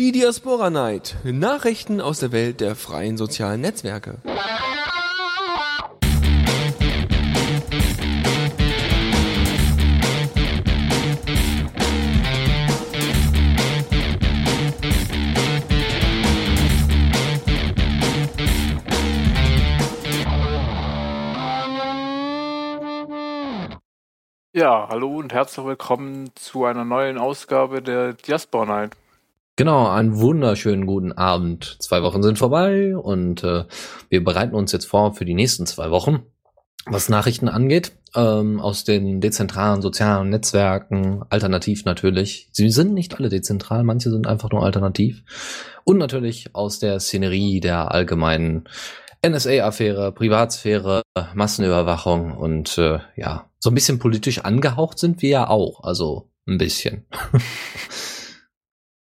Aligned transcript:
Die 0.00 0.12
Diaspora 0.12 0.70
Night. 0.70 1.16
Nachrichten 1.24 2.00
aus 2.00 2.20
der 2.20 2.30
Welt 2.30 2.60
der 2.60 2.76
freien 2.76 3.16
sozialen 3.16 3.62
Netzwerke. 3.62 4.18
Ja, 24.52 24.86
hallo 24.88 25.16
und 25.16 25.32
herzlich 25.32 25.66
willkommen 25.66 26.30
zu 26.36 26.64
einer 26.66 26.84
neuen 26.84 27.18
Ausgabe 27.18 27.82
der 27.82 28.12
Diaspora 28.12 28.64
Night. 28.64 28.92
Genau, 29.58 29.88
einen 29.88 30.16
wunderschönen 30.20 30.86
guten 30.86 31.10
Abend. 31.10 31.78
Zwei 31.80 32.04
Wochen 32.04 32.22
sind 32.22 32.38
vorbei 32.38 32.96
und 32.96 33.42
äh, 33.42 33.64
wir 34.08 34.22
bereiten 34.22 34.54
uns 34.54 34.70
jetzt 34.70 34.84
vor 34.84 35.14
für 35.14 35.24
die 35.24 35.34
nächsten 35.34 35.66
zwei 35.66 35.90
Wochen, 35.90 36.22
was 36.86 37.08
Nachrichten 37.08 37.48
angeht, 37.48 37.90
ähm, 38.14 38.60
aus 38.60 38.84
den 38.84 39.20
dezentralen 39.20 39.82
sozialen 39.82 40.30
Netzwerken, 40.30 41.24
alternativ 41.28 41.84
natürlich. 41.84 42.48
Sie 42.52 42.70
sind 42.70 42.94
nicht 42.94 43.18
alle 43.18 43.30
dezentral, 43.30 43.82
manche 43.82 44.10
sind 44.10 44.28
einfach 44.28 44.52
nur 44.52 44.62
alternativ. 44.62 45.24
Und 45.82 45.98
natürlich 45.98 46.54
aus 46.54 46.78
der 46.78 47.00
Szenerie 47.00 47.58
der 47.58 47.90
allgemeinen 47.90 48.68
NSA-Affäre, 49.26 50.12
Privatsphäre, 50.12 51.02
Massenüberwachung 51.34 52.36
und 52.36 52.78
äh, 52.78 53.00
ja, 53.16 53.50
so 53.58 53.70
ein 53.70 53.74
bisschen 53.74 53.98
politisch 53.98 54.38
angehaucht 54.38 55.00
sind 55.00 55.20
wir 55.20 55.30
ja 55.30 55.48
auch. 55.48 55.82
Also 55.82 56.30
ein 56.46 56.58
bisschen. 56.58 57.06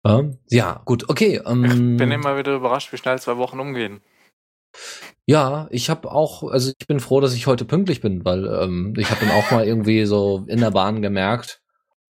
ähm, 0.06 0.38
ja, 0.50 0.82
gut, 0.86 1.10
okay. 1.10 1.42
Ähm, 1.46 1.66
ich 1.66 1.98
bin 1.98 2.12
immer 2.12 2.38
wieder 2.38 2.56
überrascht, 2.56 2.92
wie 2.92 2.98
schnell 2.98 3.20
zwei 3.20 3.38
Wochen 3.38 3.60
umgehen. 3.60 4.02
Ja, 5.26 5.68
ich 5.72 5.90
habe 5.90 6.12
auch, 6.12 6.44
also 6.44 6.74
ich 6.78 6.88
bin 6.88 7.00
froh, 7.00 7.22
dass 7.22 7.34
ich 7.34 7.48
heute 7.48 7.64
pünktlich 7.64 8.02
bin, 8.02 8.26
weil 8.26 8.46
ähm, 8.46 8.94
ich 8.98 9.10
habe 9.10 9.26
dann 9.26 9.36
auch 9.36 9.52
mal 9.52 9.66
irgendwie 9.66 10.06
so 10.06 10.44
in 10.48 10.60
der 10.60 10.72
Bahn 10.72 11.02
gemerkt, 11.02 11.63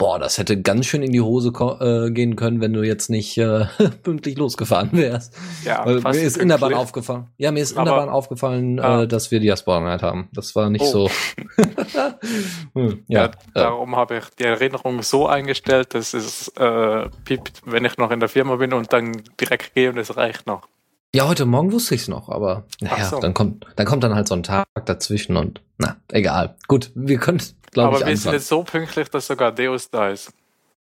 boah, 0.04 0.20
das 0.20 0.38
hätte 0.38 0.62
ganz 0.62 0.86
schön 0.86 1.02
in 1.02 1.14
die 1.14 1.22
Hose 1.22 1.54
äh, 1.80 2.12
gehen 2.12 2.36
können, 2.36 2.60
wenn 2.60 2.74
du 2.74 2.84
jetzt 2.84 3.10
nicht 3.10 3.38
äh, 3.38 3.68
pünktlich 4.04 4.38
losgefahren 4.38 4.90
wärst. 4.92 5.34
Ja, 5.64 5.86
Weil 5.86 6.02
mir 6.02 6.24
ist 6.24 6.36
in 6.36 6.50
der 6.50 6.58
Bahn 6.58 6.74
aufgefallen. 6.74 7.30
Ja, 7.38 7.54
mir 7.54 7.64
ist 7.64 7.78
in 7.78 7.86
der 7.86 7.94
Bahn 7.94 8.10
aufgefallen, 8.10 8.82
ah. 8.82 9.04
äh, 9.04 9.08
dass 9.08 9.32
wir 9.32 9.40
Diaspora 9.40 9.80
Night 9.80 10.02
haben. 10.02 10.28
Das 10.34 10.56
war 10.56 10.70
nicht 10.70 10.82
oh. 10.82 11.08
so. 11.08 11.10
hm, 12.74 13.06
ja, 13.08 13.28
ja, 13.28 13.32
darum 13.54 13.96
habe 13.96 14.18
ich 14.18 14.26
die 14.38 14.44
Erinnerung 14.44 15.02
so 15.04 15.26
eingestellt, 15.26 15.94
dass 15.94 16.14
es 16.14 16.50
äh, 16.58 17.08
piept, 17.24 17.62
wenn 17.66 17.86
ich 17.86 17.96
noch 17.98 18.12
in 18.12 18.20
der 18.20 18.28
Firma 18.28 18.58
bin 18.58 18.74
und 18.74 18.92
dann 18.92 19.24
direkt 19.40 19.74
gehe 19.74 19.90
und 19.90 19.98
es 19.98 20.18
reicht 20.18 20.48
noch. 20.48 20.68
Ja, 21.16 21.30
heute 21.30 21.46
Morgen 21.46 21.72
wusste 21.72 21.96
ich 21.96 22.02
es 22.02 22.08
noch, 22.10 22.28
aber 22.28 22.66
naja, 22.82 23.06
so. 23.06 23.22
dann 23.22 23.34
kommt, 23.34 23.66
dann 23.78 23.86
kommt 23.86 24.04
dann 24.04 24.16
halt 24.16 24.28
so 24.28 24.36
ein 24.36 24.44
Tag 24.44 24.66
dazwischen 24.86 25.38
und 25.38 25.62
na, 25.78 25.96
egal. 26.12 26.58
Gut, 26.68 26.92
wir 26.94 27.20
können, 27.20 27.40
glaube 27.74 27.98
ich, 27.98 28.02
Aber 28.02 28.10
wir 28.10 28.18
sind 28.18 28.34
jetzt 28.34 28.48
so 28.48 28.64
pünktlich, 28.64 29.10
dass 29.10 29.28
sogar 29.28 29.52
Deus 29.52 29.90
da 29.90 30.10
ist. 30.10 30.32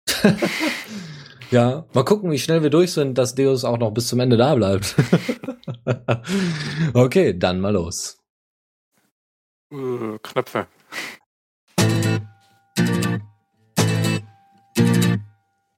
ja, 1.50 1.84
mal 1.92 2.04
gucken, 2.04 2.30
wie 2.30 2.38
schnell 2.38 2.62
wir 2.62 2.70
durch 2.70 2.92
sind, 2.92 3.16
dass 3.18 3.34
Deus 3.34 3.64
auch 3.64 3.78
noch 3.78 3.90
bis 3.92 4.08
zum 4.08 4.20
Ende 4.20 4.36
da 4.36 4.54
bleibt. 4.54 4.94
okay, 6.94 7.38
dann 7.38 7.60
mal 7.60 7.72
los. 7.72 8.18
Uh, 9.72 10.18
Knöpfe. 10.22 10.66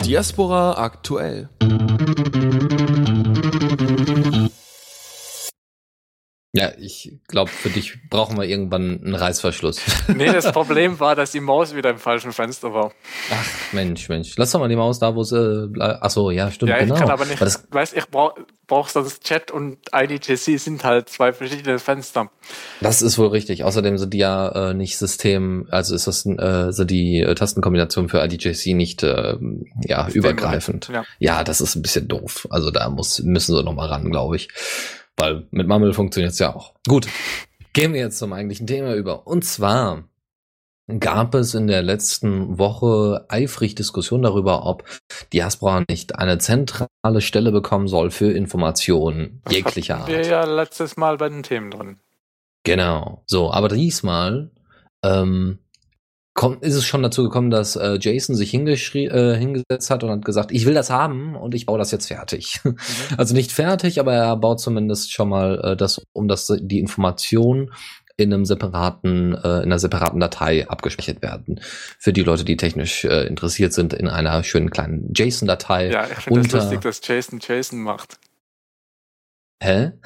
Diaspora 0.05 0.72
aktuell. 0.72 1.48
Ja, 6.56 6.70
ich 6.78 7.12
glaube, 7.27 7.50
für 7.50 7.69
dich 7.69 8.08
brauchen 8.08 8.38
wir 8.38 8.44
irgendwann 8.44 9.00
einen 9.05 9.14
Reißverschluss. 9.16 9.80
Nee, 10.15 10.32
das 10.32 10.53
Problem 10.53 11.00
war, 11.00 11.16
dass 11.16 11.32
die 11.32 11.41
Maus 11.41 11.75
wieder 11.75 11.91
im 11.91 11.98
falschen 11.98 12.32
Fenster 12.32 12.72
war. 12.72 12.92
Ach, 13.32 13.72
Mensch, 13.72 14.09
Mensch. 14.09 14.34
Lass 14.37 14.53
doch 14.53 14.60
mal 14.60 14.69
die 14.69 14.76
Maus 14.76 15.00
da, 15.00 15.16
wo 15.16 15.25
sie. 15.25 15.72
Ach 15.81 16.10
so, 16.10 16.31
ja, 16.31 16.50
stimmt. 16.53 16.70
Ja, 16.70 16.76
ich 16.76 16.84
genau. 16.84 16.97
kann 16.97 17.10
aber 17.10 17.25
nicht. 17.25 17.41
Das, 17.41 17.66
weißt, 17.70 17.97
ich 17.97 18.06
brauch, 18.09 18.34
brauch 18.69 18.88
sonst 18.88 19.25
Chat 19.25 19.50
und 19.50 19.78
IDGC 19.92 20.59
sind 20.59 20.84
halt 20.84 21.09
zwei 21.09 21.32
verschiedene 21.32 21.81
Fenster. 21.81 22.31
Das 22.81 23.03
ist 23.03 23.19
wohl 23.19 23.28
richtig. 23.28 23.65
Außerdem 23.65 23.98
sind 23.98 24.15
die 24.15 24.19
ja 24.19 24.71
äh, 24.71 24.75
nicht 24.75 24.97
System, 24.97 25.66
also 25.71 25.94
ist 25.94 26.06
das 26.06 26.25
äh, 26.25 26.71
so 26.71 26.84
die 26.84 27.21
äh, 27.21 27.34
Tastenkombination 27.34 28.09
für 28.09 28.22
IDGC 28.22 28.75
nicht 28.75 29.03
äh, 29.03 29.36
ja, 29.82 30.09
übergreifend. 30.09 30.88
Ja. 30.92 31.04
ja, 31.19 31.42
das 31.42 31.60
ist 31.60 31.75
ein 31.75 31.82
bisschen 31.82 32.06
doof. 32.06 32.47
Also 32.50 32.71
da 32.71 32.88
muss, 32.91 33.21
müssen 33.22 33.56
sie 33.56 33.62
noch 33.65 33.75
mal 33.75 33.88
ran, 33.88 34.10
glaube 34.10 34.36
ich. 34.36 34.48
Weil 35.16 35.47
mit 35.50 35.66
Mammel 35.66 35.92
funktioniert 35.92 36.32
es 36.32 36.38
ja 36.38 36.54
auch. 36.54 36.75
Gut, 36.88 37.06
gehen 37.72 37.92
wir 37.92 38.00
jetzt 38.00 38.19
zum 38.19 38.32
eigentlichen 38.32 38.66
Thema 38.66 38.94
über. 38.94 39.26
Und 39.26 39.44
zwar 39.44 40.04
gab 40.98 41.34
es 41.34 41.54
in 41.54 41.66
der 41.66 41.82
letzten 41.82 42.58
Woche 42.58 43.24
eifrig 43.28 43.74
Diskussion 43.74 44.22
darüber, 44.22 44.66
ob 44.66 44.84
Diaspora 45.32 45.84
nicht 45.88 46.19
eine 46.19 46.38
zentrale 46.38 47.20
Stelle 47.20 47.53
bekommen 47.53 47.88
soll 47.88 48.10
für 48.10 48.30
Informationen 48.30 49.42
jeglicher 49.48 49.98
Art. 49.98 50.08
Wir 50.08 50.26
ja 50.26 50.44
letztes 50.44 50.97
Mal 50.97 51.16
bei 51.16 51.28
den 51.28 51.42
Themen 51.42 51.70
drin. 51.70 52.00
Genau. 52.64 53.22
So, 53.26 53.50
aber 53.53 53.69
diesmal 53.69 54.50
ähm, 55.03 55.58
kommt, 56.34 56.62
ist 56.65 56.75
es 56.75 56.84
schon 56.84 57.03
dazu 57.03 57.22
gekommen, 57.22 57.50
dass 57.50 57.77
äh, 57.77 57.97
Jason 58.00 58.34
sich 58.34 58.53
äh, 58.53 59.37
hingesetzt 59.37 59.91
hat 59.91 60.03
und 60.03 60.11
hat 60.11 60.25
gesagt, 60.25 60.50
ich 60.53 60.67
will 60.67 60.75
das 60.75 60.91
haben 60.91 61.37
und 61.37 61.55
ich 61.55 61.67
baue 61.67 61.78
das 61.78 61.93
jetzt 61.93 62.09
fertig. 62.09 62.61
Mhm. 62.65 62.77
Also 63.17 63.34
nicht 63.34 63.53
fertig, 63.53 64.00
aber 64.00 64.12
er 64.12 64.37
baut 64.37 64.61
zumindest 64.61 65.12
schon 65.12 65.28
mal 65.28 65.61
äh, 65.62 65.77
das, 65.77 66.03
um 66.12 66.28
das 66.28 66.53
die 66.61 66.81
Information 66.81 67.71
in 68.17 68.33
einem 68.33 68.45
separaten, 68.45 69.34
äh, 69.34 69.59
in 69.59 69.65
einer 69.65 69.78
separaten 69.78 70.21
Datei 70.21 70.69
abgespeichert 70.69 71.22
werden. 71.22 71.61
Für 71.99 72.12
die 72.12 72.22
Leute, 72.22 72.45
die 72.45 72.56
technisch 72.56 73.05
äh, 73.05 73.27
interessiert 73.27 73.72
sind, 73.72 73.93
in 73.93 74.09
einer 74.09 74.43
schönen 74.45 74.71
kleinen 74.71 75.12
JSON-Datei. 75.15 75.91
Ja, 75.91 76.06
ich 76.06 76.19
finde 76.19 76.43
das 76.43 76.53
lustig, 76.53 76.81
dass 76.81 77.01
Jason 77.05 77.41
Jason 77.43 77.81
macht. 77.81 78.19
Hä? 79.62 79.93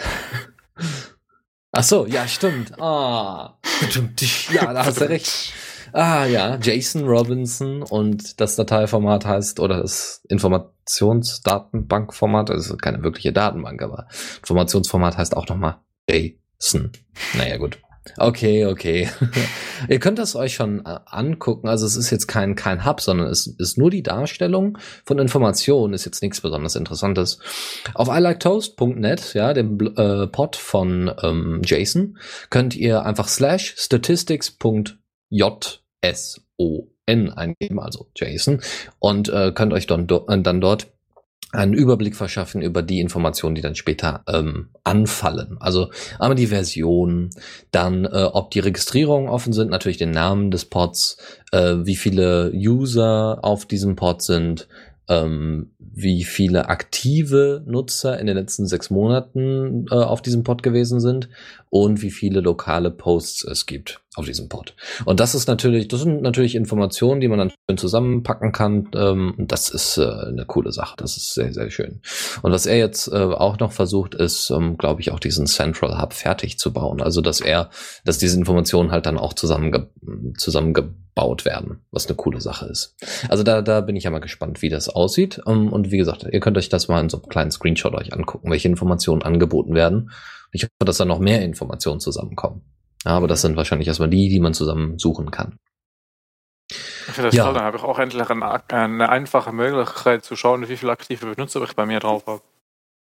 Ach 1.72 1.82
so, 1.82 2.06
ja, 2.06 2.26
stimmt. 2.26 2.80
Ah. 2.80 3.58
Ja, 4.50 4.72
da 4.72 4.86
hast 4.86 5.00
du 5.00 5.08
recht. 5.08 5.52
Ah 5.92 6.26
ja, 6.26 6.58
Jason 6.60 7.06
Robinson 7.06 7.82
und 7.82 8.40
das 8.40 8.56
Dateiformat 8.56 9.24
heißt, 9.24 9.60
oder 9.60 9.82
das 9.82 10.22
Informationsdatenbankformat, 10.28 12.50
also 12.50 12.76
keine 12.76 13.02
wirkliche 13.02 13.32
Datenbank, 13.32 13.82
aber 13.82 14.08
Informationsformat 14.38 15.16
heißt 15.16 15.36
auch 15.36 15.48
nochmal 15.48 15.76
JSON. 16.08 16.92
Naja, 17.36 17.56
gut. 17.56 17.78
Okay, 18.16 18.64
okay. 18.64 19.08
Ihr 19.88 19.98
könnt 19.98 20.18
das 20.18 20.34
euch 20.34 20.54
schon 20.54 20.84
äh, 20.86 20.98
angucken. 21.06 21.68
Also 21.68 21.84
es 21.84 21.96
ist 21.96 22.10
jetzt 22.10 22.26
kein, 22.26 22.54
kein 22.54 22.86
Hub, 22.86 23.00
sondern 23.00 23.28
es 23.28 23.46
ist 23.46 23.76
nur 23.76 23.90
die 23.90 24.02
Darstellung 24.02 24.78
von 25.04 25.18
Informationen, 25.18 25.92
ist 25.92 26.06
jetzt 26.06 26.22
nichts 26.22 26.40
besonders 26.40 26.74
Interessantes. 26.74 27.38
Auf 27.94 28.08
iliketoast.net, 28.08 29.34
ja, 29.34 29.52
dem 29.52 29.78
äh, 29.96 30.26
Pod 30.26 30.56
von 30.56 31.12
ähm, 31.22 31.60
Jason, 31.64 32.16
könnt 32.48 32.74
ihr 32.74 33.04
einfach 33.04 33.28
slash 33.28 33.74
statistics.net 33.76 34.96
J-S-O-N 35.30 37.30
eingeben, 37.30 37.80
also 37.80 38.08
Jason, 38.14 38.60
und 38.98 39.28
äh, 39.28 39.52
könnt 39.52 39.72
euch 39.72 39.86
dann, 39.86 40.06
do 40.06 40.26
äh, 40.28 40.40
dann 40.40 40.60
dort 40.60 40.88
einen 41.52 41.72
Überblick 41.72 42.14
verschaffen 42.14 42.60
über 42.60 42.82
die 42.82 43.00
Informationen, 43.00 43.54
die 43.54 43.62
dann 43.62 43.74
später 43.74 44.22
ähm, 44.28 44.68
anfallen. 44.84 45.56
Also 45.60 45.90
einmal 46.18 46.36
die 46.36 46.48
Version, 46.48 47.30
dann 47.70 48.04
äh, 48.04 48.28
ob 48.32 48.50
die 48.50 48.60
Registrierungen 48.60 49.30
offen 49.30 49.54
sind, 49.54 49.70
natürlich 49.70 49.96
den 49.96 50.10
Namen 50.10 50.50
des 50.50 50.66
Pods, 50.66 51.16
äh, 51.52 51.76
wie 51.84 51.96
viele 51.96 52.52
User 52.54 53.38
auf 53.42 53.64
diesem 53.64 53.96
Pod 53.96 54.20
sind, 54.20 54.68
ähm, 55.08 55.70
wie 55.78 56.24
viele 56.24 56.68
aktive 56.68 57.62
Nutzer 57.66 58.18
in 58.18 58.26
den 58.26 58.36
letzten 58.36 58.66
sechs 58.66 58.90
Monaten 58.90 59.86
äh, 59.90 59.94
auf 59.94 60.20
diesem 60.20 60.44
Pod 60.44 60.62
gewesen 60.62 61.00
sind 61.00 61.30
und 61.70 62.02
wie 62.02 62.10
viele 62.10 62.40
lokale 62.40 62.90
Posts 62.90 63.44
es 63.44 63.66
gibt 63.66 64.00
auf 64.18 64.26
diesem 64.26 64.48
Pod. 64.48 64.74
Und 65.04 65.20
das 65.20 65.34
ist 65.34 65.46
natürlich, 65.46 65.88
das 65.88 66.00
sind 66.00 66.22
natürlich 66.22 66.54
Informationen, 66.54 67.20
die 67.20 67.28
man 67.28 67.38
dann 67.38 67.50
schön 67.50 67.78
zusammenpacken 67.78 68.52
kann. 68.52 68.88
Ähm, 68.94 69.34
das 69.38 69.70
ist 69.70 69.96
äh, 69.96 70.02
eine 70.02 70.44
coole 70.44 70.72
Sache. 70.72 70.96
Das 70.96 71.16
ist 71.16 71.34
sehr, 71.34 71.52
sehr 71.52 71.70
schön. 71.70 72.00
Und 72.42 72.50
was 72.50 72.66
er 72.66 72.78
jetzt 72.78 73.08
äh, 73.08 73.16
auch 73.16 73.58
noch 73.58 73.72
versucht, 73.72 74.14
ist, 74.14 74.50
ähm, 74.50 74.76
glaube 74.76 75.00
ich, 75.00 75.12
auch 75.12 75.20
diesen 75.20 75.46
Central 75.46 76.00
Hub 76.00 76.12
fertig 76.14 76.58
zu 76.58 76.72
bauen. 76.72 77.00
Also, 77.00 77.20
dass 77.20 77.40
er, 77.40 77.70
dass 78.04 78.18
diese 78.18 78.36
Informationen 78.36 78.90
halt 78.90 79.06
dann 79.06 79.18
auch 79.18 79.34
zusammenge 79.34 79.88
zusammengebaut 80.36 81.44
werden, 81.44 81.80
was 81.90 82.06
eine 82.06 82.16
coole 82.16 82.40
Sache 82.40 82.66
ist. 82.66 82.96
Also 83.28 83.42
da, 83.42 83.62
da 83.62 83.80
bin 83.80 83.96
ich 83.96 84.04
ja 84.04 84.10
mal 84.10 84.18
gespannt, 84.18 84.62
wie 84.62 84.68
das 84.68 84.88
aussieht. 84.88 85.40
Ähm, 85.46 85.72
und 85.72 85.90
wie 85.92 85.98
gesagt, 85.98 86.26
ihr 86.30 86.40
könnt 86.40 86.58
euch 86.58 86.68
das 86.68 86.88
mal 86.88 87.00
in 87.00 87.08
so 87.08 87.18
einem 87.18 87.28
kleinen 87.28 87.50
Screenshot 87.50 87.94
euch 87.94 88.12
angucken, 88.12 88.50
welche 88.50 88.68
Informationen 88.68 89.22
angeboten 89.22 89.74
werden. 89.74 90.10
Ich 90.52 90.62
hoffe, 90.62 90.84
dass 90.84 90.98
da 90.98 91.04
noch 91.04 91.18
mehr 91.18 91.42
Informationen 91.42 92.00
zusammenkommen. 92.00 92.62
Ja, 93.04 93.12
aber 93.12 93.28
das 93.28 93.42
sind 93.42 93.56
wahrscheinlich 93.56 93.88
erstmal 93.88 94.10
die, 94.10 94.28
die 94.28 94.40
man 94.40 94.54
zusammen 94.54 94.98
suchen 94.98 95.30
kann. 95.30 95.58
Finde 96.70 97.28
das 97.28 97.34
ja. 97.34 97.44
toll, 97.44 97.54
dann 97.54 97.64
habe 97.64 97.78
ich 97.78 97.82
auch 97.82 97.98
endlich 97.98 98.28
eine, 98.28 98.70
eine, 98.70 99.08
einfache 99.08 99.52
Möglichkeit 99.52 100.24
zu 100.24 100.36
schauen, 100.36 100.68
wie 100.68 100.76
viele 100.76 100.92
aktive 100.92 101.34
Benutzer 101.34 101.62
ich 101.62 101.74
bei 101.74 101.86
mir 101.86 102.00
drauf 102.00 102.26
habe. 102.26 102.42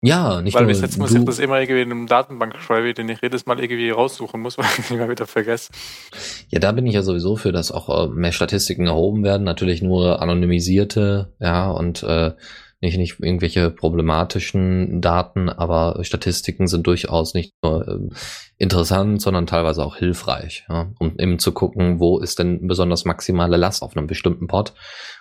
Ja, 0.02 0.40
nicht 0.40 0.54
Weil 0.54 0.62
nur 0.62 0.68
bis 0.68 0.80
jetzt 0.80 0.96
muss 0.96 1.12
ich 1.12 1.22
das 1.24 1.38
immer 1.38 1.60
irgendwie 1.60 1.82
in 1.82 1.90
einem 1.90 2.06
Datenbank 2.06 2.56
schreiben, 2.56 2.94
den 2.94 3.08
ich 3.10 3.20
jedes 3.20 3.44
Mal 3.44 3.60
irgendwie 3.60 3.90
raussuchen 3.90 4.40
muss, 4.40 4.56
weil 4.58 4.66
ich 4.78 4.90
immer 4.90 5.10
wieder 5.10 5.26
vergesse. 5.26 5.72
Ja, 6.48 6.58
da 6.58 6.72
bin 6.72 6.86
ich 6.86 6.94
ja 6.94 7.02
sowieso 7.02 7.36
für, 7.36 7.52
dass 7.52 7.70
auch 7.70 8.06
äh, 8.06 8.08
mehr 8.08 8.32
Statistiken 8.32 8.86
erhoben 8.86 9.24
werden. 9.24 9.44
Natürlich 9.44 9.82
nur 9.82 10.22
anonymisierte, 10.22 11.34
ja, 11.38 11.70
und 11.70 12.02
äh, 12.02 12.32
nicht, 12.80 12.96
nicht 12.96 13.20
irgendwelche 13.20 13.70
problematischen 13.70 15.00
Daten, 15.00 15.48
aber 15.48 16.02
Statistiken 16.02 16.66
sind 16.66 16.86
durchaus 16.86 17.34
nicht 17.34 17.52
nur 17.62 17.86
äh, 17.86 18.14
interessant, 18.56 19.20
sondern 19.20 19.46
teilweise 19.46 19.84
auch 19.84 19.96
hilfreich, 19.96 20.64
ja, 20.68 20.90
um 20.98 21.16
eben 21.18 21.38
zu 21.38 21.52
gucken, 21.52 22.00
wo 22.00 22.18
ist 22.18 22.38
denn 22.38 22.66
besonders 22.66 23.04
maximale 23.04 23.56
Last 23.56 23.82
auf 23.82 23.96
einem 23.96 24.06
bestimmten 24.06 24.46
Pod. 24.46 24.72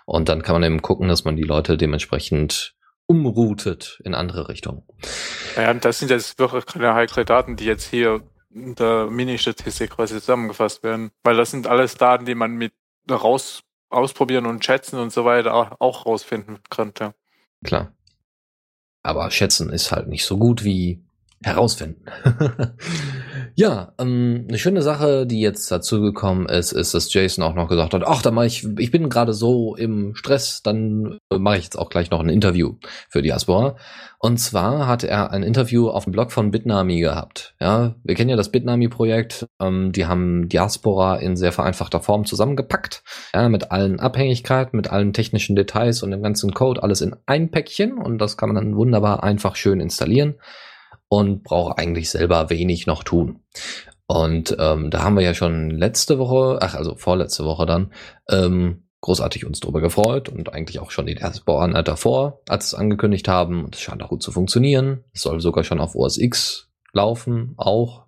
Und 0.06 0.30
dann 0.30 0.42
kann 0.42 0.56
man 0.56 0.64
eben 0.64 0.82
gucken, 0.82 1.10
dass 1.10 1.26
man 1.26 1.36
die 1.36 1.44
Leute 1.44 1.78
dementsprechend 1.78 2.76
umroutet 3.08 4.00
in 4.06 4.16
andere 4.16 4.48
Richtungen. 4.50 4.84
Ja, 5.56 5.72
und 5.72 5.84
das 5.84 6.00
sind 6.00 6.12
jetzt 6.12 6.40
wirklich 6.40 6.66
keine 6.66 6.94
heikle 6.94 7.26
Daten, 7.26 7.56
die 7.56 7.66
jetzt 7.66 7.90
hier 7.90 8.22
in 8.54 8.76
der 8.76 9.08
Mini-Statistik 9.08 9.92
quasi 9.92 10.16
zusammengefasst 10.16 10.84
werden, 10.84 11.12
weil 11.24 11.36
das 11.36 11.52
sind 11.52 11.68
alles 11.68 11.96
Daten, 11.96 12.26
die 12.26 12.36
man 12.36 12.54
mit 12.54 12.74
raus 13.10 13.64
ausprobieren 13.90 14.46
und 14.46 14.64
schätzen 14.64 15.00
und 15.00 15.12
so 15.12 15.26
weiter 15.26 15.76
auch 15.80 16.06
rausfinden 16.06 16.60
könnte. 16.70 17.14
Klar. 17.64 17.94
Aber 19.04 19.30
schätzen 19.32 19.70
ist 19.70 19.92
halt 19.92 20.08
nicht 20.08 20.26
so 20.26 20.38
gut 20.38 20.64
wie 20.64 21.02
herausfinden. 21.44 22.06
ja, 23.60 23.92
ähm, 24.00 24.46
eine 24.48 24.58
schöne 24.58 24.82
Sache, 24.82 25.28
die 25.28 25.42
jetzt 25.42 25.70
dazugekommen 25.70 26.48
ist, 26.48 26.72
ist, 26.72 26.94
dass 26.94 27.14
Jason 27.14 27.44
auch 27.44 27.56
noch 27.56 27.68
gesagt 27.68 27.94
hat, 27.94 28.04
ach, 28.06 28.22
da 28.22 28.32
mache 28.32 28.46
ich, 28.46 28.66
ich 28.78 28.90
bin 28.90 29.10
gerade 29.10 29.34
so 29.34 29.76
im 29.76 30.16
Stress, 30.16 30.64
dann 30.64 31.18
mache 31.30 31.58
ich 31.58 31.66
jetzt 31.66 31.78
auch 31.78 31.90
gleich 31.90 32.10
noch 32.10 32.22
ein 32.22 32.30
Interview 32.30 32.76
für 33.10 33.22
Diaspora. 33.22 33.76
Und 34.18 34.38
zwar 34.38 34.88
hat 34.88 35.04
er 35.04 35.32
ein 35.32 35.44
Interview 35.44 35.90
auf 35.90 36.06
dem 36.06 36.14
Blog 36.14 36.32
von 36.32 36.52
Bitnami 36.52 37.02
gehabt. 37.02 37.54
Ja, 37.60 37.96
wir 38.02 38.16
kennen 38.16 38.30
ja 38.30 38.38
das 38.38 38.50
Bitnami-Projekt. 38.50 39.46
Ähm, 39.62 39.92
die 39.92 40.06
haben 40.06 40.48
Diaspora 40.48 41.18
in 41.18 41.36
sehr 41.36 41.52
vereinfachter 41.52 42.00
Form 42.00 42.24
zusammengepackt. 42.24 43.04
Ja, 43.34 43.50
mit 43.50 43.72
allen 43.74 44.00
Abhängigkeiten, 44.00 44.78
mit 44.78 44.90
allen 44.90 45.12
technischen 45.12 45.58
Details 45.58 46.02
und 46.02 46.12
dem 46.12 46.24
ganzen 46.24 46.54
Code, 46.54 46.82
alles 46.82 47.02
in 47.02 47.14
ein 47.26 47.52
Päckchen. 47.52 47.98
Und 47.98 48.20
das 48.20 48.38
kann 48.38 48.54
man 48.54 48.64
dann 48.64 48.78
wunderbar 48.78 49.22
einfach 49.22 49.58
schön 49.58 49.82
installieren 49.82 50.36
und 51.10 51.44
brauche 51.44 51.78
eigentlich 51.78 52.10
selber 52.10 52.50
wenig 52.50 52.88
noch 52.88 53.04
tun. 53.04 53.42
Und 54.08 54.56
ähm, 54.60 54.90
da 54.90 55.04
haben 55.04 55.16
wir 55.16 55.24
ja 55.24 55.34
schon 55.34 55.70
letzte 55.70 56.18
Woche, 56.18 56.60
ach 56.62 56.76
also 56.76 56.96
vorletzte 56.96 57.44
Woche 57.44 57.66
dann, 57.66 57.92
ähm, 58.30 58.84
großartig 59.02 59.46
uns 59.46 59.60
drüber 59.60 59.82
gefreut 59.82 60.30
und 60.30 60.54
eigentlich 60.54 60.80
auch 60.80 60.92
schon 60.92 61.06
die 61.06 61.16
Diasporan 61.16 61.74
davor, 61.84 62.42
als 62.48 62.68
es 62.68 62.74
angekündigt 62.74 63.28
haben. 63.28 63.64
Und 63.64 63.76
es 63.76 63.82
scheint 63.82 64.04
auch 64.04 64.10
gut 64.10 64.24
zu 64.24 64.32
funktionieren. 64.32 65.04
Es 65.14 65.22
soll 65.22 65.40
sogar 65.42 65.64
schon 65.64 65.80
auf 65.80 65.96
OS 65.96 66.18
X 66.18 66.70
laufen, 66.92 67.54
auch. 67.58 68.06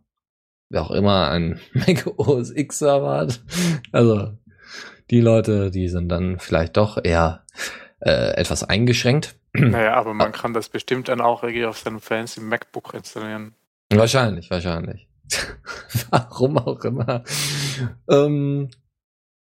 Wer 0.69 0.83
auch 0.83 0.91
immer 0.91 1.29
ein 1.29 1.59
Mac 1.73 2.07
OS 2.17 2.51
X 2.51 2.79
Server 2.79 3.17
hat. 3.17 3.43
Also 3.91 4.33
die 5.09 5.21
Leute, 5.21 5.71
die 5.71 5.87
sind 5.87 6.09
dann 6.09 6.39
vielleicht 6.39 6.77
doch 6.77 6.97
eher 7.03 7.45
äh, 7.99 8.33
etwas 8.35 8.63
eingeschränkt. 8.63 9.35
Naja, 9.57 9.95
aber 9.95 10.13
man 10.13 10.31
kann 10.31 10.53
das 10.53 10.69
bestimmt 10.69 11.09
dann 11.09 11.19
auch 11.19 11.43
irgendwie 11.43 11.65
auf 11.65 11.77
seinem 11.77 11.99
fancy 11.99 12.39
MacBook 12.39 12.93
installieren. 12.93 13.53
Wahrscheinlich, 13.89 14.49
wahrscheinlich. 14.49 15.09
Warum 16.09 16.57
auch 16.57 16.83
immer. 16.85 17.23
Ähm, 18.09 18.69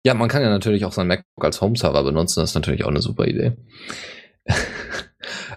ja, 0.05 0.15
man 0.15 0.29
kann 0.29 0.43
ja 0.43 0.51
natürlich 0.51 0.85
auch 0.85 0.93
sein 0.93 1.07
MacBook 1.07 1.45
als 1.45 1.61
Home-Server 1.61 2.03
benutzen. 2.03 2.41
Das 2.41 2.51
ist 2.51 2.55
natürlich 2.55 2.85
auch 2.85 2.89
eine 2.89 3.03
super 3.03 3.27
Idee. 3.27 3.57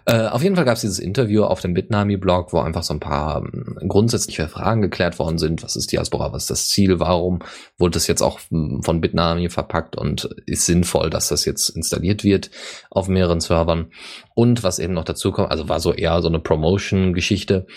Äh, 0.09 0.27
auf 0.27 0.41
jeden 0.41 0.55
Fall 0.55 0.63
gab 0.63 0.75
es 0.75 0.81
dieses 0.81 0.99
Interview 0.99 1.43
auf 1.43 1.59
dem 1.59 1.73
Bitnami-Blog, 1.73 2.53
wo 2.53 2.59
einfach 2.59 2.83
so 2.83 2.93
ein 2.93 3.01
paar 3.01 3.43
ähm, 3.43 3.77
grundsätzliche 3.89 4.47
Fragen 4.47 4.81
geklärt 4.81 5.19
worden 5.19 5.37
sind. 5.37 5.63
Was 5.63 5.75
ist 5.75 5.91
Diaspora? 5.91 6.31
Was 6.31 6.43
ist 6.43 6.49
das 6.49 6.69
Ziel? 6.69 7.01
Warum 7.01 7.39
wurde 7.77 7.95
das 7.95 8.07
jetzt 8.07 8.21
auch 8.21 8.39
hm, 8.49 8.83
von 8.83 9.01
Bitnami 9.01 9.49
verpackt 9.49 9.97
und 9.97 10.29
ist 10.45 10.65
sinnvoll, 10.65 11.09
dass 11.09 11.27
das 11.27 11.43
jetzt 11.43 11.67
installiert 11.67 12.23
wird 12.23 12.51
auf 12.89 13.09
mehreren 13.09 13.41
Servern? 13.41 13.91
Und 14.33 14.63
was 14.63 14.79
eben 14.79 14.93
noch 14.93 15.03
dazu 15.03 15.33
kommt, 15.33 15.51
also 15.51 15.67
war 15.67 15.81
so 15.81 15.91
eher 15.91 16.21
so 16.21 16.29
eine 16.29 16.39
Promotion-Geschichte, 16.39 17.67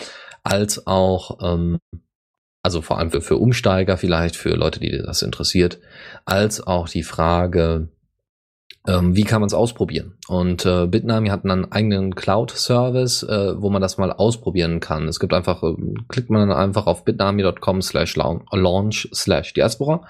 als 0.41 0.87
auch 0.87 1.37
ähm, 1.43 1.79
also 2.63 2.81
vor 2.81 2.97
allem 2.97 3.11
für, 3.11 3.21
für 3.21 3.37
Umsteiger 3.37 3.97
vielleicht, 3.97 4.37
für 4.37 4.55
Leute, 4.55 4.79
die 4.79 4.91
das 4.91 5.21
interessiert, 5.21 5.79
als 6.23 6.65
auch 6.65 6.87
die 6.87 7.03
Frage, 7.03 7.89
ähm, 8.87 9.15
wie 9.15 9.23
kann 9.23 9.41
man 9.41 9.47
es 9.47 9.53
ausprobieren? 9.53 10.17
Und 10.27 10.65
äh, 10.65 10.87
Bitnami 10.87 11.29
hat 11.29 11.45
einen 11.45 11.71
eigenen 11.71 12.15
Cloud-Service, 12.15 13.23
äh, 13.23 13.61
wo 13.61 13.69
man 13.69 13.81
das 13.81 13.99
mal 13.99 14.11
ausprobieren 14.11 14.79
kann. 14.79 15.07
Es 15.07 15.19
gibt 15.19 15.33
einfach, 15.33 15.61
äh, 15.61 15.75
klickt 16.07 16.31
man 16.31 16.47
dann 16.47 16.57
einfach 16.57 16.87
auf 16.87 17.05
bitnami.com 17.05 17.81
slash 17.83 18.15
launch 18.15 19.09
slash 19.13 19.53
diaspora 19.53 20.07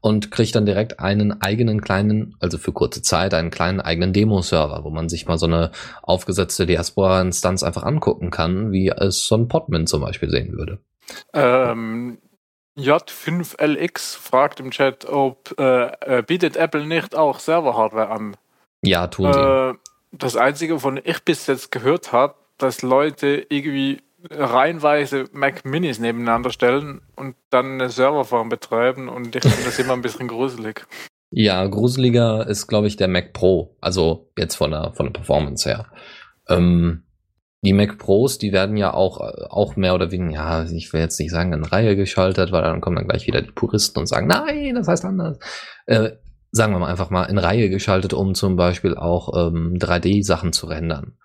und 0.00 0.30
kriegt 0.30 0.54
dann 0.54 0.64
direkt 0.64 1.00
einen 1.00 1.42
eigenen 1.42 1.82
kleinen, 1.82 2.34
also 2.40 2.56
für 2.56 2.72
kurze 2.72 3.02
Zeit, 3.02 3.34
einen 3.34 3.50
kleinen 3.50 3.82
eigenen 3.82 4.14
Demo-Server, 4.14 4.84
wo 4.84 4.90
man 4.90 5.10
sich 5.10 5.26
mal 5.26 5.38
so 5.38 5.46
eine 5.46 5.70
aufgesetzte 6.02 6.64
Diaspora-Instanz 6.64 7.62
einfach 7.62 7.82
angucken 7.82 8.30
kann, 8.30 8.72
wie 8.72 8.88
es 8.88 9.26
so 9.26 9.34
ein 9.34 9.48
Podman 9.48 9.86
zum 9.86 10.00
Beispiel 10.00 10.30
sehen 10.30 10.56
würde. 10.56 10.78
Ähm, 11.34 12.18
J5LX 12.76 14.16
fragt 14.18 14.60
im 14.60 14.70
Chat, 14.70 15.04
ob 15.04 15.54
äh, 15.58 16.18
äh, 16.18 16.22
bietet 16.22 16.56
Apple 16.56 16.86
nicht 16.86 17.14
auch 17.14 17.38
Server-Hardware 17.38 18.08
an? 18.08 18.36
Ja, 18.82 19.06
tun 19.06 19.32
sie. 19.32 19.38
Äh, 19.38 19.74
das 20.12 20.36
Einzige, 20.36 20.78
von 20.78 21.00
ich 21.02 21.22
bis 21.24 21.46
jetzt 21.46 21.70
gehört 21.70 22.12
habe, 22.12 22.34
dass 22.58 22.82
Leute 22.82 23.46
irgendwie 23.48 24.02
reihenweise 24.30 25.26
Mac 25.32 25.64
Minis 25.64 25.98
nebeneinander 25.98 26.50
stellen 26.50 27.02
und 27.16 27.36
dann 27.50 27.74
eine 27.74 27.90
Serverfarm 27.90 28.48
betreiben 28.48 29.08
und 29.08 29.36
ich 29.36 29.42
finde 29.42 29.64
das 29.64 29.78
immer 29.78 29.92
ein 29.92 30.02
bisschen 30.02 30.28
gruselig. 30.28 30.86
Ja, 31.30 31.66
gruseliger 31.66 32.46
ist, 32.46 32.68
glaube 32.68 32.86
ich, 32.86 32.96
der 32.96 33.08
Mac 33.08 33.32
Pro. 33.32 33.76
Also 33.80 34.30
jetzt 34.38 34.54
von 34.54 34.70
der, 34.70 34.92
von 34.94 35.06
der 35.06 35.12
Performance 35.12 35.68
her. 35.68 35.86
Ähm, 36.48 37.03
die 37.64 37.72
Mac 37.72 37.98
Pros, 37.98 38.36
die 38.38 38.52
werden 38.52 38.76
ja 38.76 38.92
auch, 38.92 39.20
auch 39.20 39.74
mehr 39.76 39.94
oder 39.94 40.10
weniger, 40.10 40.34
ja, 40.34 40.64
ich 40.64 40.92
will 40.92 41.00
jetzt 41.00 41.18
nicht 41.18 41.30
sagen 41.30 41.52
in 41.54 41.64
Reihe 41.64 41.96
geschaltet, 41.96 42.52
weil 42.52 42.62
dann 42.62 42.82
kommen 42.82 42.96
dann 42.96 43.08
gleich 43.08 43.26
wieder 43.26 43.40
die 43.40 43.52
Puristen 43.52 44.00
und 44.00 44.06
sagen, 44.06 44.26
nein, 44.26 44.74
das 44.74 44.86
heißt 44.86 45.04
anders. 45.04 45.38
Äh, 45.86 46.10
sagen 46.50 46.74
wir 46.74 46.78
mal 46.78 46.90
einfach 46.90 47.08
mal 47.08 47.24
in 47.24 47.38
Reihe 47.38 47.70
geschaltet, 47.70 48.12
um 48.12 48.34
zum 48.34 48.56
Beispiel 48.56 48.94
auch 48.96 49.48
ähm, 49.48 49.74
3D-Sachen 49.78 50.52
zu 50.52 50.66
rendern. 50.66 51.16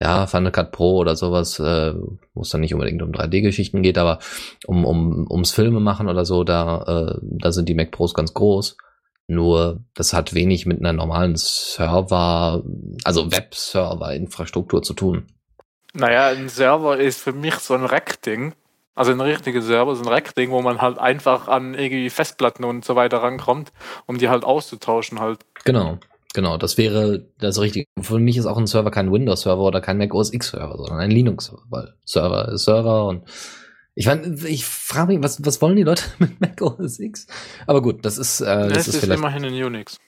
Ja, 0.00 0.26
Final 0.26 0.52
Cut 0.52 0.72
Pro 0.72 0.98
oder 0.98 1.16
sowas, 1.16 1.58
äh, 1.58 1.94
wo 2.34 2.42
es 2.42 2.50
dann 2.50 2.60
nicht 2.60 2.74
unbedingt 2.74 3.02
um 3.02 3.10
3D-Geschichten 3.10 3.82
geht, 3.82 3.96
aber 3.96 4.18
um, 4.66 4.84
um, 4.84 5.26
ums 5.30 5.52
Filme 5.52 5.80
machen 5.80 6.08
oder 6.08 6.26
so, 6.26 6.44
da, 6.44 6.82
äh, 7.16 7.18
da 7.22 7.50
sind 7.50 7.68
die 7.68 7.74
Mac 7.74 7.90
Pros 7.90 8.12
ganz 8.12 8.34
groß. 8.34 8.76
Nur, 9.26 9.84
das 9.94 10.12
hat 10.12 10.34
wenig 10.34 10.66
mit 10.66 10.80
einer 10.80 10.92
normalen 10.92 11.34
Server, 11.36 12.62
also 13.04 13.32
Web-Server-Infrastruktur 13.32 14.82
zu 14.82 14.94
tun. 14.94 15.26
Naja, 15.94 16.28
ein 16.28 16.48
Server 16.48 16.98
ist 16.98 17.20
für 17.20 17.32
mich 17.32 17.54
so 17.56 17.74
ein 17.74 17.84
Rack-Ding. 17.84 18.54
Also 18.94 19.12
ein 19.12 19.20
richtiger 19.20 19.62
Server, 19.62 19.94
so 19.94 20.02
ein 20.02 20.08
Rack-Ding, 20.08 20.50
wo 20.50 20.60
man 20.60 20.82
halt 20.82 20.98
einfach 20.98 21.46
an 21.46 21.74
irgendwie 21.74 22.10
Festplatten 22.10 22.64
und 22.64 22.84
so 22.84 22.96
weiter 22.96 23.18
rankommt, 23.18 23.72
um 24.06 24.18
die 24.18 24.28
halt 24.28 24.44
auszutauschen 24.44 25.20
halt. 25.20 25.40
Genau, 25.64 25.98
genau. 26.34 26.56
Das 26.56 26.78
wäre 26.78 27.28
das 27.38 27.60
Richtige. 27.60 27.86
Für 28.00 28.18
mich 28.18 28.36
ist 28.36 28.46
auch 28.46 28.58
ein 28.58 28.66
Server 28.66 28.90
kein 28.90 29.12
Windows-Server 29.12 29.62
oder 29.62 29.80
kein 29.80 29.98
Mac 29.98 30.12
OS 30.14 30.32
X-Server, 30.32 30.76
sondern 30.76 30.98
ein 30.98 31.12
Linux-Server, 31.12 31.62
weil 31.70 31.94
Server 32.04 32.48
ist 32.48 32.64
Server 32.64 33.06
und 33.06 33.22
ich 33.94 34.06
meine, 34.06 34.36
ich 34.46 34.64
frage 34.64 35.14
mich, 35.14 35.24
was, 35.24 35.44
was 35.44 35.60
wollen 35.60 35.74
die 35.74 35.82
Leute 35.82 36.04
mit 36.18 36.40
Mac 36.40 36.60
OS 36.60 37.00
X? 37.00 37.26
Aber 37.66 37.82
gut, 37.82 38.04
das 38.04 38.18
ist, 38.18 38.40
äh, 38.40 38.44
das, 38.44 38.68
das 38.68 38.88
ist, 38.88 38.94
ist 38.94 39.00
vielleicht 39.00 39.18
immerhin 39.18 39.44
ein 39.44 39.54
Unix. 39.54 39.98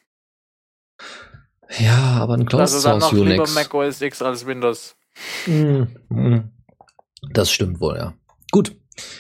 Ja, 1.79 2.19
aber 2.21 2.35
ein 2.35 2.47
Closed 2.47 2.75
also 2.75 2.81
Source 2.81 3.13
Unix. 3.13 3.31
lieber 3.31 3.49
Mac 3.51 3.75
OS 3.75 4.01
X 4.01 4.23
als 4.23 4.47
Windows. 4.47 4.97
Mhm. 5.47 6.51
Das 7.31 7.51
stimmt 7.51 7.81
wohl, 7.81 7.97
ja. 7.97 8.15
Gut. 8.51 8.77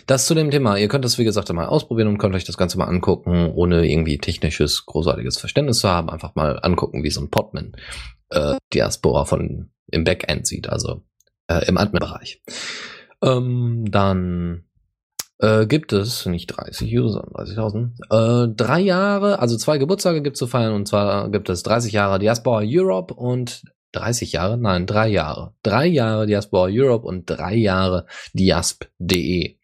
Das 0.06 0.26
zu 0.26 0.34
dem 0.34 0.50
Thema. 0.50 0.76
Ihr 0.76 0.88
könnt 0.88 1.04
das, 1.04 1.16
wie 1.16 1.24
gesagt, 1.24 1.50
mal 1.52 1.66
ausprobieren 1.66 2.08
und 2.08 2.18
könnt 2.18 2.34
euch 2.34 2.44
das 2.44 2.58
Ganze 2.58 2.76
mal 2.76 2.84
angucken, 2.84 3.50
ohne 3.54 3.88
irgendwie 3.90 4.18
technisches, 4.18 4.84
großartiges 4.84 5.38
Verständnis 5.38 5.78
zu 5.78 5.88
haben. 5.88 6.10
Einfach 6.10 6.34
mal 6.34 6.58
angucken, 6.62 7.02
wie 7.02 7.10
so 7.10 7.20
ein 7.20 7.30
Podman 7.30 7.72
äh, 8.30 8.56
Diaspora 8.74 9.24
von 9.24 9.70
im 9.90 10.04
Backend 10.04 10.46
sieht, 10.46 10.68
also 10.68 11.02
äh, 11.48 11.66
im 11.66 11.78
Admin-Bereich. 11.78 12.42
Ähm, 13.22 13.84
dann 13.90 14.64
äh, 15.38 15.66
gibt 15.66 15.92
es 15.92 16.26
nicht 16.26 16.46
30 16.46 16.96
User, 16.96 17.26
30.000, 17.34 18.44
äh, 18.44 18.54
drei 18.54 18.80
Jahre, 18.80 19.38
also 19.40 19.56
zwei 19.56 19.78
Geburtstage 19.78 20.22
gibt 20.22 20.36
es 20.36 20.38
zu 20.38 20.46
feiern 20.46 20.74
und 20.74 20.86
zwar 20.86 21.30
gibt 21.30 21.48
es 21.48 21.62
30 21.62 21.92
Jahre 21.92 22.18
Diaspora 22.18 22.62
Europe 22.64 23.14
und 23.14 23.62
30 23.92 24.32
Jahre? 24.32 24.58
Nein, 24.58 24.86
drei 24.86 25.08
Jahre. 25.08 25.54
Drei 25.62 25.86
Jahre 25.86 26.26
Diaspora 26.26 26.68
Europe 26.70 27.06
und 27.06 27.26
drei 27.26 27.54
Jahre 27.54 28.06
diasp.de. 28.32 29.56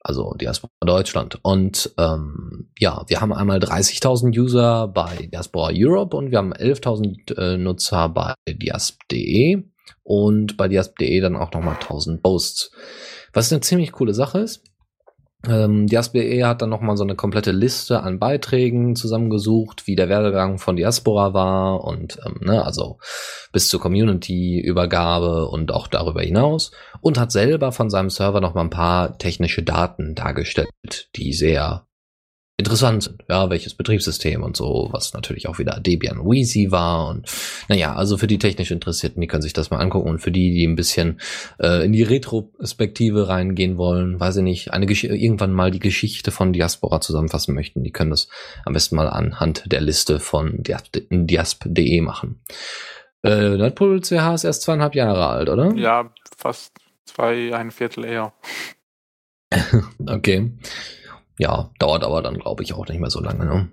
also 0.00 0.34
Diaspora 0.34 0.72
Deutschland. 0.80 1.38
Und 1.42 1.92
ähm, 1.98 2.70
ja, 2.78 3.04
wir 3.08 3.20
haben 3.20 3.32
einmal 3.32 3.58
30.000 3.58 4.38
User 4.38 4.88
bei 4.88 5.28
Diaspora 5.32 5.70
Europe 5.74 6.16
und 6.16 6.30
wir 6.30 6.38
haben 6.38 6.52
11.000 6.54 7.36
äh, 7.38 7.56
Nutzer 7.56 8.08
bei 8.08 8.34
diasp.de 8.48 9.64
und 10.02 10.56
bei 10.56 10.68
diasp.de 10.68 11.20
dann 11.20 11.36
auch 11.36 11.52
nochmal 11.52 11.76
1000 11.80 12.22
Posts. 12.22 12.72
Was 13.32 13.52
eine 13.52 13.60
ziemlich 13.60 13.92
coole 13.92 14.14
Sache 14.14 14.40
ist. 14.40 14.64
Ähm, 15.48 15.86
Diasp.de 15.86 16.44
hat 16.44 16.60
dann 16.60 16.68
nochmal 16.68 16.96
so 16.96 17.04
eine 17.04 17.14
komplette 17.14 17.52
Liste 17.52 18.02
an 18.02 18.18
Beiträgen 18.18 18.94
zusammengesucht, 18.94 19.86
wie 19.86 19.96
der 19.96 20.10
Werdegang 20.10 20.58
von 20.58 20.76
Diaspora 20.76 21.32
war 21.32 21.84
und 21.84 22.18
ähm, 22.26 22.40
ne, 22.42 22.64
also 22.64 22.98
bis 23.52 23.68
zur 23.68 23.80
Community-Übergabe 23.80 25.46
und 25.48 25.72
auch 25.72 25.88
darüber 25.88 26.20
hinaus 26.20 26.72
und 27.00 27.18
hat 27.18 27.32
selber 27.32 27.72
von 27.72 27.88
seinem 27.88 28.10
Server 28.10 28.40
nochmal 28.40 28.64
ein 28.64 28.70
paar 28.70 29.16
technische 29.16 29.62
Daten 29.62 30.14
dargestellt, 30.14 31.08
die 31.16 31.32
sehr 31.32 31.86
interessant 32.60 33.02
sind. 33.02 33.24
Ja, 33.28 33.50
welches 33.50 33.74
Betriebssystem 33.74 34.42
und 34.42 34.56
so, 34.56 34.88
was 34.92 35.12
natürlich 35.12 35.48
auch 35.48 35.58
wieder 35.58 35.80
Debian 35.80 36.24
Wheezy 36.24 36.70
war 36.70 37.08
und 37.08 37.26
naja, 37.68 37.94
also 37.94 38.16
für 38.16 38.26
die 38.26 38.38
technisch 38.38 38.70
Interessierten, 38.70 39.20
die 39.20 39.26
können 39.26 39.42
sich 39.42 39.52
das 39.52 39.70
mal 39.70 39.78
angucken 39.78 40.08
und 40.08 40.18
für 40.20 40.30
die, 40.30 40.52
die 40.52 40.66
ein 40.66 40.76
bisschen 40.76 41.20
äh, 41.58 41.84
in 41.84 41.92
die 41.92 42.02
Retrospektive 42.02 43.28
reingehen 43.28 43.76
wollen, 43.76 44.20
weiß 44.20 44.36
ich 44.36 44.42
nicht, 44.42 44.72
eine 44.72 44.86
Gesch 44.86 45.04
irgendwann 45.04 45.52
mal 45.52 45.70
die 45.70 45.80
Geschichte 45.80 46.30
von 46.30 46.52
Diaspora 46.52 47.00
zusammenfassen 47.00 47.54
möchten, 47.54 47.82
die 47.82 47.92
können 47.92 48.10
das 48.10 48.28
am 48.64 48.72
besten 48.72 48.96
mal 48.96 49.08
anhand 49.08 49.64
der 49.70 49.80
Liste 49.80 50.20
von 50.20 50.62
diasp.de 50.62 52.00
machen. 52.00 52.40
Äh, 53.22 53.56
Nerdpool 53.56 54.00
CH 54.00 54.34
ist 54.34 54.44
erst 54.44 54.62
zweieinhalb 54.62 54.94
Jahre 54.94 55.26
alt, 55.26 55.48
oder? 55.48 55.74
Ja, 55.74 56.12
fast 56.38 56.72
zwei, 57.04 57.54
ein 57.54 57.70
Viertel 57.70 58.04
eher. 58.04 58.32
okay 60.06 60.52
ja, 61.40 61.70
dauert 61.78 62.04
aber 62.04 62.20
dann, 62.20 62.38
glaube 62.38 62.62
ich, 62.62 62.74
auch 62.74 62.86
nicht 62.86 63.00
mehr 63.00 63.08
so 63.08 63.20
lange. 63.20 63.46
Ne? 63.46 63.68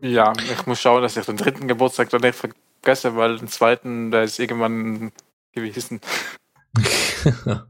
Ja, 0.00 0.32
ich 0.52 0.66
muss 0.66 0.80
schauen, 0.80 1.00
dass 1.00 1.16
ich 1.16 1.24
den 1.24 1.36
dritten 1.36 1.68
Geburtstag 1.68 2.10
dann 2.10 2.22
nicht 2.22 2.34
vergesse, 2.34 3.14
weil 3.14 3.38
den 3.38 3.46
zweiten, 3.46 4.10
da 4.10 4.22
ist 4.22 4.40
irgendwann 4.40 5.12
gewesen. 5.52 6.00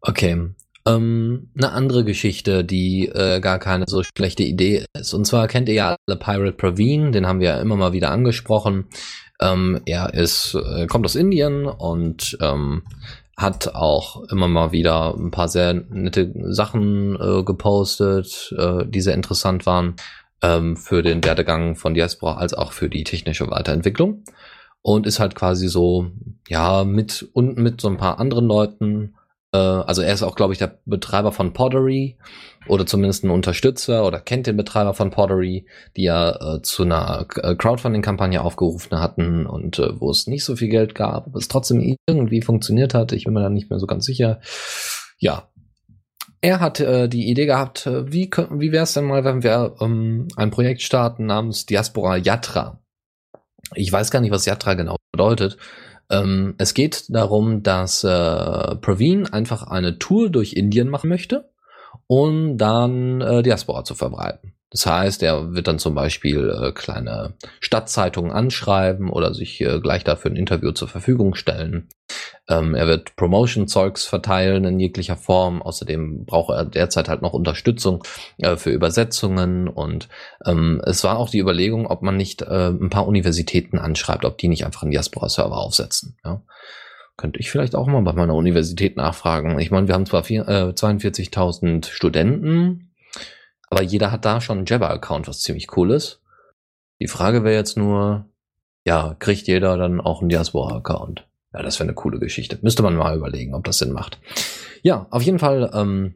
okay. 0.00 0.50
Ähm, 0.86 1.50
eine 1.56 1.72
andere 1.72 2.04
Geschichte, 2.04 2.62
die 2.62 3.08
äh, 3.08 3.40
gar 3.40 3.58
keine 3.58 3.86
so 3.88 4.04
schlechte 4.04 4.44
Idee 4.44 4.84
ist. 4.96 5.12
Und 5.12 5.24
zwar 5.24 5.48
kennt 5.48 5.68
ihr 5.68 5.74
ja 5.74 5.96
alle 6.06 6.16
Pirate 6.16 6.52
Praveen, 6.52 7.10
den 7.10 7.26
haben 7.26 7.40
wir 7.40 7.48
ja 7.48 7.60
immer 7.60 7.74
mal 7.74 7.92
wieder 7.92 8.12
angesprochen. 8.12 8.86
Ähm, 9.40 9.80
er 9.84 10.14
ist, 10.14 10.54
äh, 10.54 10.86
kommt 10.86 11.04
aus 11.04 11.16
Indien 11.16 11.66
und 11.66 12.38
ähm, 12.40 12.84
hat 13.36 13.74
auch 13.74 14.22
immer 14.30 14.48
mal 14.48 14.72
wieder 14.72 15.14
ein 15.14 15.30
paar 15.30 15.48
sehr 15.48 15.74
nette 15.74 16.32
Sachen 16.52 17.16
äh, 17.20 17.42
gepostet, 17.42 18.54
äh, 18.56 18.86
die 18.86 19.02
sehr 19.02 19.14
interessant 19.14 19.66
waren 19.66 19.96
ähm, 20.42 20.76
für 20.76 21.02
den 21.02 21.22
Werdegang 21.22 21.76
von 21.76 21.94
Diaspora 21.94 22.38
als 22.38 22.54
auch 22.54 22.72
für 22.72 22.88
die 22.88 23.04
technische 23.04 23.50
Weiterentwicklung. 23.50 24.24
Und 24.80 25.06
ist 25.06 25.18
halt 25.18 25.34
quasi 25.34 25.68
so, 25.68 26.10
ja, 26.48 26.84
mit 26.84 27.28
und 27.32 27.58
mit 27.58 27.80
so 27.80 27.88
ein 27.88 27.96
paar 27.96 28.20
anderen 28.20 28.46
Leuten 28.46 29.16
also 29.58 30.02
er 30.02 30.12
ist 30.12 30.22
auch, 30.22 30.34
glaube 30.34 30.52
ich, 30.52 30.58
der 30.58 30.78
Betreiber 30.84 31.32
von 31.32 31.52
Pottery 31.52 32.16
oder 32.68 32.86
zumindest 32.86 33.24
ein 33.24 33.30
Unterstützer 33.30 34.06
oder 34.06 34.20
kennt 34.20 34.46
den 34.46 34.56
Betreiber 34.56 34.94
von 34.94 35.10
Pottery, 35.10 35.66
die 35.96 36.04
ja 36.04 36.56
äh, 36.56 36.62
zu 36.62 36.82
einer 36.82 37.26
äh, 37.42 37.54
Crowdfunding-Kampagne 37.54 38.42
aufgerufen 38.42 38.98
hatten 38.98 39.46
und 39.46 39.78
äh, 39.78 40.00
wo 40.00 40.10
es 40.10 40.26
nicht 40.26 40.44
so 40.44 40.56
viel 40.56 40.68
Geld 40.68 40.94
gab, 40.94 41.26
aber 41.26 41.38
es 41.38 41.48
trotzdem 41.48 41.96
irgendwie 42.06 42.42
funktioniert 42.42 42.94
hat. 42.94 43.12
Ich 43.12 43.24
bin 43.24 43.34
mir 43.34 43.42
da 43.42 43.50
nicht 43.50 43.70
mehr 43.70 43.78
so 43.78 43.86
ganz 43.86 44.04
sicher. 44.04 44.40
Ja. 45.18 45.48
Er 46.42 46.60
hat 46.60 46.80
äh, 46.80 47.08
die 47.08 47.28
Idee 47.28 47.46
gehabt, 47.46 47.86
äh, 47.86 48.12
wie, 48.12 48.30
wie 48.50 48.72
wäre 48.72 48.84
es 48.84 48.92
denn 48.92 49.04
mal, 49.04 49.24
wenn 49.24 49.42
wir 49.42 49.76
ähm, 49.80 50.28
ein 50.36 50.50
Projekt 50.50 50.82
starten 50.82 51.26
namens 51.26 51.66
Diaspora 51.66 52.16
Yatra. 52.16 52.80
Ich 53.74 53.90
weiß 53.90 54.10
gar 54.10 54.20
nicht, 54.20 54.30
was 54.30 54.46
Yatra 54.46 54.74
genau 54.74 54.96
bedeutet. 55.12 55.56
Ähm, 56.10 56.54
es 56.58 56.74
geht 56.74 57.14
darum, 57.14 57.62
dass 57.62 58.04
äh, 58.04 58.76
Praveen 58.76 59.26
einfach 59.26 59.64
eine 59.64 59.98
Tour 59.98 60.30
durch 60.30 60.54
Indien 60.54 60.88
machen 60.88 61.08
möchte, 61.08 61.50
um 62.06 62.56
dann 62.58 63.20
äh, 63.20 63.42
Diaspora 63.42 63.84
zu 63.84 63.94
verbreiten. 63.94 64.55
Das 64.70 64.84
heißt, 64.84 65.22
er 65.22 65.54
wird 65.54 65.68
dann 65.68 65.78
zum 65.78 65.94
Beispiel 65.94 66.50
äh, 66.50 66.72
kleine 66.72 67.34
Stadtzeitungen 67.60 68.32
anschreiben 68.32 69.10
oder 69.10 69.32
sich 69.32 69.60
äh, 69.60 69.78
gleich 69.80 70.02
dafür 70.02 70.32
ein 70.32 70.36
Interview 70.36 70.72
zur 70.72 70.88
Verfügung 70.88 71.36
stellen. 71.36 71.88
Ähm, 72.48 72.74
er 72.74 72.88
wird 72.88 73.14
Promotion-Zeugs 73.14 74.04
verteilen 74.06 74.64
in 74.64 74.80
jeglicher 74.80 75.16
Form. 75.16 75.62
Außerdem 75.62 76.24
braucht 76.24 76.52
er 76.52 76.64
derzeit 76.64 77.08
halt 77.08 77.22
noch 77.22 77.32
Unterstützung 77.32 78.02
äh, 78.38 78.56
für 78.56 78.70
Übersetzungen. 78.70 79.68
Und 79.68 80.08
ähm, 80.44 80.82
es 80.84 81.04
war 81.04 81.18
auch 81.18 81.30
die 81.30 81.40
Überlegung, 81.40 81.86
ob 81.86 82.02
man 82.02 82.16
nicht 82.16 82.42
äh, 82.42 82.68
ein 82.68 82.90
paar 82.90 83.06
Universitäten 83.06 83.78
anschreibt, 83.78 84.24
ob 84.24 84.36
die 84.38 84.48
nicht 84.48 84.66
einfach 84.66 84.82
einen 84.82 84.90
Diaspora-Server 84.90 85.56
aufsetzen. 85.56 86.18
Ja? 86.24 86.42
Könnte 87.16 87.38
ich 87.38 87.50
vielleicht 87.50 87.76
auch 87.76 87.86
mal 87.86 88.02
bei 88.02 88.12
meiner 88.12 88.34
Universität 88.34 88.96
nachfragen. 88.96 89.58
Ich 89.60 89.70
meine, 89.70 89.86
wir 89.86 89.94
haben 89.94 90.06
zwar 90.06 90.28
äh, 90.28 90.72
42.000 90.72 91.86
Studenten, 91.88 92.85
aber 93.68 93.82
jeder 93.82 94.12
hat 94.12 94.24
da 94.24 94.40
schon 94.40 94.58
einen 94.58 94.66
Jabber-Account, 94.66 95.28
was 95.28 95.40
ziemlich 95.40 95.76
cool 95.76 95.90
ist. 95.90 96.22
Die 97.00 97.08
Frage 97.08 97.44
wäre 97.44 97.54
jetzt 97.54 97.76
nur, 97.76 98.26
ja, 98.84 99.16
kriegt 99.18 99.46
jeder 99.46 99.76
dann 99.76 100.00
auch 100.00 100.20
einen 100.20 100.28
Diaspora-Account? 100.28 101.26
Ja, 101.52 101.62
das 101.62 101.78
wäre 101.78 101.88
eine 101.88 101.94
coole 101.94 102.18
Geschichte. 102.18 102.58
Müsste 102.62 102.82
man 102.82 102.96
mal 102.96 103.16
überlegen, 103.16 103.54
ob 103.54 103.64
das 103.64 103.78
Sinn 103.78 103.92
macht. 103.92 104.18
Ja, 104.82 105.06
auf 105.10 105.22
jeden 105.22 105.38
Fall 105.38 105.70
ähm, 105.74 106.14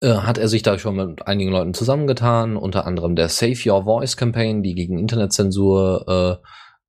äh, 0.00 0.14
hat 0.14 0.38
er 0.38 0.48
sich 0.48 0.62
da 0.62 0.78
schon 0.78 0.96
mit 0.96 1.26
einigen 1.26 1.50
Leuten 1.50 1.74
zusammengetan, 1.74 2.56
unter 2.56 2.86
anderem 2.86 3.16
der 3.16 3.28
Save 3.28 3.58
Your 3.66 3.84
Voice 3.84 4.16
Campaign, 4.16 4.62
die 4.62 4.74
gegen 4.74 4.98
Internetzensur 4.98 6.42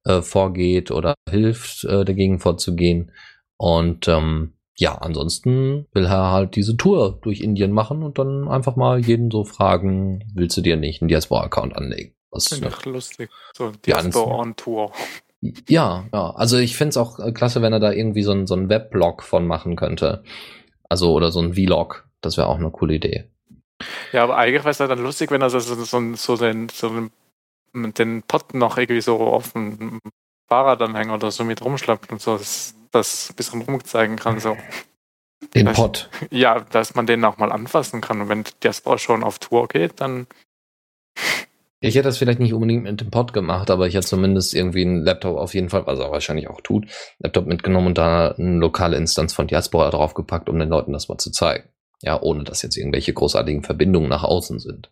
äh, 0.06 0.12
äh, 0.12 0.22
vorgeht 0.22 0.92
oder 0.92 1.16
hilft, 1.30 1.84
äh, 1.86 2.06
dagegen 2.06 2.40
vorzugehen. 2.40 3.12
Und 3.58 4.08
ähm, 4.08 4.57
ja, 4.80 4.96
ansonsten 4.96 5.88
will 5.92 6.06
er 6.06 6.32
halt 6.32 6.56
diese 6.56 6.78
Tour 6.78 7.20
durch 7.24 7.42
Indien 7.42 7.72
machen 7.72 8.04
und 8.04 8.20
dann 8.20 8.48
einfach 8.48 8.76
mal 8.76 9.00
jeden 9.00 9.32
so 9.32 9.44
fragen, 9.44 10.24
willst 10.36 10.56
du 10.56 10.62
dir 10.62 10.78
nicht 10.78 11.02
einen 11.02 11.10
Diaspora-Account 11.10 11.76
anlegen? 11.76 12.14
Was 12.30 12.50
Finde 12.50 12.70
ich 12.70 12.86
lustig. 12.86 13.30
So 13.54 13.72
Diaspora 13.72 14.36
on 14.36 14.56
Tour. 14.56 14.92
Ja, 15.68 16.06
ja. 16.14 16.32
Also 16.32 16.58
ich 16.58 16.78
fände 16.78 16.90
es 16.90 16.98
auch 16.98 17.20
äh, 17.20 17.32
klasse, 17.32 17.62
wenn 17.62 17.74
er 17.74 17.80
da 17.80 17.92
irgendwie 17.92 18.22
so 18.22 18.32
ein, 18.32 18.46
so 18.46 18.56
ein 18.56 18.70
Weblog 18.70 19.24
von 19.24 19.48
machen 19.48 19.76
könnte. 19.76 20.24
Also, 20.90 21.14
oder 21.14 21.32
so 21.32 21.40
ein 21.42 21.54
Vlog. 21.54 22.08
Das 22.22 22.38
wäre 22.38 22.48
auch 22.48 22.58
eine 22.58 22.72
coole 22.72 22.96
Idee. 22.96 23.30
Ja, 24.12 24.24
aber 24.24 24.38
eigentlich 24.38 24.64
wäre 24.64 24.72
es 24.72 24.78
dann 24.78 25.00
lustig, 25.00 25.32
wenn 25.32 25.42
er 25.42 25.50
so, 25.50 25.60
so, 25.60 26.16
so, 26.16 26.38
den, 26.38 26.70
so 26.70 26.90
den, 26.90 27.94
den 27.94 28.24
Pot 28.24 28.54
noch 28.54 28.78
irgendwie 28.78 29.02
so 29.02 29.18
auf 29.18 29.54
dem 29.54 30.00
Fahrradanhänger 30.48 31.16
oder 31.16 31.32
so 31.32 31.44
mit 31.44 31.64
rumschleppt 31.64 32.12
und 32.12 32.22
so. 32.22 32.38
Das 32.38 32.74
das 32.92 33.30
ein 33.30 33.36
bisschen 33.36 33.62
rumzeigen 33.62 34.16
kann. 34.18 34.40
So. 34.40 34.58
Den 35.54 35.72
Pod. 35.72 36.10
Ja, 36.32 36.62
dass 36.62 36.96
man 36.96 37.06
den 37.06 37.24
auch 37.24 37.38
mal 37.38 37.52
anfassen 37.52 38.02
kann. 38.02 38.22
Und 38.22 38.30
wenn 38.30 38.74
Sport 38.74 39.02
schon 39.02 39.24
auf 39.24 39.40
Tour 39.40 39.68
geht, 39.68 40.02
dann. 40.02 40.28
Ich 41.80 41.94
hätte 41.96 42.08
das 42.08 42.18
vielleicht 42.18 42.40
nicht 42.40 42.54
unbedingt 42.54 42.84
mit 42.84 43.00
dem 43.00 43.12
Pod 43.12 43.34
gemacht, 43.34 43.70
aber 43.70 43.88
ich 43.88 43.94
hätte 43.94 44.08
zumindest 44.08 44.56
irgendwie 44.56 44.82
einen 44.82 45.04
Laptop 45.04 45.38
auf 45.38 45.54
jeden 45.54 45.70
Fall, 45.70 45.86
was 45.86 46.00
er 46.00 46.12
wahrscheinlich 46.12 46.50
auch 46.50 46.62
tut, 46.62 46.88
Laptop 47.20 47.46
mitgenommen 47.46 47.88
und 47.88 47.98
da 48.00 48.32
eine 48.32 48.58
lokale 48.58 48.98
Instanz 48.98 49.34
von 49.34 49.46
Diaspora 49.46 49.92
draufgepackt, 49.92 50.50
um 50.50 50.58
den 50.58 50.70
Leuten 50.70 50.92
das 50.92 51.08
mal 51.08 51.20
zu 51.20 51.32
zeigen. 51.32 51.70
Ja, 52.02 52.20
ohne 52.22 52.44
dass 52.44 52.64
jetzt 52.64 52.78
irgendwelche 52.78 53.14
großartigen 53.14 53.64
Verbindungen 53.64 54.10
nach 54.10 54.24
außen 54.24 54.60
sind. 54.60 54.92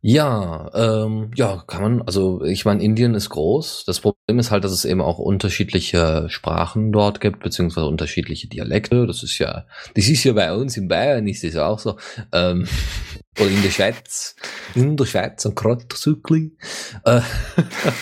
Ja, 0.00 0.70
ähm, 0.74 1.32
ja, 1.34 1.64
kann 1.66 1.82
man, 1.82 2.02
also 2.02 2.44
ich 2.44 2.64
meine, 2.64 2.82
Indien 2.82 3.14
ist 3.14 3.30
groß. 3.30 3.84
Das 3.84 3.98
Problem 3.98 4.38
ist 4.38 4.52
halt, 4.52 4.62
dass 4.62 4.70
es 4.70 4.84
eben 4.84 5.00
auch 5.00 5.18
unterschiedliche 5.18 6.26
Sprachen 6.28 6.92
dort 6.92 7.20
gibt, 7.20 7.40
beziehungsweise 7.40 7.86
unterschiedliche 7.88 8.46
Dialekte. 8.46 9.08
Das 9.08 9.24
ist 9.24 9.38
ja, 9.38 9.66
das 9.94 10.08
ist 10.08 10.22
ja 10.22 10.34
bei 10.34 10.54
uns 10.54 10.76
in 10.76 10.86
Bayern 10.86 11.26
ist 11.26 11.42
das 11.42 11.56
auch 11.56 11.80
so. 11.80 11.98
Ähm, 12.32 12.68
oder 13.40 13.50
in 13.50 13.62
der 13.62 13.70
Schweiz. 13.70 14.36
In 14.76 14.96
der 14.96 15.06
Schweiz 15.06 15.44
ein 15.44 15.56
Krotzückli. 15.56 16.56
Äh, 17.04 17.20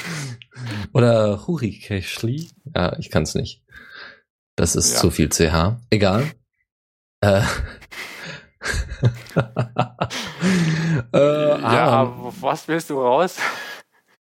oder 0.93 1.47
Hurikäschli. 1.47 2.49
Ja, 2.75 2.95
ich 2.99 3.11
kann 3.11 3.23
es 3.23 3.35
nicht. 3.35 3.63
Das 4.55 4.77
ist 4.77 4.95
ja. 4.95 5.01
zu 5.01 5.11
viel 5.11 5.31
CH. 5.31 5.81
Egal. 5.89 6.31
Äh, 7.23 7.41
äh, 11.13 11.61
ja, 11.61 12.03
auf 12.03 12.35
was 12.41 12.69
willst 12.69 12.91
du 12.91 13.01
raus? 13.01 13.39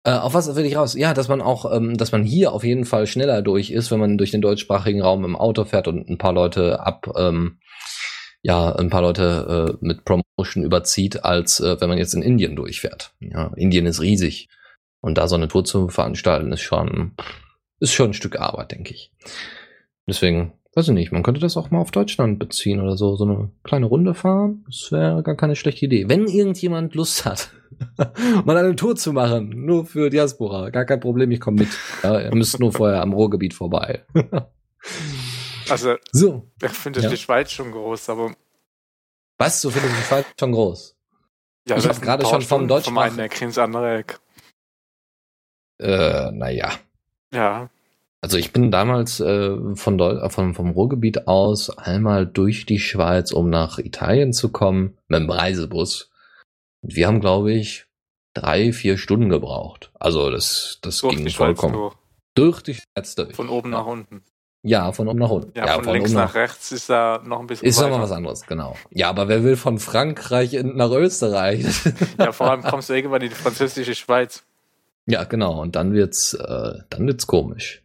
Äh, 0.03 0.11
auf 0.11 0.33
was 0.33 0.53
will 0.55 0.65
ich 0.65 0.75
raus? 0.75 0.93
Ja, 0.93 1.13
dass 1.13 1.27
man 1.27 1.41
auch, 1.41 1.75
ähm, 1.75 1.97
dass 1.97 2.11
man 2.11 2.23
hier 2.23 2.51
auf 2.51 2.63
jeden 2.63 2.85
Fall 2.85 3.07
schneller 3.07 3.41
durch 3.41 3.71
ist, 3.71 3.91
wenn 3.91 3.99
man 3.99 4.17
durch 4.17 4.31
den 4.31 4.41
deutschsprachigen 4.41 5.01
Raum 5.01 5.25
im 5.25 5.35
Auto 5.35 5.65
fährt 5.65 5.87
und 5.87 6.07
ein 6.07 6.19
paar 6.19 6.33
Leute 6.33 6.79
ab, 6.79 7.11
ähm, 7.17 7.59
ja, 8.43 8.75
ein 8.75 8.91
paar 8.91 9.01
Leute 9.01 9.77
äh, 9.81 9.85
mit 9.85 10.05
Promotion 10.05 10.63
überzieht, 10.63 11.25
als 11.25 11.59
äh, 11.59 11.81
wenn 11.81 11.89
man 11.89 11.97
jetzt 11.97 12.13
in 12.13 12.21
Indien 12.21 12.55
durchfährt. 12.55 13.13
Ja, 13.19 13.51
Indien 13.55 13.87
ist 13.87 14.01
riesig. 14.01 14.49
Und 15.01 15.17
da 15.17 15.27
so 15.27 15.35
eine 15.35 15.47
Tour 15.47 15.65
zu 15.65 15.89
veranstalten, 15.89 16.51
ist 16.51 16.61
schon, 16.61 17.13
ist 17.79 17.93
schon 17.93 18.11
ein 18.11 18.13
Stück 18.13 18.39
Arbeit, 18.39 18.71
denke 18.71 18.93
ich. 18.93 19.11
Deswegen 20.07 20.53
weiß 20.75 20.89
ich 20.89 20.93
nicht, 20.93 21.11
man 21.11 21.23
könnte 21.23 21.39
das 21.41 21.57
auch 21.57 21.71
mal 21.71 21.79
auf 21.79 21.91
Deutschland 21.91 22.37
beziehen 22.37 22.81
oder 22.81 22.97
so, 22.97 23.15
so 23.15 23.23
eine 23.25 23.49
kleine 23.63 23.85
Runde 23.85 24.13
fahren. 24.13 24.63
Das 24.67 24.91
wäre 24.91 25.23
gar 25.23 25.35
keine 25.35 25.55
schlechte 25.55 25.85
Idee. 25.85 26.07
Wenn 26.09 26.27
irgendjemand 26.27 26.93
Lust 26.95 27.25
hat, 27.25 27.49
mal 28.45 28.57
eine 28.57 28.75
Tour 28.75 28.95
zu 28.95 29.13
machen, 29.13 29.65
nur 29.65 29.85
für 29.85 30.09
Diaspora, 30.09 30.69
gar 30.69 30.85
kein 30.85 30.99
Problem, 30.99 31.31
ich 31.31 31.39
komme 31.39 31.61
mit. 31.61 31.69
Ja, 32.03 32.19
ihr 32.19 32.35
müsst 32.35 32.59
nur 32.59 32.71
vorher 32.73 33.01
am 33.01 33.13
Ruhrgebiet 33.13 33.53
vorbei. 33.53 34.05
Also, 35.67 35.95
so. 36.11 36.51
ich 36.61 36.69
finde 36.69 37.01
Ja. 37.01 37.09
die 37.09 37.17
Schweiz 37.17 37.51
schon 37.51 37.71
groß, 37.71 38.09
aber 38.09 38.35
Was, 39.39 39.59
du 39.63 39.71
findest 39.71 39.97
die 39.97 40.03
Schweiz 40.03 40.25
schon 40.39 40.51
groß? 40.51 40.95
ja, 41.67 41.75
Ich 41.77 41.81
das 41.81 41.87
hab 41.87 41.95
sind 41.95 42.03
gerade 42.05 42.21
schon 42.23 42.31
vom 42.33 42.41
Stunden 42.41 42.67
Deutsch- 42.67 42.85
Vom 42.85 42.97
einen 42.99 43.17
Eck 43.17 43.41
ins 43.41 43.57
andere 43.57 43.97
Eck. 43.97 44.19
Äh, 45.79 46.29
naja. 46.33 46.71
Ja, 47.33 47.71
Also 48.21 48.37
ich 48.37 48.53
bin 48.53 48.71
damals 48.71 49.19
äh, 49.19 49.55
von 49.75 49.97
Deu 49.97 50.13
äh, 50.13 50.29
vom, 50.29 50.55
vom 50.55 50.71
Ruhrgebiet 50.71 51.27
aus 51.27 51.69
einmal 51.77 52.25
durch 52.25 52.65
die 52.65 52.79
Schweiz, 52.79 53.31
um 53.31 53.49
nach 53.49 53.77
Italien 53.77 54.33
zu 54.33 54.51
kommen, 54.51 54.97
mit 55.07 55.19
dem 55.19 55.29
Reisebus. 55.29 56.11
Und 56.81 56.95
wir 56.95 57.07
haben, 57.07 57.19
glaube 57.19 57.53
ich, 57.53 57.85
drei, 58.33 58.73
vier 58.73 58.97
Stunden 58.97 59.29
gebraucht. 59.29 59.91
Also 59.99 60.29
das, 60.31 60.79
das 60.81 60.99
durch 60.99 61.15
ging 61.15 61.29
vollkommen. 61.29 61.73
durch. 61.73 61.95
Durch 62.35 62.61
die 62.61 62.75
Schweiz 62.75 63.15
durch. 63.15 63.35
Von 63.35 63.49
oben 63.49 63.71
ja. 63.71 63.79
nach 63.79 63.85
unten. 63.85 64.23
Ja, 64.67 64.91
von 64.91 65.07
oben 65.07 65.19
nach 65.19 65.29
unten. 65.29 65.55
Ja, 65.55 65.75
von 65.75 65.93
links 65.93 66.09
oben 66.09 66.19
nach 66.19 66.33
rechts 66.33 66.71
ist 66.71 66.89
da 66.89 67.21
noch 67.23 67.39
ein 67.39 67.45
bisschen 67.45 67.67
Ist 67.67 67.79
nochmal 67.79 68.01
was 68.01 68.11
anderes, 68.11 68.47
genau. 68.47 68.75
Ja, 68.89 69.09
aber 69.09 69.27
wer 69.27 69.43
will 69.43 69.57
von 69.57 69.77
Frankreich 69.77 70.55
in, 70.55 70.75
nach 70.75 70.89
Österreich? 70.89 71.65
Ja, 72.17 72.31
vor 72.31 72.49
allem 72.49 72.63
kommst 72.63 72.89
du 72.89 72.93
irgendwann 72.93 73.21
in 73.21 73.29
die 73.29 73.35
französische 73.35 73.93
Schweiz. 73.93 74.43
Ja, 75.05 75.23
genau. 75.25 75.61
Und 75.61 75.75
dann 75.75 75.93
wird's, 75.93 76.33
äh, 76.33 76.79
dann 76.89 77.05
wird's 77.05 77.27
komisch. 77.27 77.83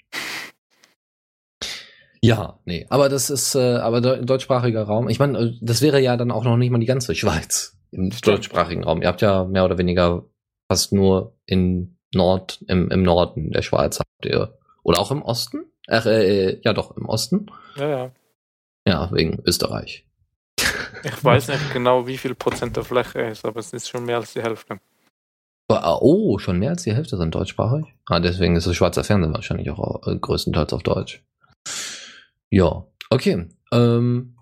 Ja, 2.22 2.58
nee, 2.66 2.86
aber 2.90 3.08
das 3.08 3.30
ist, 3.30 3.54
äh, 3.54 3.76
aber 3.76 3.98
deu- 3.98 4.22
deutschsprachiger 4.22 4.82
Raum. 4.82 5.08
Ich 5.08 5.18
meine, 5.18 5.38
äh, 5.38 5.52
das 5.62 5.80
wäre 5.80 6.00
ja 6.00 6.16
dann 6.18 6.30
auch 6.30 6.44
noch 6.44 6.56
nicht 6.58 6.70
mal 6.70 6.78
die 6.78 6.86
ganze 6.86 7.14
Schweiz 7.14 7.78
im 7.92 8.12
Stimmt. 8.12 8.36
deutschsprachigen 8.36 8.84
Raum. 8.84 9.00
Ihr 9.00 9.08
habt 9.08 9.22
ja 9.22 9.44
mehr 9.44 9.64
oder 9.64 9.78
weniger 9.78 10.24
fast 10.70 10.92
nur 10.92 11.38
in 11.46 11.96
Nord, 12.14 12.62
im, 12.68 12.90
im 12.90 13.02
Norden 13.02 13.52
der 13.52 13.62
Schweiz 13.62 13.98
habt 14.00 14.26
ihr, 14.26 14.58
oder 14.82 14.98
auch 14.98 15.10
im 15.10 15.22
Osten? 15.22 15.64
Ach, 15.88 16.04
äh, 16.06 16.60
ja 16.62 16.72
doch, 16.74 16.96
im 16.96 17.06
Osten. 17.06 17.46
Ja, 17.76 17.88
ja. 17.88 18.10
Ja, 18.86 19.10
wegen 19.12 19.40
Österreich. 19.46 20.06
Ich 21.02 21.24
weiß 21.24 21.48
nicht 21.48 21.72
genau, 21.72 22.06
wie 22.06 22.18
viel 22.18 22.34
Prozent 22.34 22.76
der 22.76 22.84
Fläche 22.84 23.20
ist, 23.22 23.44
aber 23.46 23.60
es 23.60 23.72
ist 23.72 23.88
schon 23.88 24.04
mehr 24.04 24.16
als 24.16 24.34
die 24.34 24.42
Hälfte. 24.42 24.78
Aber, 25.78 26.02
Oh, 26.02 26.38
schon 26.38 26.58
mehr 26.58 26.70
als 26.70 26.82
die 26.82 26.94
Hälfte 26.94 27.16
sind 27.16 27.34
deutschsprachig. 27.34 27.84
Ah, 28.06 28.20
deswegen 28.20 28.56
ist 28.56 28.66
das 28.66 28.76
Schweizer 28.76 29.04
Fernsehen 29.04 29.34
wahrscheinlich 29.34 29.70
auch 29.70 30.06
äh, 30.06 30.16
größtenteils 30.16 30.72
auf 30.72 30.82
Deutsch. 30.82 31.22
Ja, 32.50 32.84
okay. 33.10 33.48
Ähm, 33.72 34.36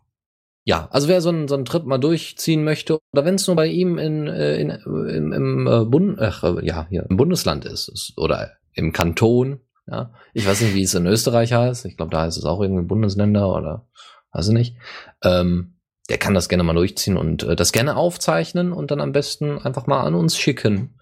ja, 0.64 0.88
also 0.90 1.08
wer 1.08 1.20
so 1.20 1.30
einen, 1.30 1.49
so 1.49 1.54
einen 1.54 1.64
Trip 1.64 1.85
mal 1.85 1.99
durchziehen 1.99 2.64
möchte, 2.64 2.99
oder 3.12 3.25
wenn 3.25 3.37
es 3.37 3.47
nur 3.47 3.56
bei 3.56 3.66
ihm 3.66 3.99
in, 3.99 4.26
äh, 4.26 4.56
in, 4.56 4.70
im, 4.70 5.66
äh, 5.66 5.85
Bund, 5.85 6.18
ach, 6.20 6.44
äh, 6.44 6.66
ja, 6.66 6.87
hier 6.88 7.06
im 7.08 7.16
Bundesland 7.16 7.64
ist, 7.64 7.88
ist, 7.88 8.14
oder 8.16 8.52
im 8.75 8.92
Kanton, 8.92 9.61
ja. 9.90 10.12
Ich 10.35 10.47
weiß 10.47 10.61
nicht, 10.61 10.75
wie 10.75 10.82
es 10.82 10.94
in 10.94 11.06
Österreich 11.06 11.52
heißt. 11.52 11.87
Ich 11.87 11.97
glaube, 11.97 12.11
da 12.11 12.23
heißt 12.23 12.37
es 12.37 12.44
auch 12.44 12.61
irgendwie 12.61 12.85
Bundesländer 12.85 13.54
oder 13.54 13.88
weiß 14.32 14.49
ich 14.49 14.54
nicht. 14.54 14.76
Ähm, 15.23 15.78
der 16.08 16.18
kann 16.18 16.35
das 16.35 16.49
gerne 16.49 16.62
mal 16.62 16.75
durchziehen 16.75 17.16
und 17.16 17.42
äh, 17.42 17.56
das 17.56 17.73
gerne 17.73 17.97
aufzeichnen 17.97 18.73
und 18.73 18.90
dann 18.90 19.00
am 19.00 19.12
besten 19.12 19.58
einfach 19.58 19.87
mal 19.87 20.02
an 20.02 20.14
uns 20.14 20.37
schicken. 20.37 20.98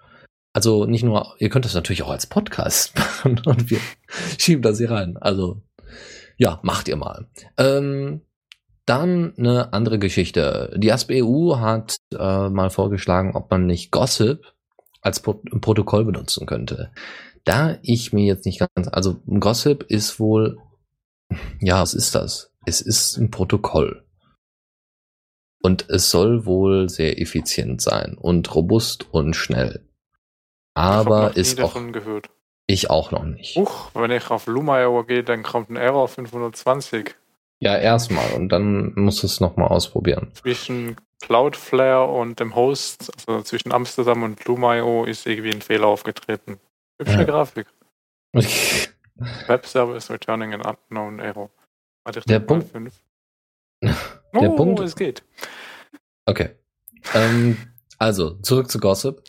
Also 0.56 0.86
nicht 0.86 1.04
nur, 1.04 1.36
ihr 1.38 1.50
könnt 1.50 1.66
das 1.66 1.74
natürlich 1.74 2.02
auch 2.02 2.08
als 2.08 2.26
Podcast 2.26 2.94
machen 2.98 3.42
und 3.44 3.68
wir 3.68 3.78
schieben 4.38 4.62
das 4.62 4.78
hier 4.78 4.90
rein. 4.90 5.18
Also 5.18 5.60
ja, 6.38 6.60
macht 6.62 6.88
ihr 6.88 6.96
mal. 6.96 7.26
Ähm, 7.58 8.22
dann 8.86 9.34
eine 9.36 9.74
andere 9.74 9.98
Geschichte. 9.98 10.74
Die 10.78 10.90
ASBEU 10.90 11.58
hat 11.58 11.98
äh, 12.18 12.48
mal 12.48 12.70
vorgeschlagen, 12.70 13.36
ob 13.36 13.50
man 13.50 13.66
nicht 13.66 13.90
Gossip 13.90 14.54
als 15.02 15.20
Pro 15.20 15.34
Protokoll 15.34 16.06
benutzen 16.06 16.46
könnte. 16.46 16.90
Da 17.44 17.76
ich 17.82 18.14
mir 18.14 18.24
jetzt 18.24 18.46
nicht 18.46 18.60
ganz, 18.60 18.88
also 18.88 19.20
Gossip 19.26 19.82
ist 19.82 20.18
wohl, 20.18 20.56
ja, 21.60 21.82
was 21.82 21.92
ist 21.92 22.14
das? 22.14 22.50
Es 22.64 22.80
ist 22.80 23.18
ein 23.18 23.30
Protokoll. 23.30 24.06
Und 25.62 25.90
es 25.90 26.08
soll 26.10 26.46
wohl 26.46 26.88
sehr 26.88 27.20
effizient 27.20 27.82
sein 27.82 28.16
und 28.16 28.54
robust 28.54 29.12
und 29.12 29.36
schnell. 29.36 29.85
Ich 30.76 30.82
hab 30.82 31.06
Aber 31.06 31.30
nie 31.30 31.40
ist 31.40 31.58
auch 31.60 31.64
davon 31.72 31.92
gehört. 31.92 32.30
ich 32.66 32.90
auch 32.90 33.10
noch 33.10 33.24
nicht. 33.24 33.56
Huch, 33.56 33.90
wenn 33.94 34.10
ich 34.10 34.30
auf 34.30 34.46
Lumio 34.46 35.02
gehe, 35.04 35.24
dann 35.24 35.42
kommt 35.42 35.70
ein 35.70 35.76
Error 35.76 36.06
520. 36.08 37.14
Ja, 37.60 37.76
erstmal 37.76 38.32
und 38.32 38.50
dann 38.50 38.92
musst 38.94 39.22
du 39.22 39.26
es 39.26 39.40
nochmal 39.40 39.68
ausprobieren. 39.68 40.30
Zwischen 40.34 40.96
Cloudflare 41.22 42.04
und 42.12 42.38
dem 42.38 42.54
Host, 42.54 43.10
also 43.26 43.42
zwischen 43.42 43.72
Amsterdam 43.72 44.22
und 44.22 44.44
Lumio, 44.44 45.04
ist 45.04 45.26
irgendwie 45.26 45.52
ein 45.52 45.62
Fehler 45.62 45.86
aufgetreten. 45.86 46.58
Hübsche 47.00 47.16
Ja. 47.18 47.24
Grafik. 47.24 47.66
Web 49.46 49.64
Service 49.66 50.10
returning 50.10 50.52
an 50.52 50.60
unknown 50.90 51.20
error. 51.20 51.48
Warte, 52.04 52.18
ich 52.18 52.24
Der 52.26 52.40
Punkt- 52.40 52.70
fünf. 52.70 53.00
Der 53.82 53.94
oh, 54.34 54.56
Punkt- 54.56 54.80
es 54.80 54.94
geht. 54.94 55.22
Okay. 56.26 56.50
ähm, 57.14 57.56
also, 57.98 58.34
zurück 58.42 58.70
zu 58.70 58.78
Gossip. 58.78 59.22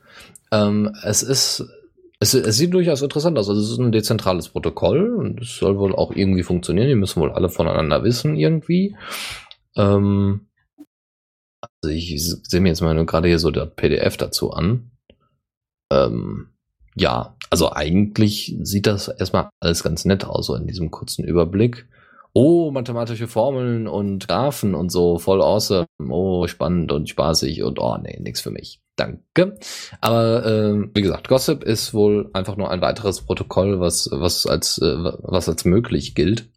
Ähm, 0.51 0.95
es 1.03 1.23
ist, 1.23 1.65
es, 2.19 2.33
es 2.33 2.57
sieht 2.57 2.73
durchaus 2.73 3.01
interessant 3.01 3.37
aus. 3.37 3.49
Also, 3.49 3.61
es 3.61 3.71
ist 3.71 3.79
ein 3.79 3.91
dezentrales 3.91 4.49
Protokoll 4.49 5.15
und 5.15 5.41
es 5.41 5.57
soll 5.57 5.77
wohl 5.77 5.95
auch 5.95 6.11
irgendwie 6.11 6.43
funktionieren. 6.43 6.87
Die 6.87 6.95
müssen 6.95 7.21
wohl 7.21 7.31
alle 7.31 7.49
voneinander 7.49 8.03
wissen 8.03 8.35
irgendwie. 8.35 8.95
Ähm, 9.75 10.47
also, 11.81 11.93
ich 11.93 12.21
sehe 12.43 12.61
mir 12.61 12.69
jetzt 12.69 12.81
mal 12.81 13.05
gerade 13.05 13.27
hier 13.27 13.39
so 13.39 13.51
das 13.51 13.69
PDF 13.75 14.17
dazu 14.17 14.51
an. 14.51 14.91
Ähm, 15.91 16.49
ja, 16.95 17.35
also 17.49 17.71
eigentlich 17.71 18.55
sieht 18.61 18.87
das 18.87 19.07
erstmal 19.07 19.49
alles 19.59 19.83
ganz 19.83 20.03
nett 20.05 20.25
aus, 20.25 20.47
so 20.47 20.55
in 20.55 20.67
diesem 20.67 20.91
kurzen 20.91 21.23
Überblick. 21.23 21.87
Oh, 22.33 22.71
mathematische 22.71 23.27
Formeln 23.27 23.87
und 23.87 24.27
Graphen 24.27 24.75
und 24.75 24.91
so, 24.91 25.17
voll 25.17 25.41
awesome. 25.41 25.87
Oh, 26.09 26.47
spannend 26.47 26.91
und 26.91 27.07
spaßig 27.09 27.63
und 27.63 27.79
oh, 27.79 27.97
nee, 27.97 28.19
nix 28.19 28.41
für 28.41 28.51
mich. 28.51 28.81
Danke. 28.97 29.57
Aber 30.01 30.45
ähm, 30.45 30.91
wie 30.95 31.03
gesagt, 31.03 31.27
Gossip 31.27 31.63
ist 31.63 31.93
wohl 31.93 32.29
einfach 32.33 32.57
nur 32.57 32.71
ein 32.71 32.81
weiteres 32.81 33.21
Protokoll, 33.21 33.79
was, 33.79 34.09
was, 34.11 34.47
als, 34.47 34.79
äh, 34.79 34.95
was 35.21 35.47
als 35.47 35.65
möglich 35.65 36.15
gilt. 36.15 36.49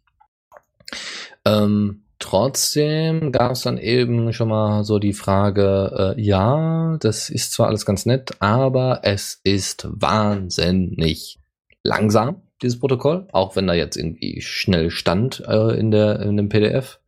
Ähm, 1.45 2.05
trotzdem 2.17 3.31
gab 3.31 3.51
es 3.51 3.61
dann 3.61 3.77
eben 3.77 4.33
schon 4.33 4.49
mal 4.49 4.83
so 4.83 4.97
die 4.97 5.13
Frage, 5.13 6.15
äh, 6.17 6.21
ja, 6.21 6.97
das 6.99 7.29
ist 7.29 7.53
zwar 7.53 7.67
alles 7.67 7.85
ganz 7.85 8.07
nett, 8.07 8.31
aber 8.39 9.01
es 9.03 9.39
ist 9.43 9.87
wahnsinnig 9.91 11.39
langsam, 11.83 12.41
dieses 12.63 12.79
Protokoll, 12.79 13.27
auch 13.33 13.55
wenn 13.55 13.67
da 13.67 13.75
jetzt 13.75 13.97
irgendwie 13.97 14.41
schnell 14.41 14.89
stand 14.89 15.43
äh, 15.47 15.77
in, 15.77 15.91
der, 15.91 16.19
in 16.21 16.37
dem 16.37 16.49
PDF. 16.49 17.00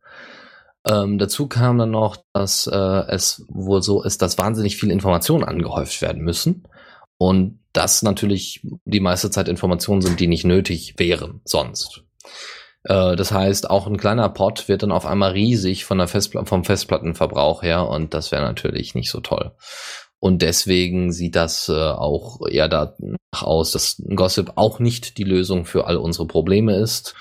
Ähm, 0.86 1.18
dazu 1.18 1.48
kam 1.48 1.78
dann 1.78 1.90
noch, 1.90 2.16
dass 2.32 2.66
äh, 2.66 2.76
es 3.08 3.44
wohl 3.48 3.82
so 3.82 4.02
ist, 4.02 4.22
dass 4.22 4.38
wahnsinnig 4.38 4.76
viele 4.76 4.92
Informationen 4.92 5.44
angehäuft 5.44 6.02
werden 6.02 6.22
müssen. 6.22 6.68
Und 7.16 7.60
das 7.72 8.02
natürlich 8.02 8.66
die 8.84 9.00
meiste 9.00 9.30
Zeit 9.30 9.48
Informationen 9.48 10.02
sind, 10.02 10.20
die 10.20 10.26
nicht 10.26 10.44
nötig 10.44 10.94
wären 10.98 11.40
sonst. 11.44 12.02
Äh, 12.84 13.16
das 13.16 13.32
heißt, 13.32 13.70
auch 13.70 13.86
ein 13.86 13.96
kleiner 13.96 14.28
Pod 14.28 14.68
wird 14.68 14.82
dann 14.82 14.92
auf 14.92 15.06
einmal 15.06 15.32
riesig 15.32 15.84
von 15.84 15.98
der 15.98 16.08
Festpla 16.08 16.44
vom 16.44 16.64
Festplattenverbrauch 16.64 17.62
her 17.62 17.88
und 17.88 18.14
das 18.14 18.30
wäre 18.30 18.42
natürlich 18.42 18.94
nicht 18.94 19.10
so 19.10 19.20
toll. 19.20 19.52
Und 20.20 20.40
deswegen 20.40 21.12
sieht 21.12 21.36
das 21.36 21.68
äh, 21.68 21.72
auch 21.72 22.46
eher 22.46 22.68
danach 22.68 23.42
aus, 23.42 23.72
dass 23.72 24.02
Gossip 24.14 24.52
auch 24.54 24.78
nicht 24.78 25.18
die 25.18 25.24
Lösung 25.24 25.66
für 25.66 25.86
all 25.86 25.96
unsere 25.96 26.26
Probleme 26.26 26.76
ist. 26.76 27.14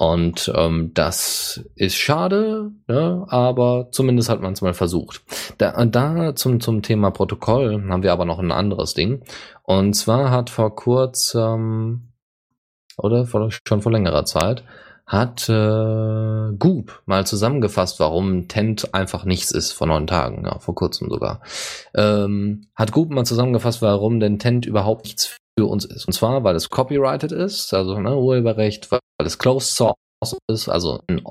Und 0.00 0.50
ähm, 0.56 0.92
das 0.94 1.62
ist 1.74 1.94
schade, 1.96 2.70
ne? 2.88 3.26
aber 3.28 3.88
zumindest 3.92 4.30
hat 4.30 4.40
man 4.40 4.54
es 4.54 4.62
mal 4.62 4.72
versucht. 4.72 5.20
Da, 5.58 5.84
da 5.84 6.34
zum, 6.34 6.58
zum 6.60 6.80
Thema 6.80 7.10
Protokoll 7.10 7.84
haben 7.86 8.02
wir 8.02 8.10
aber 8.10 8.24
noch 8.24 8.38
ein 8.38 8.50
anderes 8.50 8.94
Ding. 8.94 9.22
Und 9.62 9.92
zwar 9.92 10.30
hat 10.30 10.48
vor 10.48 10.74
kurzem, 10.74 12.12
oder 12.96 13.26
vor, 13.26 13.50
schon 13.50 13.82
vor 13.82 13.92
längerer 13.92 14.24
Zeit, 14.24 14.64
hat 15.04 15.50
äh, 15.50 16.56
Goop 16.58 17.02
mal 17.04 17.26
zusammengefasst, 17.26 18.00
warum 18.00 18.48
Tent 18.48 18.94
einfach 18.94 19.26
nichts 19.26 19.50
ist 19.50 19.72
vor 19.72 19.86
neun 19.86 20.06
Tagen, 20.06 20.46
ja, 20.46 20.60
vor 20.60 20.74
kurzem 20.74 21.10
sogar. 21.10 21.42
Ähm, 21.94 22.68
hat 22.74 22.92
Goop 22.92 23.10
mal 23.10 23.26
zusammengefasst, 23.26 23.82
warum 23.82 24.18
denn 24.18 24.38
Tent 24.38 24.64
überhaupt 24.64 25.04
nichts 25.04 25.36
für 25.58 25.66
uns 25.66 25.84
ist. 25.84 26.06
Und 26.06 26.14
zwar, 26.14 26.42
weil 26.42 26.56
es 26.56 26.70
copyrighted 26.70 27.32
ist, 27.32 27.74
also 27.74 28.00
ne, 28.00 28.16
Urheberrecht, 28.16 28.88
weil 29.20 29.26
es 29.26 29.38
closed 29.38 29.76
source 29.76 30.38
ist, 30.50 30.70
also 30.70 31.02
ein, 31.06 31.22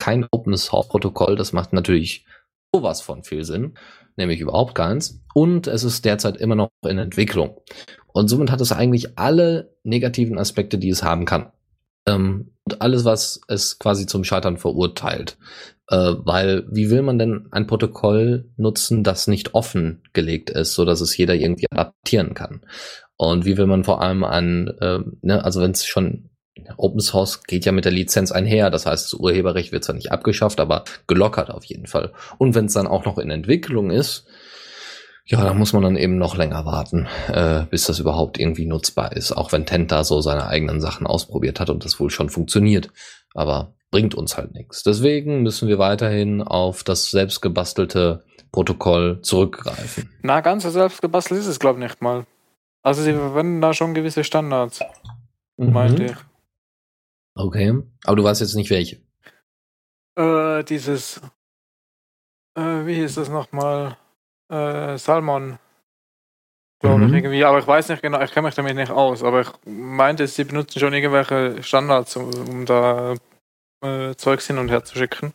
kein 0.00 0.26
Open 0.32 0.56
Source 0.56 0.88
Protokoll, 0.88 1.36
das 1.36 1.52
macht 1.52 1.72
natürlich 1.72 2.26
sowas 2.74 3.00
von 3.02 3.22
viel 3.22 3.44
Sinn, 3.44 3.74
nämlich 4.16 4.40
überhaupt 4.40 4.74
keins. 4.74 5.20
Und 5.32 5.68
es 5.68 5.84
ist 5.84 6.04
derzeit 6.04 6.38
immer 6.38 6.56
noch 6.56 6.70
in 6.84 6.98
Entwicklung. 6.98 7.60
Und 8.08 8.26
somit 8.26 8.50
hat 8.50 8.60
es 8.60 8.72
eigentlich 8.72 9.16
alle 9.16 9.76
negativen 9.84 10.38
Aspekte, 10.38 10.76
die 10.76 10.88
es 10.88 11.04
haben 11.04 11.24
kann. 11.24 11.52
Ähm, 12.04 12.50
und 12.64 12.82
alles, 12.82 13.04
was 13.04 13.42
es 13.46 13.78
quasi 13.78 14.06
zum 14.06 14.24
Scheitern 14.24 14.56
verurteilt. 14.56 15.38
Äh, 15.86 16.14
weil, 16.24 16.66
wie 16.68 16.90
will 16.90 17.02
man 17.02 17.20
denn 17.20 17.46
ein 17.52 17.68
Protokoll 17.68 18.50
nutzen, 18.56 19.04
das 19.04 19.28
nicht 19.28 19.54
offengelegt 19.54 20.50
ist, 20.50 20.74
so 20.74 20.84
dass 20.84 21.00
es 21.00 21.16
jeder 21.16 21.36
irgendwie 21.36 21.66
adaptieren 21.70 22.34
kann? 22.34 22.62
Und 23.16 23.44
wie 23.44 23.56
will 23.56 23.66
man 23.66 23.84
vor 23.84 24.02
allem 24.02 24.24
an, 24.24 24.66
äh, 24.80 24.98
ne, 25.22 25.44
also 25.44 25.60
wenn 25.60 25.70
es 25.70 25.86
schon 25.86 26.29
Open 26.76 27.00
Source 27.00 27.42
geht 27.44 27.64
ja 27.64 27.72
mit 27.72 27.84
der 27.84 27.92
Lizenz 27.92 28.32
einher, 28.32 28.70
das 28.70 28.86
heißt, 28.86 29.12
das 29.12 29.14
Urheberrecht 29.14 29.72
wird 29.72 29.84
zwar 29.84 29.94
nicht 29.94 30.12
abgeschafft, 30.12 30.60
aber 30.60 30.84
gelockert 31.06 31.50
auf 31.50 31.64
jeden 31.64 31.86
Fall. 31.86 32.12
Und 32.38 32.54
wenn 32.54 32.66
es 32.66 32.74
dann 32.74 32.86
auch 32.86 33.04
noch 33.04 33.18
in 33.18 33.30
Entwicklung 33.30 33.90
ist, 33.90 34.26
ja, 35.30 35.44
da 35.44 35.54
muss 35.54 35.72
man 35.72 35.82
dann 35.82 35.96
eben 35.96 36.18
noch 36.18 36.36
länger 36.36 36.66
warten, 36.66 37.06
äh, 37.28 37.62
bis 37.70 37.84
das 37.84 38.00
überhaupt 38.00 38.40
irgendwie 38.40 38.66
nutzbar 38.66 39.12
ist. 39.12 39.30
Auch 39.30 39.52
wenn 39.52 39.64
Tenta 39.64 40.02
so 40.02 40.20
seine 40.20 40.48
eigenen 40.48 40.80
Sachen 40.80 41.06
ausprobiert 41.06 41.60
hat 41.60 41.70
und 41.70 41.84
das 41.84 42.00
wohl 42.00 42.10
schon 42.10 42.30
funktioniert. 42.30 42.90
Aber 43.34 43.74
bringt 43.92 44.16
uns 44.16 44.36
halt 44.36 44.54
nichts. 44.54 44.82
Deswegen 44.82 45.42
müssen 45.42 45.68
wir 45.68 45.78
weiterhin 45.78 46.42
auf 46.42 46.82
das 46.82 47.12
selbstgebastelte 47.12 48.24
Protokoll 48.50 49.20
zurückgreifen. 49.22 50.10
Na, 50.22 50.40
ganz 50.40 50.64
so 50.64 50.70
selbstgebastelt 50.70 51.40
ist 51.40 51.46
es, 51.46 51.60
glaube 51.60 51.78
ich, 51.78 51.84
nicht 51.84 52.02
mal. 52.02 52.26
Also 52.82 53.02
sie 53.02 53.12
verwenden 53.12 53.60
da 53.60 53.72
schon 53.72 53.94
gewisse 53.94 54.24
Standards, 54.24 54.80
mhm. 55.56 55.72
meinte 55.72 56.04
ich. 56.06 56.16
Okay, 57.40 57.82
aber 58.04 58.16
du 58.16 58.24
weißt 58.24 58.40
jetzt 58.40 58.54
nicht 58.54 58.70
welche. 58.70 59.00
Äh, 60.16 60.62
dieses, 60.64 61.20
äh, 62.56 62.86
wie 62.86 62.94
hieß 62.94 63.14
das 63.14 63.28
nochmal? 63.28 63.96
Äh, 64.52 64.98
Salmon. 64.98 65.58
Glaube 66.80 67.06
mhm. 67.06 67.08
ich 67.08 67.14
irgendwie, 67.14 67.44
aber 67.44 67.58
ich 67.58 67.66
weiß 67.66 67.88
nicht 67.90 68.02
genau, 68.02 68.20
ich 68.22 68.32
kenne 68.32 68.46
mich 68.46 68.54
damit 68.54 68.74
nicht 68.74 68.90
aus, 68.90 69.22
aber 69.22 69.42
ich 69.42 69.48
meinte, 69.66 70.26
sie 70.26 70.44
benutzen 70.44 70.80
schon 70.80 70.94
irgendwelche 70.94 71.62
Standards, 71.62 72.16
um, 72.16 72.30
um 72.48 72.66
da 72.66 73.14
äh, 73.82 74.14
Zeugs 74.16 74.46
hin 74.46 74.58
und 74.58 74.70
her 74.70 74.82
zu 74.84 74.96
schicken. 74.96 75.34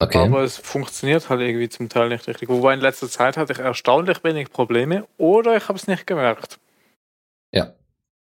Okay. 0.00 0.18
Aber 0.18 0.42
es 0.42 0.56
funktioniert 0.56 1.28
halt 1.28 1.40
irgendwie 1.40 1.68
zum 1.68 1.88
Teil 1.88 2.08
nicht 2.08 2.28
richtig. 2.28 2.48
Wobei 2.48 2.74
in 2.74 2.80
letzter 2.80 3.08
Zeit 3.08 3.36
hatte 3.36 3.52
ich 3.52 3.58
erstaunlich 3.58 4.22
wenig 4.22 4.50
Probleme 4.50 5.08
oder 5.16 5.56
ich 5.56 5.68
habe 5.68 5.76
es 5.76 5.88
nicht 5.88 6.06
gemerkt. 6.06 6.60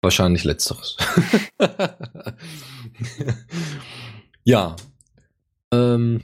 Wahrscheinlich 0.06 0.44
letzteres. 0.44 0.98
ja. 4.44 4.76
Ähm, 5.72 6.22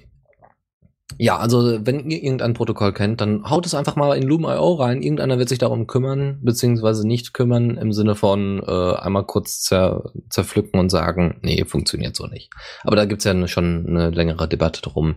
ja, 1.17 1.39
also 1.39 1.83
wenn 1.83 2.07
ihr 2.11 2.21
irgendein 2.21 2.53
Protokoll 2.53 2.93
kennt, 2.93 3.21
dann 3.21 3.49
haut 3.49 3.65
es 3.65 3.73
einfach 3.73 3.95
mal 3.95 4.15
in 4.15 4.21
Loom.io 4.21 4.73
rein. 4.75 5.01
Irgendeiner 5.01 5.39
wird 5.39 5.49
sich 5.49 5.57
darum 5.57 5.87
kümmern, 5.87 6.37
beziehungsweise 6.43 7.07
nicht 7.07 7.33
kümmern, 7.33 7.75
im 7.77 7.91
Sinne 7.91 8.13
von 8.13 8.61
äh, 8.61 8.95
einmal 8.97 9.25
kurz 9.25 9.61
zer 9.61 10.11
zerpflücken 10.29 10.79
und 10.79 10.91
sagen, 10.91 11.39
nee, 11.41 11.65
funktioniert 11.65 12.15
so 12.15 12.27
nicht. 12.27 12.51
Aber 12.83 12.95
da 12.95 13.05
gibt's 13.05 13.23
ja 13.23 13.47
schon 13.47 13.87
eine 13.87 14.11
längere 14.11 14.47
Debatte 14.47 14.83
drum, 14.83 15.15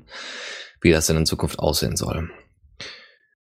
wie 0.81 0.91
das 0.91 1.07
denn 1.07 1.19
in 1.19 1.27
Zukunft 1.27 1.59
aussehen 1.59 1.97
soll. 1.97 2.31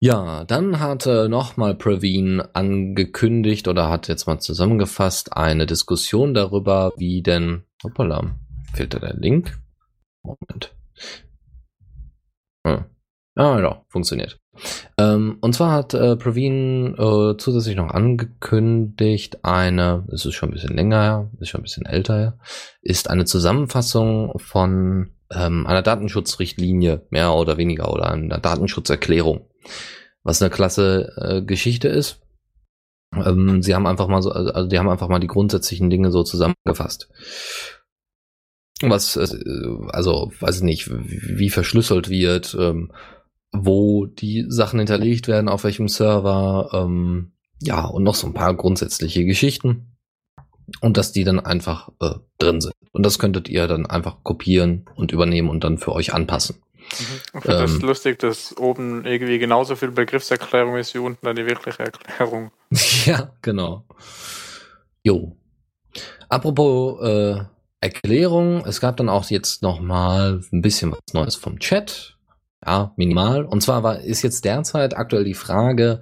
Ja, 0.05 0.43
dann 0.43 0.81
hatte 0.81 1.29
nochmal 1.29 1.75
Praveen 1.75 2.41
angekündigt 2.51 3.69
oder 3.69 3.89
hat 3.89 4.09
jetzt 4.09 4.27
mal 4.27 4.37
zusammengefasst 4.37 5.31
eine 5.31 5.65
Diskussion 5.65 6.33
darüber, 6.33 6.91
wie 6.97 7.21
denn, 7.21 7.63
hoppala, 7.85 8.35
fehlt 8.73 8.93
da 8.93 8.99
der 8.99 9.13
Link? 9.13 9.57
Moment. 10.21 10.75
Hm. 12.67 12.83
Ah, 13.35 13.59
ja, 13.61 13.81
funktioniert. 13.87 14.41
Ähm, 14.97 15.37
und 15.39 15.55
zwar 15.55 15.71
hat 15.71 15.93
äh, 15.93 16.17
Praveen 16.17 16.95
äh, 16.95 17.37
zusätzlich 17.37 17.77
noch 17.77 17.91
angekündigt, 17.91 19.45
eine, 19.45 20.05
es 20.11 20.25
ist 20.25 20.33
schon 20.33 20.49
ein 20.49 20.53
bisschen 20.53 20.75
länger 20.75 21.01
her, 21.01 21.29
ist 21.39 21.47
schon 21.47 21.61
ein 21.61 21.63
bisschen 21.63 21.85
älter 21.85 22.17
her, 22.17 22.37
ist 22.81 23.09
eine 23.09 23.23
Zusammenfassung 23.23 24.37
von 24.37 25.11
ähm, 25.35 25.65
einer 25.65 25.81
Datenschutzrichtlinie, 25.81 27.05
mehr 27.09 27.33
oder 27.33 27.57
weniger, 27.57 27.91
oder 27.91 28.09
einer 28.09 28.39
Datenschutzerklärung, 28.39 29.47
was 30.23 30.41
eine 30.41 30.49
klasse 30.51 31.13
äh, 31.17 31.41
Geschichte 31.41 31.87
ist. 31.87 32.21
Ähm, 33.13 33.61
sie 33.61 33.75
haben 33.75 33.87
einfach 33.87 34.07
mal 34.07 34.21
so, 34.21 34.31
also 34.31 34.67
die 34.67 34.79
haben 34.79 34.89
einfach 34.89 35.09
mal 35.09 35.19
die 35.19 35.27
grundsätzlichen 35.27 35.89
Dinge 35.89 36.11
so 36.11 36.23
zusammengefasst 36.23 37.09
was, 38.89 39.15
äh, 39.15 39.27
also 39.89 40.31
weiß 40.39 40.57
ich 40.57 40.63
nicht, 40.63 40.89
wie 40.91 41.49
verschlüsselt 41.49 42.09
wird, 42.09 42.55
ähm, 42.59 42.91
wo 43.51 44.05
die 44.05 44.45
Sachen 44.47 44.79
hinterlegt 44.79 45.27
werden, 45.27 45.49
auf 45.49 45.63
welchem 45.63 45.87
Server, 45.87 46.69
ähm, 46.73 47.33
ja, 47.61 47.85
und 47.85 48.03
noch 48.03 48.15
so 48.15 48.27
ein 48.27 48.33
paar 48.33 48.53
grundsätzliche 48.55 49.25
Geschichten. 49.25 49.92
Und 50.79 50.97
dass 50.97 51.11
die 51.11 51.23
dann 51.23 51.39
einfach 51.39 51.89
äh, 52.01 52.15
drin 52.37 52.61
sind. 52.61 52.73
Und 52.91 53.05
das 53.05 53.19
könntet 53.19 53.49
ihr 53.49 53.67
dann 53.67 53.85
einfach 53.85 54.23
kopieren 54.23 54.85
und 54.95 55.11
übernehmen 55.11 55.49
und 55.49 55.63
dann 55.63 55.77
für 55.77 55.91
euch 55.93 56.13
anpassen. 56.13 56.57
Mhm. 56.77 57.21
Ich 57.35 57.41
finde 57.41 57.57
ähm, 57.57 57.61
das 57.61 57.81
lustig, 57.81 58.19
dass 58.19 58.57
oben 58.57 59.05
irgendwie 59.05 59.39
genauso 59.39 59.75
viel 59.75 59.91
Begriffserklärung 59.91 60.77
ist 60.77 60.93
wie 60.93 60.99
unten 60.99 61.25
dann 61.25 61.35
die 61.35 61.45
wirkliche 61.45 61.79
Erklärung. 61.83 62.51
ja, 63.05 63.31
genau. 63.41 63.85
Jo. 65.03 65.35
Apropos 66.29 67.01
äh, 67.01 67.43
Erklärung. 67.83 68.65
Es 68.65 68.79
gab 68.79 68.97
dann 68.97 69.09
auch 69.09 69.29
jetzt 69.29 69.61
noch 69.61 69.81
mal 69.81 70.41
ein 70.51 70.61
bisschen 70.61 70.91
was 70.91 70.99
Neues 71.13 71.35
vom 71.35 71.59
Chat. 71.59 72.17
Ja, 72.65 72.93
minimal. 72.95 73.43
Und 73.43 73.61
zwar 73.61 73.83
war, 73.83 73.99
ist 73.99 74.21
jetzt 74.21 74.45
derzeit 74.45 74.95
aktuell 74.95 75.25
die 75.25 75.33
Frage, 75.33 75.99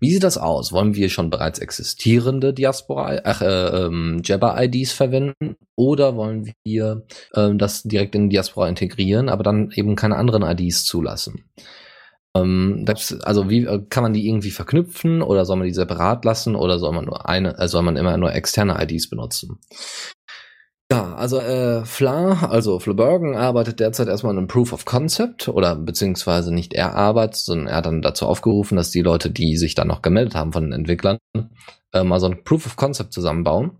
wie 0.00 0.12
sieht 0.12 0.22
das 0.22 0.38
aus? 0.38 0.72
Wollen 0.72 0.94
wir 0.94 1.08
schon 1.08 1.30
bereits 1.30 1.58
existierende 1.58 2.54
Diaspora, 2.54 3.20
ach, 3.24 3.42
äh, 3.42 3.86
ähm, 3.86 4.20
Jabber-IDs 4.24 4.92
verwenden 4.92 5.56
oder 5.76 6.16
wollen 6.16 6.52
wir 6.64 7.04
äh, 7.34 7.50
das 7.54 7.82
direkt 7.82 8.14
in 8.14 8.30
Diaspora 8.30 8.68
integrieren, 8.68 9.28
aber 9.28 9.42
dann 9.42 9.70
eben 9.74 9.96
keine 9.96 10.16
anderen 10.16 10.42
IDs 10.42 10.84
zulassen? 10.84 11.44
Ähm, 12.34 12.82
das, 12.84 13.20
also 13.22 13.50
wie 13.50 13.64
äh, 13.64 13.82
kann 13.88 14.02
man 14.02 14.12
die 14.12 14.28
irgendwie 14.28 14.50
verknüpfen 14.50 15.22
oder 15.22 15.44
soll 15.44 15.56
man 15.56 15.66
die 15.66 15.74
separat 15.74 16.24
lassen 16.24 16.54
oder 16.54 16.78
soll 16.78 16.92
man 16.92 17.06
nur 17.06 17.28
eine, 17.28 17.58
äh, 17.58 17.68
soll 17.68 17.82
man 17.82 17.96
immer 17.96 18.16
nur 18.16 18.32
externe 18.32 18.76
IDs 18.82 19.08
benutzen? 19.08 19.58
Ja, 20.90 21.14
also 21.16 21.38
äh, 21.38 21.84
Fla, 21.84 22.46
also 22.48 22.78
Flabergen 22.78 23.36
arbeitet 23.36 23.78
derzeit 23.78 24.08
erstmal 24.08 24.30
an 24.30 24.38
einem 24.38 24.46
Proof 24.46 24.72
of 24.72 24.86
Concept 24.86 25.48
oder 25.48 25.76
beziehungsweise 25.76 26.52
nicht 26.52 26.72
er 26.72 26.94
arbeitet, 26.94 27.36
sondern 27.36 27.66
er 27.66 27.76
hat 27.76 27.86
dann 27.86 28.00
dazu 28.00 28.24
aufgerufen, 28.24 28.76
dass 28.76 28.90
die 28.90 29.02
Leute, 29.02 29.30
die 29.30 29.58
sich 29.58 29.74
dann 29.74 29.88
noch 29.88 30.00
gemeldet 30.00 30.34
haben 30.34 30.54
von 30.54 30.64
den 30.64 30.72
Entwicklern, 30.72 31.18
äh, 31.92 32.02
mal 32.04 32.20
so 32.20 32.26
ein 32.26 32.42
Proof 32.42 32.64
of 32.64 32.76
Concept 32.76 33.12
zusammenbauen 33.12 33.72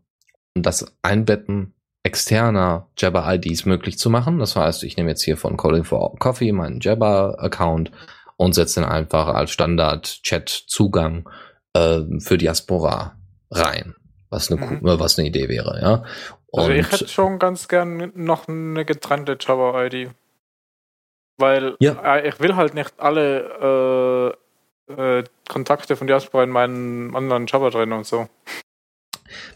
und 0.55 0.67
das 0.67 0.95
Einbetten 1.01 1.73
externer 2.03 2.89
Jabber-IDs 2.99 3.65
möglich 3.65 3.99
zu 3.99 4.11
machen. 4.11 4.39
Das 4.39 4.55
heißt, 4.55 4.85
ich 4.85 4.99
nehme 4.99 5.09
jetzt 5.09 5.23
hier 5.23 5.39
von 5.39 5.57
Calling 5.57 5.85
for 5.85 6.15
Coffee 6.19 6.53
meinen 6.53 6.81
Jabber-Account 6.81 7.91
und 8.37 8.55
setze 8.55 8.81
den 8.81 8.89
einfach 8.89 9.29
als 9.29 9.51
Standard-Chat-Zugang 9.51 11.27
äh, 11.73 12.01
für 12.19 12.37
Diaspora 12.37 13.17
rein 13.51 13.95
was 14.31 14.51
eine, 14.51 14.61
mhm. 14.61 14.81
was 14.83 15.19
eine 15.19 15.29
Idee 15.29 15.49
wäre, 15.49 15.81
ja. 15.81 16.05
Also 16.53 16.71
ich 16.71 16.91
hätte 16.91 17.09
schon 17.09 17.39
ganz 17.39 17.69
gern 17.69 18.13
noch 18.15 18.49
eine 18.49 18.85
getrennte 18.85 19.37
Java-ID. 19.39 20.11
Weil 21.37 21.77
ja. 21.79 22.17
Äh, 22.17 22.29
ich 22.29 22.41
will 22.41 22.57
halt 22.57 22.75
nicht 22.75 22.95
alle 22.99 24.35
äh, 24.89 25.19
äh, 25.19 25.25
Kontakte 25.49 25.97
von 25.97 26.07
Diaspora 26.07 26.45
in 26.45 26.51
meinen 26.51 27.15
anderen 27.15 27.47
Java 27.47 27.71
drin 27.71 27.93
und 27.93 28.07
so. 28.07 28.29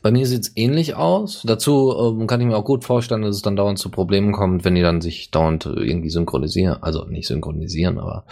Bei 0.03 0.11
mir 0.11 0.27
sieht 0.27 0.43
es 0.43 0.57
ähnlich 0.57 0.95
aus. 0.95 1.43
Dazu 1.45 2.17
ähm, 2.21 2.27
kann 2.27 2.41
ich 2.41 2.47
mir 2.47 2.57
auch 2.57 2.65
gut 2.65 2.85
vorstellen, 2.85 3.23
dass 3.23 3.37
es 3.37 3.43
dann 3.43 3.57
dauernd 3.57 3.79
zu 3.79 3.91
Problemen 3.91 4.33
kommt, 4.33 4.65
wenn 4.65 4.75
die 4.75 4.83
dann 4.83 5.01
sich 5.01 5.31
dauernd 5.31 5.67
irgendwie 5.67 6.11
synchronisieren. 6.11 6.83
Also 6.83 7.05
nicht 7.05 7.27
synchronisieren, 7.27 7.99
aber 7.99 8.27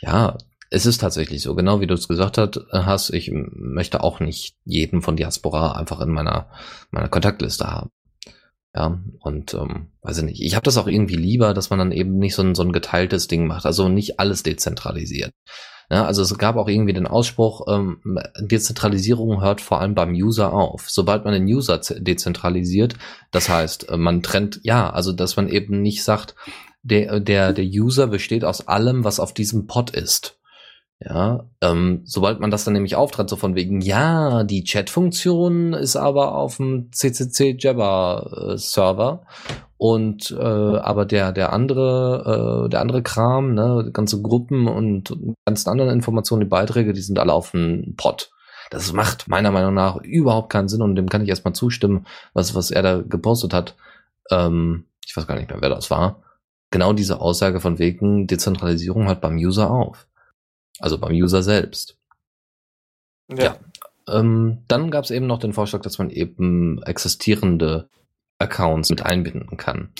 ja, 0.00 0.36
es 0.70 0.86
ist 0.86 0.98
tatsächlich 0.98 1.42
so. 1.42 1.54
Genau 1.54 1.80
wie 1.80 1.86
du 1.86 1.94
es 1.94 2.08
gesagt 2.08 2.38
hast, 2.38 3.10
ich 3.10 3.30
möchte 3.32 4.02
auch 4.02 4.20
nicht 4.20 4.56
jeden 4.64 5.02
von 5.02 5.16
Diaspora 5.16 5.72
einfach 5.72 6.00
in 6.00 6.10
meiner, 6.10 6.48
meiner 6.90 7.08
Kontaktliste 7.08 7.66
haben. 7.66 7.90
Ja, 8.74 8.98
und 9.20 9.54
ähm, 9.54 9.92
weiß 10.02 10.18
ich 10.18 10.24
nicht. 10.24 10.42
Ich 10.42 10.56
habe 10.56 10.64
das 10.64 10.76
auch 10.78 10.88
irgendwie 10.88 11.14
lieber, 11.14 11.54
dass 11.54 11.70
man 11.70 11.78
dann 11.78 11.92
eben 11.92 12.18
nicht 12.18 12.34
so 12.34 12.42
ein, 12.42 12.56
so 12.56 12.62
ein 12.62 12.72
geteiltes 12.72 13.28
Ding 13.28 13.46
macht, 13.46 13.66
also 13.66 13.88
nicht 13.88 14.18
alles 14.18 14.42
dezentralisiert. 14.42 15.30
Ja, 15.90 16.06
also 16.06 16.22
es 16.22 16.36
gab 16.38 16.56
auch 16.56 16.66
irgendwie 16.66 16.92
den 16.92 17.06
Ausspruch, 17.06 17.66
ähm, 17.68 18.00
Dezentralisierung 18.40 19.42
hört 19.42 19.60
vor 19.60 19.80
allem 19.80 19.94
beim 19.94 20.12
User 20.12 20.52
auf. 20.52 20.90
Sobald 20.90 21.24
man 21.24 21.34
den 21.34 21.44
User 21.44 21.78
dezentralisiert, 21.78 22.94
das 23.30 23.48
heißt, 23.48 23.90
äh, 23.90 23.96
man 23.96 24.22
trennt, 24.22 24.60
ja, 24.64 24.90
also 24.90 25.12
dass 25.12 25.36
man 25.36 25.48
eben 25.48 25.82
nicht 25.82 26.02
sagt, 26.02 26.34
der, 26.82 27.20
der, 27.20 27.52
der 27.52 27.64
User 27.64 28.08
besteht 28.08 28.44
aus 28.44 28.66
allem, 28.66 29.04
was 29.04 29.20
auf 29.20 29.32
diesem 29.32 29.66
Pod 29.66 29.90
ist. 29.90 30.38
Ja, 31.06 31.44
ähm, 31.60 32.00
sobald 32.04 32.40
man 32.40 32.50
das 32.50 32.64
dann 32.64 32.72
nämlich 32.72 32.96
auftrat, 32.96 33.28
so 33.28 33.36
von 33.36 33.54
wegen, 33.54 33.82
ja, 33.82 34.42
die 34.42 34.64
Chat-Funktion 34.64 35.74
ist 35.74 35.96
aber 35.96 36.34
auf 36.34 36.56
dem 36.56 36.90
CCC 36.92 37.56
Jabber 37.58 38.52
äh, 38.54 38.56
Server 38.56 39.26
und 39.76 40.30
äh, 40.30 40.42
aber 40.42 41.04
der 41.04 41.32
der 41.32 41.52
andere 41.52 42.64
äh, 42.66 42.70
der 42.70 42.80
andere 42.80 43.02
Kram, 43.02 43.52
ne, 43.52 43.90
ganze 43.92 44.22
Gruppen 44.22 44.66
und 44.66 45.14
ganzen 45.44 45.68
anderen 45.68 45.90
Informationen, 45.90 46.40
die 46.40 46.46
Beiträge, 46.46 46.94
die 46.94 47.02
sind 47.02 47.18
alle 47.18 47.34
auf 47.34 47.50
dem 47.50 47.94
Pod. 47.96 48.30
Das 48.70 48.92
macht 48.94 49.28
meiner 49.28 49.50
Meinung 49.50 49.74
nach 49.74 49.96
überhaupt 49.96 50.50
keinen 50.50 50.68
Sinn 50.68 50.80
und 50.80 50.96
dem 50.96 51.10
kann 51.10 51.22
ich 51.22 51.28
erstmal 51.28 51.54
zustimmen, 51.54 52.06
was, 52.32 52.54
was 52.54 52.70
er 52.70 52.82
da 52.82 53.02
gepostet 53.02 53.52
hat. 53.52 53.76
Ähm, 54.30 54.86
ich 55.06 55.14
weiß 55.14 55.26
gar 55.26 55.34
nicht 55.36 55.50
mehr, 55.50 55.60
wer 55.60 55.68
das 55.68 55.90
war. 55.90 56.22
Genau 56.70 56.94
diese 56.94 57.20
Aussage 57.20 57.60
von 57.60 57.78
wegen 57.78 58.26
Dezentralisierung 58.26 59.06
halt 59.06 59.20
beim 59.20 59.36
User 59.36 59.70
auf. 59.70 60.06
Also 60.78 60.98
beim 60.98 61.12
User 61.12 61.42
selbst. 61.42 61.96
Ja. 63.28 63.44
Ja. 63.44 63.58
Ähm, 64.08 64.58
dann 64.68 64.90
gab 64.90 65.04
es 65.04 65.10
eben 65.10 65.26
noch 65.26 65.38
den 65.38 65.52
Vorschlag, 65.52 65.80
dass 65.80 65.98
man 65.98 66.10
eben 66.10 66.82
existierende 66.82 67.88
Accounts 68.38 68.90
mit 68.90 69.02
einbinden 69.02 69.56
kann. 69.56 69.90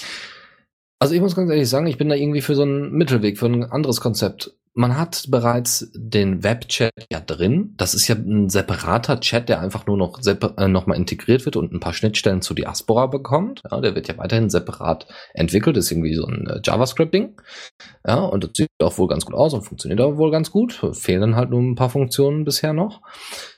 Also 0.99 1.15
ich 1.15 1.21
muss 1.21 1.37
ganz 1.37 1.51
ehrlich 1.51 1.69
sagen, 1.69 1.87
ich 1.87 1.99
bin 1.99 2.09
da 2.09 2.15
irgendwie 2.15 2.41
für 2.41 2.55
so 2.55 2.63
einen 2.63 2.93
Mittelweg, 2.93 3.39
für 3.39 3.47
ein 3.47 3.65
anderes 3.65 4.01
Konzept. 4.01 4.55
Man 4.77 4.99
hat 4.99 5.27
bereits 5.29 5.89
den 5.95 6.43
Webchat 6.43 6.93
ja 7.11 7.21
drin. 7.21 7.75
Das 7.77 7.95
ist 7.95 8.09
ja 8.09 8.17
ein 8.17 8.49
separater 8.49 9.21
Chat, 9.21 9.49
der 9.49 9.61
einfach 9.61 9.87
nur 9.87 9.97
noch, 9.97 10.21
äh, 10.27 10.69
noch 10.69 10.87
mal 10.87 10.97
integriert 10.97 11.45
wird 11.45 11.55
und 11.55 11.73
ein 11.73 11.79
paar 11.79 11.93
Schnittstellen 11.93 12.43
zu 12.43 12.55
Diaspora 12.55 13.07
bekommt. 13.07 13.63
Ja, 13.71 13.81
der 13.81 13.95
wird 13.95 14.09
ja 14.09 14.19
weiterhin 14.19 14.51
separat 14.51 15.07
entwickelt. 15.33 15.77
Ist 15.77 15.93
irgendwie 15.93 16.15
so 16.15 16.27
ein 16.27 16.49
äh, 16.49 16.61
JavaScript-Ding. 16.65 17.41
Ja, 18.05 18.17
und 18.17 18.43
das 18.43 18.51
sieht 18.55 18.69
auch 18.83 18.99
wohl 18.99 19.07
ganz 19.07 19.25
gut 19.25 19.37
aus 19.37 19.55
und 19.55 19.63
funktioniert 19.63 20.01
auch 20.01 20.17
wohl 20.17 20.33
ganz 20.33 20.51
gut. 20.51 20.85
Fehlen 20.93 21.37
halt 21.37 21.51
nur 21.51 21.61
ein 21.61 21.77
paar 21.77 21.91
Funktionen 21.91 22.45
bisher 22.45 22.73
noch. 22.73 23.01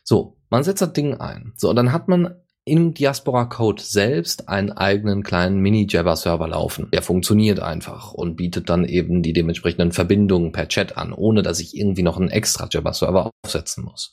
So, 0.05 0.37
man 0.51 0.65
setzt 0.65 0.83
das 0.83 0.93
Ding 0.93 1.15
ein. 1.15 1.55
So, 1.57 1.71
und 1.71 1.77
dann 1.77 1.93
hat 1.93 2.09
man 2.09 2.35
im 2.67 2.95
Diaspora-Code 2.95 3.81
selbst 3.81 4.49
einen 4.49 4.73
eigenen 4.73 5.23
kleinen 5.23 5.61
Mini-Jabber-Server 5.61 6.49
laufen. 6.49 6.89
Der 6.93 7.01
funktioniert 7.01 7.61
einfach 7.61 8.13
und 8.13 8.37
bietet 8.37 8.69
dann 8.69 8.85
eben 8.85 9.23
die 9.23 9.33
dementsprechenden 9.33 9.93
Verbindungen 9.93 10.51
per 10.51 10.67
Chat 10.67 10.99
an, 10.99 11.13
ohne 11.13 11.43
dass 11.43 11.61
ich 11.61 11.77
irgendwie 11.77 12.03
noch 12.03 12.19
einen 12.19 12.29
extra 12.29 12.69
Jabber-Server 12.69 13.31
aufsetzen 13.45 13.85
muss. 13.85 14.13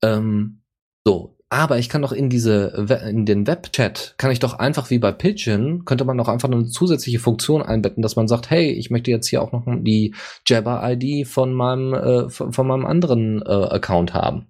Ähm, 0.00 0.62
so, 1.04 1.36
aber 1.48 1.78
ich 1.78 1.88
kann 1.88 2.02
doch 2.02 2.12
in 2.12 2.30
diese, 2.30 2.86
in 3.08 3.26
den 3.26 3.48
Webchat, 3.48 4.14
kann 4.16 4.30
ich 4.30 4.38
doch 4.38 4.54
einfach 4.54 4.90
wie 4.90 5.00
bei 5.00 5.10
Pigeon, 5.10 5.84
könnte 5.84 6.04
man 6.04 6.18
doch 6.18 6.28
einfach 6.28 6.48
eine 6.48 6.66
zusätzliche 6.66 7.18
Funktion 7.18 7.62
einbetten, 7.62 8.00
dass 8.02 8.14
man 8.14 8.28
sagt, 8.28 8.48
hey, 8.48 8.70
ich 8.70 8.90
möchte 8.90 9.10
jetzt 9.10 9.26
hier 9.26 9.42
auch 9.42 9.50
noch 9.50 9.64
die 9.66 10.14
Jabber-ID 10.46 11.26
von 11.26 11.52
meinem, 11.52 11.94
äh, 11.94 12.30
von, 12.30 12.52
von 12.52 12.66
meinem 12.68 12.86
anderen 12.86 13.42
äh, 13.42 13.50
Account 13.50 14.14
haben. 14.14 14.46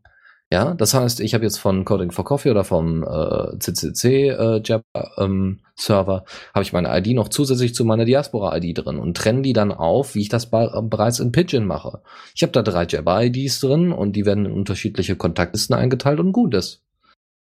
Ja, 0.53 0.75
das 0.75 0.95
heißt, 0.95 1.19
ich 1.21 1.35
habe 1.35 1.43
jetzt 1.43 1.59
von 1.59 1.85
Coding 1.85 2.13
for 2.13 2.25
Coffee 2.25 2.53
oder 2.53 2.63
vom 2.63 3.03
äh, 3.03 3.59
CCC 3.59 4.29
äh, 4.29 4.61
Jabber 4.65 5.11
ähm, 5.19 5.59
Server 5.75 6.25
habe 6.55 6.63
ich 6.63 6.73
meine 6.73 6.97
ID 6.97 7.17
noch 7.17 7.29
zusätzlich 7.29 7.75
zu 7.75 7.85
meiner 7.85 8.05
Diaspora 8.05 8.57
ID 8.57 8.79
drin 8.79 8.99
und 8.99 9.17
trenne 9.17 9.43
die 9.43 9.53
dann 9.53 9.73
auf, 9.73 10.15
wie 10.15 10.21
ich 10.21 10.29
das 10.29 10.49
be 10.49 10.71
bereits 10.89 11.19
in 11.19 11.33
Pigeon 11.33 11.67
mache. 11.67 12.01
Ich 12.35 12.43
habe 12.43 12.53
da 12.53 12.63
drei 12.63 12.87
Jabber 12.87 13.25
IDs 13.25 13.59
drin 13.59 13.91
und 13.91 14.15
die 14.15 14.25
werden 14.25 14.47
in 14.47 14.53
unterschiedliche 14.53 15.17
Kontaktlisten 15.17 15.75
eingeteilt 15.75 16.21
und 16.21 16.33
gut 16.33 16.55
ist. 16.55 16.85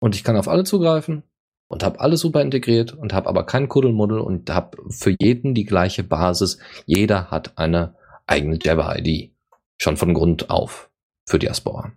Und 0.00 0.14
ich 0.14 0.24
kann 0.24 0.38
auf 0.38 0.48
alle 0.48 0.64
zugreifen 0.64 1.24
und 1.68 1.84
habe 1.84 2.00
alles 2.00 2.20
super 2.20 2.40
integriert 2.40 2.94
und 2.94 3.12
habe 3.12 3.28
aber 3.28 3.44
kein 3.44 3.68
Kuddelmuddel 3.68 4.18
und 4.18 4.48
habe 4.48 4.78
für 4.88 5.14
jeden 5.20 5.54
die 5.54 5.64
gleiche 5.64 6.04
Basis. 6.04 6.58
Jeder 6.86 7.30
hat 7.30 7.58
eine 7.58 7.96
eigene 8.26 8.58
Jabber 8.60 8.96
ID 8.98 9.30
schon 9.76 9.98
von 9.98 10.14
Grund 10.14 10.48
auf 10.48 10.90
für 11.26 11.38
Diaspora. 11.38 11.92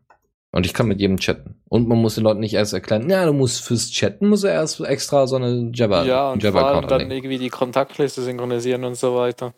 Und 0.51 0.65
ich 0.65 0.73
kann 0.73 0.87
mit 0.87 0.99
jedem 0.99 1.17
chatten. 1.17 1.61
Und 1.69 1.87
man 1.87 1.97
muss 1.99 2.15
den 2.15 2.23
Leuten 2.23 2.39
nicht 2.39 2.53
erst 2.53 2.73
erklären, 2.73 3.09
ja, 3.09 3.25
du 3.25 3.33
musst 3.33 3.61
fürs 3.61 3.89
Chatten 3.91 4.29
muss 4.29 4.43
er 4.43 4.53
erst 4.53 4.79
extra 4.79 5.27
so 5.27 5.35
eine 5.35 5.71
Jabber, 5.73 6.03
ja, 6.05 6.31
und 6.31 6.41
vor 6.41 6.49
Jabber 6.51 6.65
allem 6.65 6.77
Account 6.77 6.91
dann 6.91 7.01
anlegen. 7.01 7.25
irgendwie 7.25 7.43
die 7.43 7.49
Kontaktliste 7.49 8.21
synchronisieren 8.23 8.83
und 8.85 8.95
so 8.95 9.15
weiter. 9.15 9.53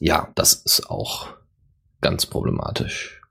Ja, 0.00 0.30
das 0.34 0.52
ist 0.54 0.90
auch 0.90 1.28
ganz 2.00 2.26
problematisch. 2.26 3.22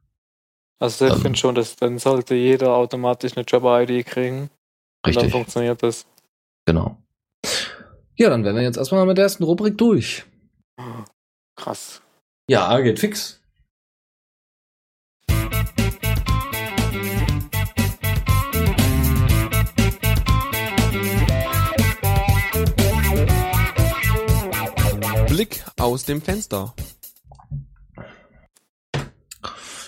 Also 0.79 1.07
ich 1.07 1.13
Ähm. 1.13 1.21
finde 1.21 1.37
schon, 1.39 1.55
dass 1.55 1.75
dann 1.75 1.99
sollte 1.99 2.35
jeder 2.35 2.73
automatisch 2.75 3.35
eine 3.35 3.45
Job-ID 3.45 4.05
kriegen. 4.05 4.41
Und 4.41 4.49
dann 5.03 5.13
Richtig, 5.15 5.31
funktioniert 5.31 5.83
das. 5.83 6.05
genau. 6.65 6.97
Ja, 8.15 8.29
dann 8.29 8.43
wären 8.43 8.55
wir 8.55 8.63
jetzt 8.63 8.77
erstmal 8.77 9.05
mit 9.05 9.17
der 9.17 9.25
ersten 9.25 9.43
Rubrik 9.43 9.77
durch. 9.77 10.25
Krass. 11.55 12.01
Ja, 12.49 12.79
geht 12.79 12.99
fix. 12.99 13.41
Blick 25.37 25.63
aus 25.79 26.03
dem 26.03 26.19
Fenster. 26.19 26.73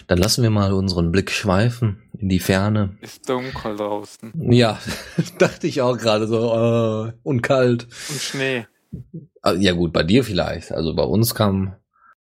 Dann 0.05 0.19
lassen 0.19 0.43
wir 0.43 0.51
mal 0.51 0.73
unseren 0.73 1.12
Blick 1.12 1.31
schweifen 1.31 2.03
in 2.19 2.29
die 2.29 2.39
Ferne. 2.39 2.99
Ist 3.01 3.27
dunkel 3.27 3.75
draußen. 3.75 4.31
Ja, 4.51 4.79
dachte 5.39 5.65
ich 5.65 5.81
auch 5.81 5.97
gerade 5.97 6.27
so. 6.27 7.07
Äh, 7.07 7.13
und 7.23 7.41
kalt. 7.41 7.85
Und 8.09 8.21
Schnee. 8.21 8.67
Ah, 9.41 9.53
Ja 9.53 9.73
gut, 9.73 9.91
bei 9.91 10.03
dir 10.03 10.23
vielleicht. 10.23 10.71
Also 10.71 10.93
bei 10.93 11.01
uns 11.01 11.33
kam 11.33 11.75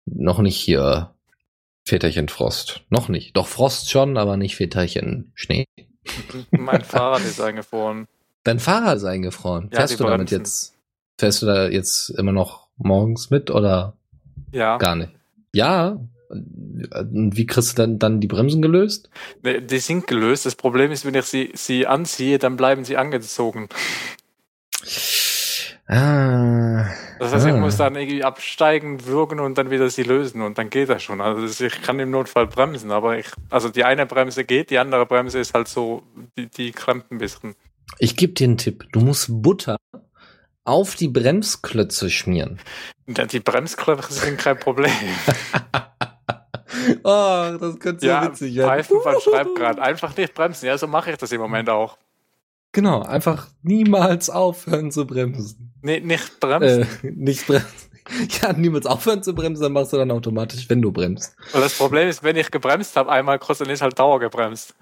noch 0.07 0.39
nicht 0.39 0.57
hier 0.57 1.13
Väterchen 1.85 2.29
Frost. 2.29 2.83
Noch 2.89 3.09
nicht. 3.09 3.37
Doch 3.37 3.49
Frost 3.49 3.91
schon, 3.91 4.17
aber 4.17 4.37
nicht 4.37 4.55
Väterchen 4.55 5.33
Schnee. 5.35 5.65
mein 6.53 6.85
Fahrrad 6.85 7.23
ist 7.25 7.41
eingefroren. 7.41 8.07
Dein 8.45 8.61
Fahrrad 8.61 8.99
ist 8.99 9.05
eingefroren. 9.05 9.71
Ja, 9.73 9.79
Fährst 9.79 9.99
du 9.99 10.05
damit 10.05 10.29
Bremsen. 10.29 10.39
jetzt? 10.39 10.75
Fährst 11.19 11.43
du 11.43 11.47
da 11.47 11.67
jetzt 11.67 12.11
immer 12.11 12.31
noch 12.31 12.68
morgens 12.79 13.31
mit 13.31 13.51
oder 13.51 13.95
Ja. 14.53 14.77
gar 14.79 14.97
nicht? 14.97 15.13
Ja. 15.55 15.99
Und 16.31 17.37
wie 17.37 17.47
kriegst 17.47 17.73
du 17.79 17.83
dann, 17.83 17.99
dann 17.99 18.21
die 18.21 18.27
Bremsen 18.27 18.61
gelöst? 18.61 19.09
Nee, 19.43 19.61
Die 19.63 19.79
sind 19.79 20.07
gelöst. 20.07 20.45
Das 20.45 20.57
Problem 20.57 20.91
ist, 20.93 21.07
wenn 21.07 21.15
ich 21.15 21.25
sie, 21.25 21.51
sie 21.55 21.87
anziehe, 21.87 22.39
dann 22.39 22.57
bleiben 22.57 22.85
sie 22.85 22.97
angezogen. 22.99 23.69
Ah. 25.87 26.87
Das 27.19 27.33
heißt, 27.33 27.47
ich 27.47 27.53
Ah. 27.53 27.57
muss 27.57 27.79
dann 27.79 27.97
irgendwie 27.97 28.23
absteigen, 28.23 29.07
würgen 29.07 29.41
und 29.41 29.57
dann 29.57 29.71
wieder 29.71 29.89
sie 29.89 30.03
lösen 30.03 30.43
und 30.43 30.59
dann 30.59 30.69
geht 30.71 30.89
das 30.91 31.03
schon. 31.03 31.21
Also 31.23 31.65
ich 31.65 31.81
kann 31.83 31.99
im 31.99 32.11
Notfall 32.11 32.47
bremsen, 32.47 32.91
aber 32.91 33.19
ich, 33.19 33.27
also 33.49 33.71
die 33.71 33.85
eine 33.85 34.05
Bremse 34.07 34.45
geht, 34.45 34.71
die 34.71 34.79
andere 34.79 35.07
Bremse 35.07 35.39
ist 35.39 35.55
halt 35.55 35.67
so, 35.69 36.03
die, 36.37 36.47
die 36.49 36.73
klemmt 36.73 37.11
ein 37.11 37.19
bisschen. 37.19 37.55
Ich 37.99 38.17
gebe 38.17 38.35
dir 38.35 38.45
einen 38.45 38.59
Tipp. 38.59 38.85
Du 38.93 39.01
musst 39.01 39.29
Butter 39.31 39.79
auf 40.69 40.95
die 40.95 41.09
Bremsklötze 41.09 42.11
schmieren. 42.11 42.61
Ja, 43.07 43.25
Die 43.25 43.41
Bremsklöpfe 43.41 44.13
sind 44.13 44.39
kein 44.39 44.59
Problem. 44.59 44.93
oh, 47.05 47.57
das 47.59 47.79
könnte 47.79 48.07
ja, 48.07 48.31
Pfeifenfall 48.31 49.21
schreibt 49.21 49.55
gerade, 49.55 49.83
einfach 49.83 50.17
nicht 50.17 50.35
bremsen. 50.35 50.67
Ja, 50.67 50.77
so 50.77 50.87
mache 50.87 51.11
ich 51.11 51.17
das 51.17 51.33
im 51.33 51.41
Moment 51.41 51.71
auch. 51.71 51.97
Genau, 52.73 53.03
einfach 53.03 53.49
niemals 53.63 54.29
aufhören 54.29 54.91
zu 54.91 55.07
bremsen. 55.07 55.73
Nee, 55.81 56.01
nicht 56.01 56.39
bremsen. 56.39 56.87
Äh, 57.03 57.11
nicht 57.11 57.47
bremsen. 57.47 57.67
Ja, 58.41 58.55
niemals 58.55 58.87
aufhören 58.87 59.23
zu 59.23 59.35
bremsen, 59.35 59.65
dann 59.65 59.75
machst 59.75 59.93
du 59.93 59.99
dann 59.99 60.11
automatisch, 60.11 60.71
wenn 60.71 60.81
du 60.81 60.91
bremst. 60.91 61.37
Und 61.53 61.61
das 61.61 61.77
Problem 61.77 62.09
ist, 62.09 62.23
wenn 62.23 62.37
ich 62.37 62.51
gebremst 62.51 62.97
habe, 62.97 63.13
einmal 63.13 63.39
kurz, 63.39 63.59
dann 63.59 63.69
ist 63.69 63.83
halt 63.83 63.99
Dauer 63.99 64.19
gebremst. 64.19 64.75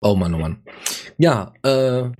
oh 0.00 0.16
Mann, 0.16 0.34
oh 0.34 0.38
Mann. 0.38 0.64
Ja, 1.16 1.52
äh, 1.62 2.10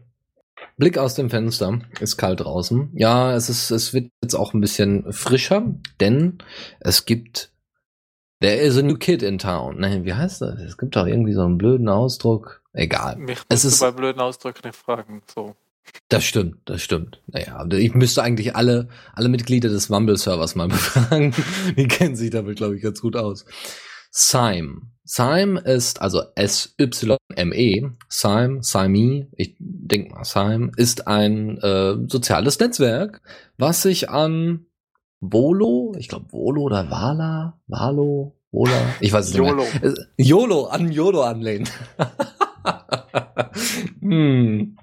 Blick 0.78 0.96
aus 0.96 1.14
dem 1.14 1.28
Fenster. 1.28 1.80
Ist 2.00 2.16
kalt 2.16 2.40
draußen. 2.40 2.90
Ja, 2.94 3.34
es 3.34 3.48
ist, 3.50 3.70
es 3.70 3.92
wird 3.92 4.10
jetzt 4.22 4.34
auch 4.34 4.54
ein 4.54 4.60
bisschen 4.60 5.12
frischer, 5.12 5.74
denn 6.00 6.38
es 6.80 7.04
gibt, 7.04 7.52
there 8.40 8.56
is 8.56 8.76
a 8.78 8.82
new 8.82 8.96
kid 8.96 9.22
in 9.22 9.38
town. 9.38 9.78
Nein, 9.80 10.04
wie 10.04 10.14
heißt 10.14 10.40
das? 10.40 10.60
Es 10.60 10.78
gibt 10.78 10.96
doch 10.96 11.06
irgendwie 11.06 11.32
so 11.34 11.42
einen 11.42 11.58
blöden 11.58 11.88
Ausdruck. 11.88 12.62
Egal. 12.72 13.16
Mich 13.16 13.38
Es 13.48 13.64
ist- 13.64 13.80
bei 13.80 13.90
blöden 13.90 14.20
Ausdrücken 14.20 14.60
nicht 14.68 14.76
fragen. 14.76 15.22
So. 15.34 15.56
Das 16.10 16.22
stimmt, 16.24 16.58
das 16.66 16.82
stimmt. 16.82 17.22
Naja, 17.26 17.66
ich 17.72 17.94
müsste 17.94 18.22
eigentlich 18.22 18.54
alle, 18.54 18.88
alle 19.14 19.28
Mitglieder 19.30 19.70
des 19.70 19.88
Mumble-Servers 19.88 20.54
mal 20.54 20.68
befragen. 20.68 21.34
Die 21.76 21.88
kennen 21.88 22.14
sich 22.14 22.30
damit, 22.30 22.56
glaube 22.58 22.76
ich, 22.76 22.82
ganz 22.82 23.00
gut 23.00 23.16
aus. 23.16 23.44
Sime. 24.10 24.82
Sime 25.10 25.58
ist, 25.60 26.02
also 26.02 26.22
S-Y-M-E, 26.34 27.88
Sime, 28.10 28.62
Sime, 28.62 29.26
ich 29.36 29.56
denke 29.58 30.14
mal, 30.14 30.24
Sime, 30.24 30.70
ist 30.76 31.06
ein 31.06 31.56
äh, 31.62 31.94
soziales 32.06 32.60
Netzwerk, 32.60 33.22
was 33.56 33.80
sich 33.80 34.10
an 34.10 34.66
Volo, 35.20 35.94
ich 35.98 36.08
glaube 36.08 36.30
Volo 36.30 36.60
oder 36.60 36.90
Vala, 36.90 37.58
Valo, 37.68 38.36
Vola, 38.52 38.78
ich 39.00 39.10
weiß 39.10 39.28
es 39.28 39.32
nicht 39.32 39.40
mehr. 39.40 39.52
YOLO. 39.52 39.62
Äh, 39.62 39.94
YOLO, 40.18 40.66
an 40.66 40.92
YOLO 40.92 41.22
anlehnen. 41.22 41.66
hm. 44.02 44.76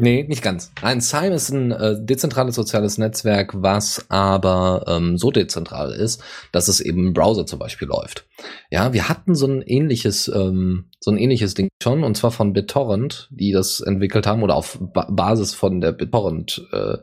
Nee, 0.00 0.24
nicht 0.26 0.42
ganz. 0.42 0.72
Nein, 0.82 1.00
Sime 1.00 1.34
ist 1.34 1.50
ein 1.50 1.72
äh, 1.72 1.94
dezentrales 2.00 2.54
soziales 2.54 2.96
Netzwerk, 2.96 3.52
was 3.62 4.06
aber 4.08 4.84
ähm, 4.88 5.18
so 5.18 5.30
dezentral 5.30 5.92
ist, 5.92 6.22
dass 6.52 6.68
es 6.68 6.80
eben 6.80 7.08
im 7.08 7.12
Browser 7.12 7.44
zum 7.44 7.58
Beispiel 7.58 7.86
läuft. 7.86 8.26
Ja, 8.70 8.94
wir 8.94 9.10
hatten 9.10 9.34
so 9.34 9.46
ein 9.46 9.60
ähnliches, 9.60 10.28
ähm, 10.28 10.86
so 11.00 11.10
ein 11.10 11.18
ähnliches 11.18 11.52
Ding 11.52 11.68
schon, 11.82 12.02
und 12.02 12.16
zwar 12.16 12.30
von 12.30 12.54
BitTorrent, 12.54 13.28
die 13.30 13.52
das 13.52 13.80
entwickelt 13.80 14.26
haben, 14.26 14.42
oder 14.42 14.56
auf 14.56 14.78
ba 14.80 15.06
Basis 15.10 15.54
von 15.54 15.82
der 15.82 15.92
BitTorrent, 15.92 16.66
äh, 16.72 16.96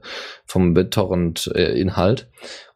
vom 0.45 0.73
BitTorrent-Inhalt. 0.73 2.27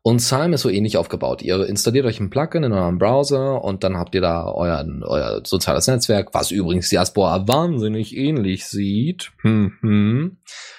Und 0.03 0.19
Salm 0.19 0.53
ist 0.53 0.61
so 0.61 0.69
ähnlich 0.69 0.97
aufgebaut. 0.97 1.43
Ihr 1.43 1.63
installiert 1.67 2.07
euch 2.07 2.19
ein 2.19 2.31
Plugin 2.31 2.63
in 2.63 2.71
eurem 2.71 2.97
Browser 2.97 3.63
und 3.63 3.83
dann 3.83 3.97
habt 3.97 4.15
ihr 4.15 4.21
da 4.21 4.51
euer, 4.51 4.83
euer 5.03 5.41
soziales 5.45 5.85
Netzwerk, 5.85 6.33
was 6.33 6.49
übrigens 6.49 6.89
Diaspora 6.89 7.47
wahnsinnig 7.47 8.17
ähnlich 8.17 8.65
sieht. 8.65 9.31
Hm, 9.41 9.73
hm. 9.81 10.37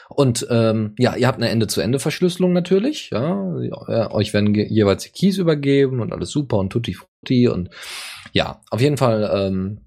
Und 0.08 0.46
ähm, 0.50 0.94
ja, 0.98 1.14
ihr 1.14 1.28
habt 1.28 1.38
eine 1.38 1.50
Ende-zu-Ende-Verschlüsselung 1.50 2.52
natürlich. 2.52 3.10
Ja, 3.10 4.10
euch 4.10 4.34
werden 4.34 4.54
jeweils 4.54 5.04
die 5.04 5.10
Keys 5.10 5.38
übergeben 5.38 6.00
und 6.00 6.12
alles 6.12 6.30
super 6.30 6.58
und 6.58 6.70
tutti 6.70 6.94
frutti 6.94 7.46
und 7.48 7.70
ja, 8.32 8.60
auf 8.70 8.80
jeden 8.80 8.96
Fall. 8.96 9.30
Ähm, 9.32 9.80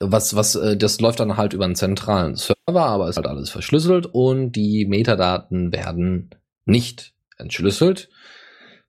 was, 0.00 0.36
was, 0.36 0.54
äh, 0.54 0.76
das 0.76 1.00
läuft 1.00 1.20
dann 1.20 1.36
halt 1.36 1.52
über 1.52 1.64
einen 1.64 1.74
zentralen 1.74 2.36
Server, 2.36 2.56
aber 2.66 3.08
ist 3.08 3.16
halt 3.16 3.26
alles 3.26 3.50
verschlüsselt 3.50 4.06
und 4.06 4.52
die 4.52 4.86
Metadaten 4.86 5.72
werden 5.72 6.30
nicht 6.64 7.14
entschlüsselt. 7.36 8.08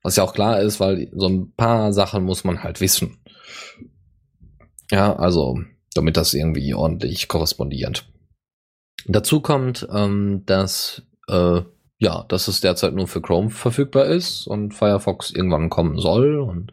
Was 0.02 0.16
ja 0.16 0.24
auch 0.24 0.34
klar 0.34 0.60
ist, 0.60 0.80
weil 0.80 1.10
so 1.14 1.28
ein 1.28 1.52
paar 1.56 1.92
Sachen 1.92 2.24
muss 2.24 2.44
man 2.44 2.62
halt 2.62 2.80
wissen. 2.80 3.18
Ja, 4.90 5.14
also, 5.16 5.60
damit 5.94 6.16
das 6.16 6.34
irgendwie 6.34 6.74
ordentlich 6.74 7.28
korrespondiert. 7.28 8.08
Dazu 9.06 9.40
kommt, 9.40 9.86
ähm, 9.92 10.42
dass, 10.46 11.02
äh, 11.28 11.62
ja, 11.98 12.24
dass 12.28 12.48
es 12.48 12.60
derzeit 12.60 12.94
nur 12.94 13.08
für 13.08 13.20
Chrome 13.20 13.50
verfügbar 13.50 14.06
ist 14.06 14.46
und 14.46 14.74
Firefox 14.74 15.30
irgendwann 15.30 15.70
kommen 15.70 15.98
soll 15.98 16.38
und 16.38 16.72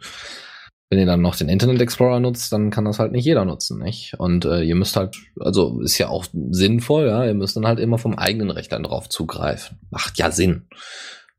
wenn 0.90 1.00
ihr 1.00 1.06
dann 1.06 1.22
noch 1.22 1.36
den 1.36 1.50
Internet 1.50 1.82
Explorer 1.82 2.22
nutzt, 2.22 2.52
dann 2.54 2.70
kann 2.70 2.86
das 2.86 3.00
halt 3.00 3.12
nicht 3.12 3.26
jeder 3.26 3.44
nutzen, 3.44 3.80
nicht? 3.80 4.14
Und 4.18 4.46
äh, 4.46 4.62
ihr 4.62 4.76
müsst 4.76 4.96
halt, 4.96 5.18
also 5.38 5.82
ist 5.82 5.98
ja 5.98 6.08
auch 6.08 6.26
sinnvoll, 6.32 7.08
ja, 7.08 7.26
ihr 7.26 7.34
müsst 7.34 7.58
dann 7.58 7.68
halt 7.68 7.80
immer 7.80 7.98
vom 7.98 8.18
eigenen 8.18 8.50
Rechner 8.50 8.80
drauf 8.80 9.10
zugreifen. 9.10 9.80
Macht 9.90 10.18
ja 10.18 10.32
Sinn. 10.32 10.68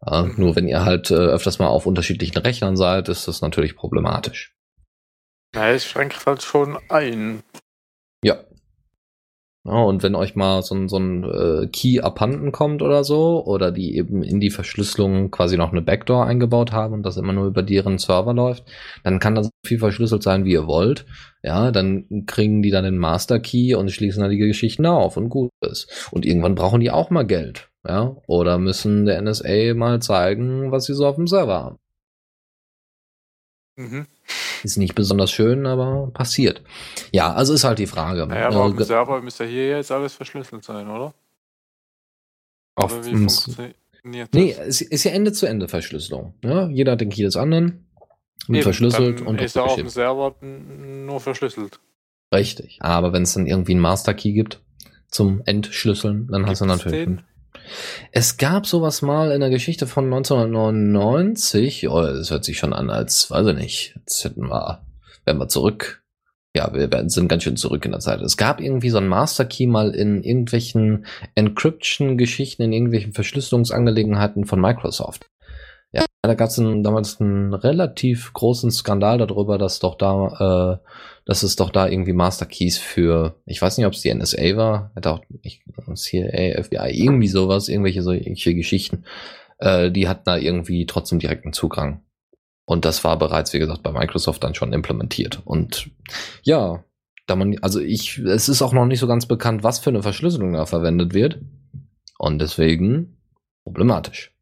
Mhm. 0.04 0.34
nur 0.36 0.56
wenn 0.56 0.68
ihr 0.68 0.84
halt 0.84 1.10
äh, 1.10 1.14
öfters 1.14 1.58
mal 1.58 1.68
auf 1.68 1.86
unterschiedlichen 1.86 2.38
Rechnern 2.38 2.76
seid, 2.76 3.08
ist 3.08 3.26
das 3.28 3.40
natürlich 3.40 3.76
problematisch. 3.76 4.54
Ja, 5.54 5.70
es 5.70 5.84
schränkt 5.84 6.26
halt 6.26 6.42
schon 6.42 6.78
ein. 6.88 7.42
Ja, 8.22 8.38
ja, 9.68 9.74
und 9.74 10.02
wenn 10.02 10.14
euch 10.14 10.34
mal 10.34 10.62
so 10.62 10.74
ein, 10.74 10.88
so 10.88 10.96
ein 10.98 11.24
äh, 11.24 11.66
Key 11.66 12.00
abhanden 12.00 12.52
kommt 12.52 12.80
oder 12.80 13.04
so, 13.04 13.44
oder 13.44 13.70
die 13.70 13.96
eben 13.96 14.22
in 14.22 14.40
die 14.40 14.50
Verschlüsselung 14.50 15.30
quasi 15.30 15.58
noch 15.58 15.72
eine 15.72 15.82
Backdoor 15.82 16.24
eingebaut 16.24 16.72
haben 16.72 16.94
und 16.94 17.02
das 17.02 17.18
immer 17.18 17.34
nur 17.34 17.46
über 17.46 17.62
deren 17.62 17.98
Server 17.98 18.32
läuft, 18.32 18.64
dann 19.04 19.18
kann 19.18 19.34
das 19.34 19.46
so 19.46 19.50
viel 19.66 19.78
verschlüsselt 19.78 20.22
sein, 20.22 20.46
wie 20.46 20.52
ihr 20.52 20.66
wollt. 20.66 21.04
Ja, 21.42 21.70
dann 21.70 22.24
kriegen 22.26 22.62
die 22.62 22.70
dann 22.70 22.84
den 22.84 22.96
Master 22.96 23.40
Key 23.40 23.74
und 23.74 23.90
schließen 23.90 24.22
dann 24.22 24.30
die 24.30 24.38
Geschichten 24.38 24.86
auf 24.86 25.18
und 25.18 25.28
gut 25.28 25.50
ist. 25.60 26.08
Und 26.12 26.24
irgendwann 26.24 26.54
brauchen 26.54 26.80
die 26.80 26.90
auch 26.90 27.10
mal 27.10 27.26
Geld. 27.26 27.67
Ja, 27.86 28.16
oder 28.26 28.58
müssen 28.58 29.06
der 29.06 29.20
NSA 29.22 29.74
mal 29.74 30.00
zeigen, 30.02 30.72
was 30.72 30.84
sie 30.84 30.94
so 30.94 31.06
auf 31.06 31.16
dem 31.16 31.26
Server 31.26 31.62
haben. 31.62 31.78
Mhm. 33.76 34.06
Ist 34.64 34.76
nicht 34.76 34.94
besonders 34.94 35.30
schön, 35.30 35.66
aber 35.66 36.10
passiert. 36.12 36.62
Ja, 37.12 37.32
also 37.32 37.54
ist 37.54 37.64
halt 37.64 37.78
die 37.78 37.86
Frage. 37.86 38.26
Naja, 38.26 38.48
aber 38.48 38.56
äh, 38.56 38.58
auf 38.58 38.76
dem 38.76 38.84
Server 38.84 39.22
müsste 39.22 39.46
hier 39.46 39.68
jetzt 39.70 39.92
alles 39.92 40.14
verschlüsselt 40.14 40.64
sein, 40.64 40.88
oder? 40.88 41.14
Auf 42.74 42.92
oder 42.92 43.06
wie 43.06 43.10
funktioniert 43.10 43.76
Nee, 44.32 44.56
es 44.58 44.80
ist 44.80 45.04
ja 45.04 45.12
Ende-zu-Ende-Verschlüsselung. 45.12 46.34
Ja, 46.42 46.68
jeder 46.68 46.92
hat 46.92 47.00
den 47.00 47.10
Key 47.10 47.22
des 47.22 47.36
anderen. 47.36 47.86
Eben, 48.48 48.62
verschlüsselt 48.62 49.20
und 49.20 49.40
ist 49.40 49.58
auf 49.58 49.74
dem 49.74 49.88
Server 49.88 50.34
nur 50.40 51.20
verschlüsselt. 51.20 51.80
Richtig. 52.32 52.78
Aber 52.80 53.12
wenn 53.12 53.24
es 53.24 53.34
dann 53.34 53.46
irgendwie 53.46 53.72
einen 53.72 53.80
Master 53.80 54.14
Key 54.14 54.32
gibt 54.32 54.62
zum 55.08 55.42
Entschlüsseln, 55.44 56.28
dann 56.28 56.44
Gibt's 56.44 56.60
hast 56.60 56.60
du 56.60 56.64
natürlich. 56.66 57.04
Den? 57.04 57.22
Es 58.12 58.36
gab 58.36 58.66
sowas 58.66 59.02
mal 59.02 59.32
in 59.32 59.40
der 59.40 59.50
Geschichte 59.50 59.86
von 59.86 60.04
1999. 60.04 61.88
Oh, 61.88 62.02
das 62.02 62.30
hört 62.30 62.44
sich 62.44 62.58
schon 62.58 62.72
an, 62.72 62.90
als, 62.90 63.30
weiß 63.30 63.46
ich 63.48 63.56
nicht, 63.56 63.94
jetzt 63.96 64.24
hätten 64.24 64.48
wir, 64.48 64.86
wenn 65.24 65.38
wir 65.38 65.48
zurück. 65.48 66.02
Ja, 66.56 66.72
wir 66.72 66.88
sind 67.08 67.28
ganz 67.28 67.42
schön 67.42 67.56
zurück 67.56 67.84
in 67.84 67.92
der 67.92 68.00
Zeit. 68.00 68.20
Es 68.20 68.36
gab 68.36 68.60
irgendwie 68.60 68.90
so 68.90 68.98
ein 68.98 69.06
Master 69.06 69.44
Key 69.44 69.66
mal 69.66 69.94
in 69.94 70.22
irgendwelchen 70.22 71.04
Encryption-Geschichten, 71.34 72.62
in 72.62 72.72
irgendwelchen 72.72 73.12
Verschlüsselungsangelegenheiten 73.12 74.44
von 74.44 74.60
Microsoft. 74.60 75.26
Ja, 75.92 76.04
da 76.22 76.34
gab 76.34 76.48
es 76.48 76.56
damals 76.56 77.20
einen 77.20 77.54
relativ 77.54 78.32
großen 78.32 78.70
Skandal 78.70 79.18
darüber, 79.18 79.58
dass 79.58 79.78
doch 79.78 79.96
da, 79.96 80.80
äh, 80.80 80.88
dass 81.28 81.42
es 81.42 81.56
doch 81.56 81.68
da 81.68 81.86
irgendwie 81.86 82.14
Master 82.14 82.46
Keys 82.46 82.78
für, 82.78 83.38
ich 83.44 83.60
weiß 83.60 83.76
nicht, 83.76 83.86
ob 83.86 83.92
es 83.92 84.00
die 84.00 84.12
NSA 84.12 84.56
war, 84.56 84.92
hätte 84.94 85.10
auch 85.10 85.20
ich, 85.42 85.62
CIA, 85.92 86.62
FBI, 86.62 86.90
irgendwie 86.90 87.28
sowas, 87.28 87.68
irgendwelche 87.68 88.02
solche 88.02 88.54
Geschichten, 88.54 89.04
äh, 89.58 89.90
die 89.90 90.08
hatten 90.08 90.22
da 90.24 90.38
irgendwie 90.38 90.86
trotzdem 90.86 91.18
direkten 91.18 91.52
Zugang. 91.52 92.00
Und 92.64 92.86
das 92.86 93.04
war 93.04 93.18
bereits, 93.18 93.52
wie 93.52 93.58
gesagt, 93.58 93.82
bei 93.82 93.92
Microsoft 93.92 94.42
dann 94.42 94.54
schon 94.54 94.72
implementiert. 94.72 95.42
Und 95.44 95.90
ja, 96.44 96.82
da 97.26 97.36
man, 97.36 97.58
also 97.58 97.78
ich, 97.78 98.16
es 98.20 98.48
ist 98.48 98.62
auch 98.62 98.72
noch 98.72 98.86
nicht 98.86 99.00
so 99.00 99.06
ganz 99.06 99.26
bekannt, 99.26 99.62
was 99.62 99.80
für 99.80 99.90
eine 99.90 100.02
Verschlüsselung 100.02 100.54
da 100.54 100.64
verwendet 100.64 101.12
wird. 101.12 101.40
Und 102.16 102.38
deswegen 102.38 103.18
problematisch. 103.64 104.34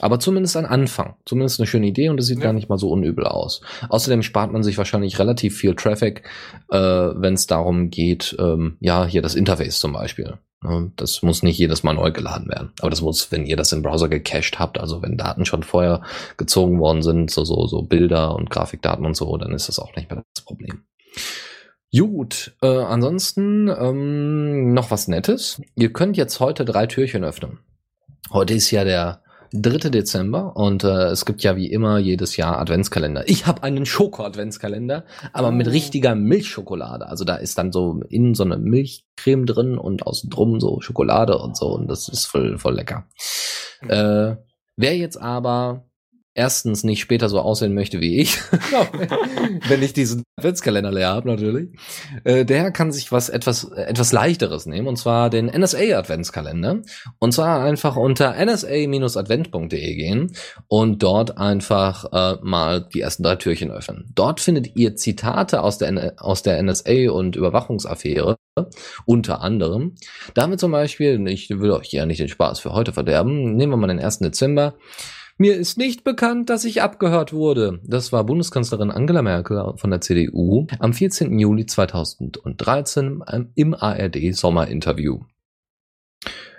Aber 0.00 0.20
zumindest 0.20 0.56
ein 0.56 0.66
Anfang, 0.66 1.16
zumindest 1.24 1.60
eine 1.60 1.66
schöne 1.66 1.86
Idee 1.86 2.08
und 2.08 2.20
es 2.20 2.26
sieht 2.26 2.38
ja. 2.38 2.44
gar 2.44 2.52
nicht 2.52 2.68
mal 2.68 2.78
so 2.78 2.90
unübel 2.90 3.26
aus. 3.26 3.60
Außerdem 3.88 4.22
spart 4.22 4.52
man 4.52 4.62
sich 4.62 4.78
wahrscheinlich 4.78 5.18
relativ 5.18 5.56
viel 5.56 5.74
Traffic, 5.74 6.22
äh, 6.70 6.78
wenn 6.78 7.34
es 7.34 7.46
darum 7.46 7.90
geht, 7.90 8.36
ähm, 8.38 8.76
ja, 8.80 9.04
hier 9.06 9.22
das 9.22 9.34
Interface 9.34 9.78
zum 9.78 9.92
Beispiel. 9.92 10.38
Das 10.96 11.22
muss 11.22 11.44
nicht 11.44 11.56
jedes 11.56 11.84
Mal 11.84 11.94
neu 11.94 12.10
geladen 12.10 12.48
werden. 12.48 12.72
Aber 12.80 12.90
das 12.90 13.00
muss, 13.00 13.30
wenn 13.30 13.46
ihr 13.46 13.56
das 13.56 13.70
im 13.70 13.82
Browser 13.82 14.08
gecached 14.08 14.58
habt, 14.58 14.78
also 14.78 15.02
wenn 15.02 15.16
Daten 15.16 15.44
schon 15.44 15.62
vorher 15.62 16.02
gezogen 16.36 16.80
worden 16.80 17.02
sind, 17.02 17.30
so, 17.30 17.44
so, 17.44 17.68
so 17.68 17.82
Bilder 17.82 18.34
und 18.34 18.50
Grafikdaten 18.50 19.06
und 19.06 19.16
so, 19.16 19.36
dann 19.36 19.52
ist 19.52 19.68
das 19.68 19.78
auch 19.78 19.94
nicht 19.94 20.10
mehr 20.10 20.24
das 20.34 20.44
Problem. 20.44 20.82
Gut, 21.96 22.56
äh, 22.60 22.66
ansonsten 22.66 23.68
ähm, 23.68 24.74
noch 24.74 24.90
was 24.90 25.06
Nettes. 25.06 25.62
Ihr 25.76 25.92
könnt 25.92 26.16
jetzt 26.16 26.40
heute 26.40 26.64
drei 26.64 26.86
Türchen 26.86 27.24
öffnen. 27.24 27.60
Heute 28.30 28.54
ist 28.54 28.70
ja 28.72 28.84
der 28.84 29.22
3. 29.52 29.90
Dezember 29.90 30.56
und 30.56 30.84
äh, 30.84 31.06
es 31.06 31.24
gibt 31.24 31.42
ja 31.42 31.56
wie 31.56 31.70
immer 31.70 31.98
jedes 31.98 32.36
Jahr 32.36 32.58
Adventskalender. 32.58 33.28
Ich 33.28 33.46
habe 33.46 33.62
einen 33.62 33.86
Schoko-Adventskalender, 33.86 35.04
aber 35.32 35.50
mit 35.50 35.66
oh. 35.66 35.70
richtiger 35.70 36.14
Milchschokolade. 36.14 37.06
Also 37.06 37.24
da 37.24 37.36
ist 37.36 37.58
dann 37.58 37.72
so 37.72 38.00
innen 38.08 38.34
so 38.34 38.44
eine 38.44 38.58
Milchcreme 38.58 39.46
drin 39.46 39.78
und 39.78 40.06
außen 40.06 40.30
drum 40.30 40.60
so 40.60 40.80
Schokolade 40.80 41.38
und 41.38 41.56
so 41.56 41.68
und 41.68 41.88
das 41.88 42.08
ist 42.08 42.26
voll, 42.26 42.58
voll 42.58 42.74
lecker. 42.74 43.06
Mhm. 43.82 43.90
Äh, 43.90 44.36
wer 44.76 44.96
jetzt 44.96 45.20
aber 45.20 45.87
erstens 46.38 46.84
nicht 46.84 47.00
später 47.00 47.28
so 47.28 47.40
aussehen 47.40 47.74
möchte 47.74 48.00
wie 48.00 48.20
ich, 48.20 48.38
wenn 49.68 49.82
ich 49.82 49.92
diesen 49.92 50.22
Adventskalender 50.36 50.92
leer 50.92 51.08
habe 51.08 51.28
natürlich, 51.28 51.70
äh, 52.24 52.44
der 52.44 52.70
kann 52.70 52.92
sich 52.92 53.10
was 53.10 53.28
etwas 53.28 53.64
etwas 53.64 54.12
leichteres 54.12 54.66
nehmen 54.66 54.86
und 54.86 54.96
zwar 54.96 55.30
den 55.30 55.46
NSA 55.46 55.98
Adventskalender 55.98 56.82
und 57.18 57.32
zwar 57.32 57.62
einfach 57.62 57.96
unter 57.96 58.36
nsa-advent.de 58.36 59.94
gehen 59.96 60.32
und 60.68 61.02
dort 61.02 61.36
einfach 61.38 62.04
äh, 62.12 62.38
mal 62.42 62.88
die 62.94 63.00
ersten 63.00 63.24
drei 63.24 63.36
Türchen 63.36 63.72
öffnen. 63.72 64.10
Dort 64.14 64.40
findet 64.40 64.76
ihr 64.76 64.94
Zitate 64.94 65.60
aus 65.60 65.78
der 65.78 66.14
aus 66.18 66.42
der 66.42 66.62
NSA 66.62 67.10
und 67.10 67.34
Überwachungsaffäre 67.34 68.36
unter 69.06 69.40
anderem. 69.40 69.94
Damit 70.34 70.60
zum 70.60 70.70
Beispiel, 70.70 71.24
ich 71.28 71.50
will 71.50 71.70
euch 71.72 71.92
ja 71.92 72.06
nicht 72.06 72.20
den 72.20 72.28
Spaß 72.28 72.60
für 72.60 72.72
heute 72.72 72.92
verderben, 72.92 73.56
nehmen 73.56 73.72
wir 73.72 73.76
mal 73.76 73.88
den 73.88 74.00
1. 74.00 74.20
Dezember. 74.20 74.74
Mir 75.40 75.54
ist 75.54 75.78
nicht 75.78 76.02
bekannt, 76.02 76.50
dass 76.50 76.64
ich 76.64 76.82
abgehört 76.82 77.32
wurde. 77.32 77.78
Das 77.84 78.10
war 78.10 78.24
Bundeskanzlerin 78.24 78.90
Angela 78.90 79.22
Merkel 79.22 79.72
von 79.76 79.90
der 79.90 80.00
CDU 80.00 80.66
am 80.80 80.92
14. 80.92 81.38
Juli 81.38 81.64
2013 81.64 83.22
im 83.54 83.74
ARD 83.74 84.34
Sommerinterview. 84.34 85.20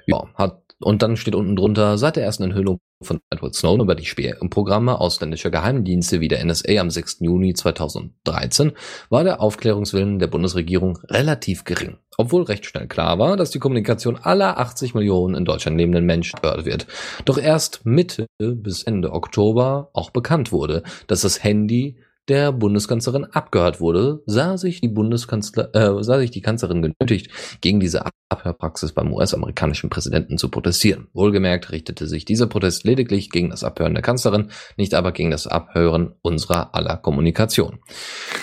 Ja, 0.05 0.29
hat 0.33 0.68
und 0.81 1.01
dann 1.01 1.17
steht 1.17 1.35
unten 1.35 1.55
drunter, 1.55 1.97
seit 1.97 2.15
der 2.15 2.23
ersten 2.23 2.43
Enthüllung 2.43 2.79
von 3.01 3.19
Edward 3.29 3.55
Snowden 3.55 3.81
über 3.81 3.95
die 3.95 4.33
Programme 4.49 4.99
ausländischer 4.99 5.49
Geheimdienste 5.49 6.19
wie 6.19 6.27
der 6.27 6.43
NSA 6.43 6.79
am 6.79 6.89
6. 6.89 7.19
Juni 7.21 7.53
2013 7.53 8.73
war 9.09 9.23
der 9.23 9.41
Aufklärungswillen 9.41 10.19
der 10.19 10.27
Bundesregierung 10.27 10.99
relativ 11.09 11.63
gering. 11.63 11.97
Obwohl 12.17 12.43
recht 12.43 12.65
schnell 12.65 12.87
klar 12.87 13.19
war, 13.19 13.37
dass 13.37 13.51
die 13.51 13.59
Kommunikation 13.59 14.17
aller 14.17 14.57
80 14.57 14.93
Millionen 14.93 15.35
in 15.35 15.45
Deutschland 15.45 15.77
lebenden 15.77 16.05
Menschen 16.05 16.39
gehört 16.41 16.65
wird. 16.65 16.87
Doch 17.23 17.37
erst 17.37 17.85
Mitte 17.85 18.27
bis 18.37 18.83
Ende 18.83 19.13
Oktober 19.13 19.89
auch 19.93 20.09
bekannt 20.09 20.51
wurde, 20.51 20.83
dass 21.07 21.21
das 21.21 21.43
Handy 21.43 21.97
der 22.27 22.51
Bundeskanzlerin 22.51 23.25
abgehört 23.25 23.81
wurde, 23.81 24.21
sah 24.25 24.57
sich 24.57 24.81
die 24.81 24.87
Bundeskanzler, 24.87 25.73
äh, 25.73 26.03
sah 26.03 26.19
sich 26.19 26.31
die 26.31 26.41
Kanzlerin 26.41 26.81
genötigt, 26.81 27.31
gegen 27.61 27.79
diese 27.79 28.05
Abhörpraxis 28.29 28.93
beim 28.93 29.11
US-amerikanischen 29.11 29.89
Präsidenten 29.89 30.37
zu 30.37 30.49
protestieren. 30.49 31.07
Wohlgemerkt 31.13 31.71
richtete 31.71 32.07
sich 32.07 32.25
dieser 32.25 32.45
Protest 32.47 32.83
lediglich 32.83 33.31
gegen 33.31 33.49
das 33.49 33.63
Abhören 33.63 33.95
der 33.95 34.03
Kanzlerin, 34.03 34.51
nicht 34.77 34.93
aber 34.93 35.11
gegen 35.11 35.31
das 35.31 35.47
Abhören 35.47 36.13
unserer 36.21 36.75
aller 36.75 36.97
Kommunikation. 36.97 37.79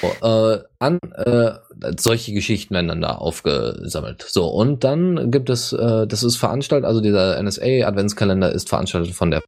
So, 0.01 0.27
äh, 0.27 0.59
an, 0.81 0.99
äh, 1.15 1.53
solche 1.99 2.33
Geschichten 2.33 2.75
werden 2.75 2.89
dann 2.89 3.01
da 3.01 3.15
aufgesammelt. 3.15 4.23
So, 4.29 4.49
und 4.49 4.83
dann 4.83 5.31
gibt 5.31 5.51
es, 5.51 5.73
äh, 5.73 6.07
das 6.07 6.25
ist 6.25 6.37
veranstaltet, 6.37 6.87
also 6.87 7.01
dieser 7.01 7.41
NSA-Adventskalender 7.41 8.51
ist 8.51 8.69
veranstaltet 8.69 9.15
von 9.15 9.31
der 9.31 9.43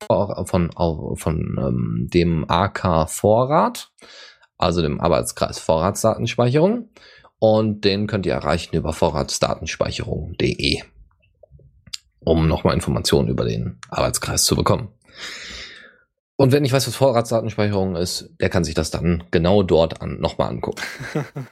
von, 0.45 0.71
von 1.17 1.57
ähm, 1.59 2.09
dem 2.13 2.45
AK 2.49 3.11
Vorrat, 3.11 3.91
also 4.57 4.83
dem 4.83 5.01
Arbeitskreis 5.01 5.59
Vorratsdatenspeicherung 5.59 6.91
und 7.39 7.85
den 7.85 8.07
könnt 8.07 8.27
ihr 8.27 8.33
erreichen 8.33 8.75
über 8.75 8.93
vorratsdatenspeicherung.de, 8.93 10.83
um 12.21 12.49
nochmal 12.49 12.75
Informationen 12.75 13.29
über 13.29 13.45
den 13.45 13.79
Arbeitskreis 13.91 14.45
zu 14.45 14.57
bekommen. 14.57 14.89
Und 16.37 16.53
wenn 16.53 16.65
ich 16.65 16.73
weiß, 16.73 16.87
was 16.87 16.95
Vorratsdatenspeicherung 16.95 17.97
ist, 17.97 18.31
der 18.41 18.49
kann 18.49 18.63
sich 18.63 18.75
das 18.75 18.91
dann 18.91 19.25
genau 19.33 19.65
dort 19.65 20.01
an, 20.01 20.21
nochmal 20.21 20.49
angucken. 20.51 20.83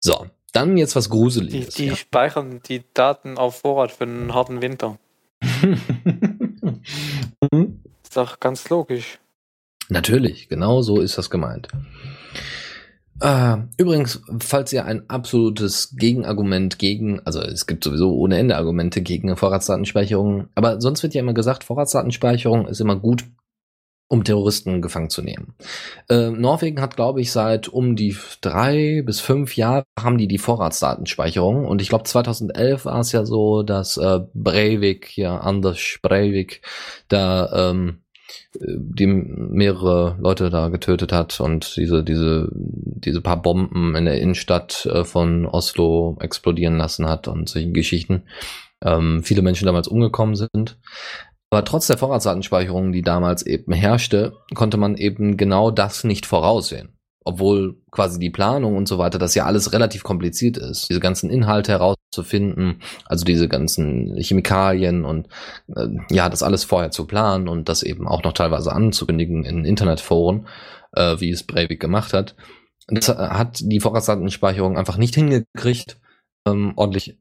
so, 0.00 0.26
dann 0.52 0.76
jetzt 0.76 0.94
was 0.94 1.10
Gruseliges. 1.10 1.74
Die, 1.74 1.82
die 1.82 1.88
ja. 1.88 1.96
speichern 1.96 2.60
die 2.68 2.84
Daten 2.94 3.38
auf 3.38 3.60
Vorrat 3.60 3.90
für 3.90 4.04
einen 4.04 4.34
harten 4.34 4.62
Winter. 4.62 4.98
ist 8.02 8.16
doch 8.16 8.38
ganz 8.38 8.68
logisch. 8.68 9.18
Natürlich, 9.88 10.48
genau 10.48 10.82
so 10.82 11.00
ist 11.00 11.18
das 11.18 11.28
gemeint. 11.28 11.68
Äh, 13.22 13.58
übrigens, 13.78 14.20
falls 14.40 14.72
ihr 14.72 14.84
ein 14.84 15.08
absolutes 15.08 15.94
Gegenargument 15.96 16.80
gegen, 16.80 17.20
also 17.20 17.40
es 17.40 17.68
gibt 17.68 17.84
sowieso 17.84 18.12
ohne 18.16 18.36
Ende 18.36 18.56
Argumente 18.56 19.00
gegen 19.00 19.36
Vorratsdatenspeicherung, 19.36 20.48
aber 20.56 20.80
sonst 20.80 21.04
wird 21.04 21.14
ja 21.14 21.20
immer 21.20 21.32
gesagt, 21.32 21.62
Vorratsdatenspeicherung 21.62 22.66
ist 22.66 22.80
immer 22.80 22.96
gut, 22.96 23.24
um 24.08 24.24
Terroristen 24.24 24.82
gefangen 24.82 25.08
zu 25.08 25.22
nehmen. 25.22 25.54
Äh, 26.10 26.30
Norwegen 26.30 26.80
hat, 26.80 26.96
glaube 26.96 27.20
ich, 27.20 27.30
seit 27.30 27.68
um 27.68 27.94
die 27.94 28.16
drei 28.40 29.02
bis 29.06 29.20
fünf 29.20 29.56
Jahre 29.56 29.84
haben 29.98 30.18
die 30.18 30.26
die 30.26 30.38
Vorratsdatenspeicherung 30.38 31.64
und 31.64 31.80
ich 31.80 31.90
glaube 31.90 32.04
2011 32.04 32.86
war 32.86 32.98
es 32.98 33.12
ja 33.12 33.24
so, 33.24 33.62
dass 33.62 33.98
äh, 33.98 34.18
Breivik, 34.34 35.16
ja 35.16 35.38
Anders 35.38 35.98
Breivik, 36.02 36.62
da 37.06 37.70
ähm, 37.70 38.01
die 38.54 39.06
mehrere 39.06 40.16
Leute 40.20 40.50
da 40.50 40.68
getötet 40.68 41.12
hat 41.12 41.40
und 41.40 41.76
diese, 41.76 42.02
diese, 42.04 42.48
diese 42.52 43.20
paar 43.20 43.40
Bomben 43.40 43.94
in 43.94 44.04
der 44.04 44.20
Innenstadt 44.20 44.86
äh, 44.86 45.04
von 45.04 45.46
Oslo 45.46 46.16
explodieren 46.20 46.76
lassen 46.76 47.08
hat 47.08 47.28
und 47.28 47.48
solche 47.48 47.72
Geschichten. 47.72 48.24
Ähm, 48.82 49.22
viele 49.22 49.42
Menschen 49.42 49.66
damals 49.66 49.88
umgekommen 49.88 50.34
sind. 50.34 50.78
Aber 51.50 51.64
trotz 51.64 51.86
der 51.86 51.98
Vorratsdatenspeicherung, 51.98 52.92
die 52.92 53.02
damals 53.02 53.44
eben 53.44 53.72
herrschte, 53.72 54.32
konnte 54.54 54.78
man 54.78 54.96
eben 54.96 55.36
genau 55.36 55.70
das 55.70 56.04
nicht 56.04 56.24
voraussehen 56.26 56.96
obwohl 57.24 57.76
quasi 57.90 58.18
die 58.18 58.30
Planung 58.30 58.76
und 58.76 58.88
so 58.88 58.98
weiter, 58.98 59.18
das 59.18 59.34
ja 59.34 59.44
alles 59.44 59.72
relativ 59.72 60.02
kompliziert 60.02 60.56
ist, 60.56 60.88
diese 60.88 61.00
ganzen 61.00 61.30
Inhalte 61.30 61.72
herauszufinden, 61.72 62.82
also 63.06 63.24
diese 63.24 63.48
ganzen 63.48 64.16
Chemikalien 64.18 65.04
und 65.04 65.28
äh, 65.74 65.88
ja, 66.10 66.28
das 66.28 66.42
alles 66.42 66.64
vorher 66.64 66.90
zu 66.90 67.06
planen 67.06 67.48
und 67.48 67.68
das 67.68 67.82
eben 67.82 68.08
auch 68.08 68.22
noch 68.22 68.32
teilweise 68.32 68.72
anzukündigen 68.72 69.44
in 69.44 69.64
Internetforen, 69.64 70.46
äh, 70.92 71.16
wie 71.18 71.30
es 71.30 71.44
Breivik 71.44 71.80
gemacht 71.80 72.12
hat. 72.12 72.34
Das 72.88 73.08
hat 73.08 73.60
die 73.62 73.80
Vorratsdatenspeicherung 73.80 74.76
einfach 74.76 74.96
nicht 74.96 75.14
hingekriegt, 75.14 75.98
ähm, 76.46 76.72
ordentlich, 76.76 77.16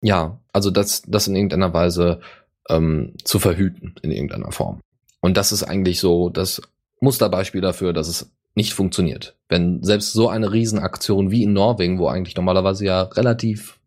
ja, 0.00 0.40
also 0.52 0.70
das, 0.70 1.02
das 1.06 1.28
in 1.28 1.36
irgendeiner 1.36 1.72
Weise 1.72 2.20
ähm, 2.68 3.14
zu 3.24 3.38
verhüten, 3.38 3.94
in 4.02 4.10
irgendeiner 4.10 4.50
Form. 4.50 4.80
Und 5.20 5.36
das 5.36 5.52
ist 5.52 5.62
eigentlich 5.62 6.00
so 6.00 6.28
das 6.28 6.60
Musterbeispiel 7.00 7.60
dafür, 7.60 7.92
dass 7.92 8.08
es 8.08 8.32
nicht 8.54 8.74
funktioniert. 8.74 9.36
Wenn 9.48 9.82
selbst 9.82 10.12
so 10.12 10.28
eine 10.28 10.52
Riesenaktion 10.52 11.30
wie 11.30 11.42
in 11.42 11.52
Norwegen, 11.52 11.98
wo 11.98 12.08
eigentlich 12.08 12.36
normalerweise 12.36 12.84
ja 12.84 13.02
relativ 13.02 13.78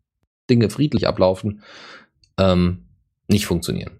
Dinge 0.50 0.70
friedlich 0.70 1.06
ablaufen, 1.06 1.62
ähm, 2.38 2.86
nicht 3.28 3.46
funktionieren. 3.46 3.98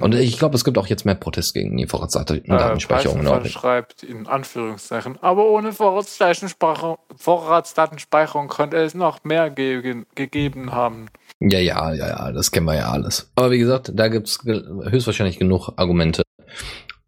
Und 0.00 0.14
ich 0.14 0.38
glaube, 0.38 0.56
es 0.56 0.64
gibt 0.64 0.78
auch 0.78 0.86
jetzt 0.86 1.04
mehr 1.04 1.14
Protest 1.14 1.52
gegen 1.52 1.76
die 1.76 1.86
Vorratsdatenspeicherung. 1.86 3.20
Äh, 3.20 3.22
Norwegen. 3.22 3.50
schreibt 3.50 4.02
in 4.02 4.26
Anführungszeichen, 4.26 5.18
aber 5.20 5.46
ohne 5.46 5.72
Vorratsdatenspeicherung, 5.72 6.96
Vorratsdatenspeicherung 7.16 8.48
könnte 8.48 8.78
es 8.78 8.94
noch 8.94 9.24
mehr 9.24 9.50
ge 9.50 10.04
gegeben 10.14 10.72
haben. 10.72 11.08
Ja, 11.40 11.58
ja, 11.58 11.92
ja, 11.92 12.08
ja, 12.08 12.32
das 12.32 12.50
kennen 12.50 12.66
wir 12.66 12.76
ja 12.76 12.90
alles. 12.90 13.30
Aber 13.34 13.50
wie 13.50 13.58
gesagt, 13.58 13.92
da 13.94 14.08
gibt 14.08 14.28
es 14.28 14.38
höchstwahrscheinlich 14.44 15.38
genug 15.38 15.70
Argumente 15.76 16.22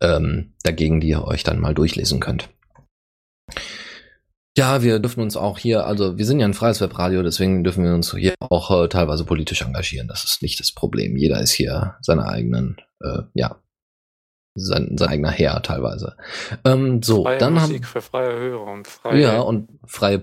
ähm, 0.02 0.52
dagegen, 0.62 1.00
die 1.00 1.08
ihr 1.08 1.24
euch 1.24 1.44
dann 1.44 1.60
mal 1.60 1.74
durchlesen 1.74 2.20
könnt. 2.20 2.50
Ja, 4.56 4.82
wir 4.82 4.98
dürfen 5.00 5.20
uns 5.20 5.36
auch 5.36 5.58
hier, 5.58 5.86
also 5.86 6.16
wir 6.16 6.24
sind 6.24 6.40
ja 6.40 6.46
ein 6.46 6.54
freies 6.54 6.80
Webradio, 6.80 7.22
deswegen 7.22 7.62
dürfen 7.62 7.84
wir 7.84 7.92
uns 7.92 8.14
hier 8.14 8.34
auch 8.40 8.70
äh, 8.70 8.88
teilweise 8.88 9.26
politisch 9.26 9.60
engagieren. 9.60 10.08
Das 10.08 10.24
ist 10.24 10.40
nicht 10.40 10.58
das 10.58 10.72
Problem. 10.72 11.16
Jeder 11.16 11.40
ist 11.40 11.52
hier 11.52 11.96
seine 12.00 12.26
eigenen, 12.26 12.78
äh, 13.02 13.22
ja, 13.34 13.60
sein, 14.54 14.96
sein 14.96 15.08
eigener 15.10 15.30
Herr 15.30 15.62
teilweise. 15.62 16.16
Ähm, 16.64 17.02
so, 17.02 17.24
freie 17.24 17.36
dann 17.36 17.52
Musik 17.52 17.82
haben 17.82 17.84
für 17.84 18.00
freie 18.00 18.32
Hörer 18.32 18.72
und 18.72 18.88
freie. 18.88 19.20
Ja, 19.20 19.40
und 19.40 19.68
freie 19.86 20.22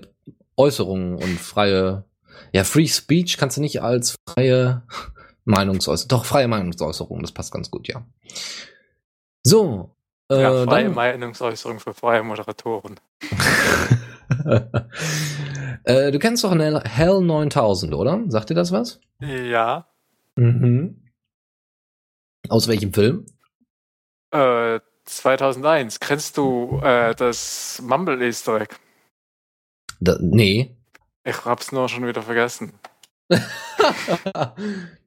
Äußerungen 0.56 1.14
und 1.14 1.38
freie, 1.38 2.04
ja, 2.52 2.64
Free 2.64 2.88
Speech 2.88 3.36
kannst 3.36 3.56
du 3.56 3.60
nicht 3.60 3.82
als 3.82 4.16
freie 4.28 4.82
Meinungsäußerung, 5.44 6.08
doch 6.08 6.24
freie 6.24 6.48
Meinungsäußerung, 6.48 7.20
das 7.20 7.32
passt 7.32 7.52
ganz 7.52 7.70
gut, 7.70 7.86
ja. 7.86 8.04
So. 9.44 9.94
Äh, 10.30 10.40
ja, 10.40 10.64
freie 10.64 10.84
dann, 10.84 10.94
Meinungsäußerung 10.94 11.78
für 11.78 11.94
freie 11.94 12.22
Moderatoren. 12.22 12.98
äh, 15.84 16.12
du 16.12 16.18
kennst 16.18 16.44
doch 16.44 16.52
eine 16.52 16.82
Hell 16.84 17.20
9000, 17.20 17.94
oder? 17.94 18.22
Sagt 18.28 18.50
dir 18.50 18.54
das 18.54 18.72
was? 18.72 19.00
Ja. 19.20 19.86
Mhm. 20.36 21.02
Aus 22.48 22.68
welchem 22.68 22.92
Film? 22.92 23.26
Äh, 24.30 24.80
2001. 25.04 26.00
Kennst 26.00 26.36
du 26.36 26.80
äh, 26.82 27.14
das 27.14 27.82
Mumble 27.82 28.22
Easter 28.22 28.60
Egg? 28.60 28.74
Da, 30.00 30.16
nee. 30.20 30.76
Ich 31.24 31.44
hab's 31.44 31.72
nur 31.72 31.88
schon 31.88 32.06
wieder 32.06 32.22
vergessen. 32.22 32.72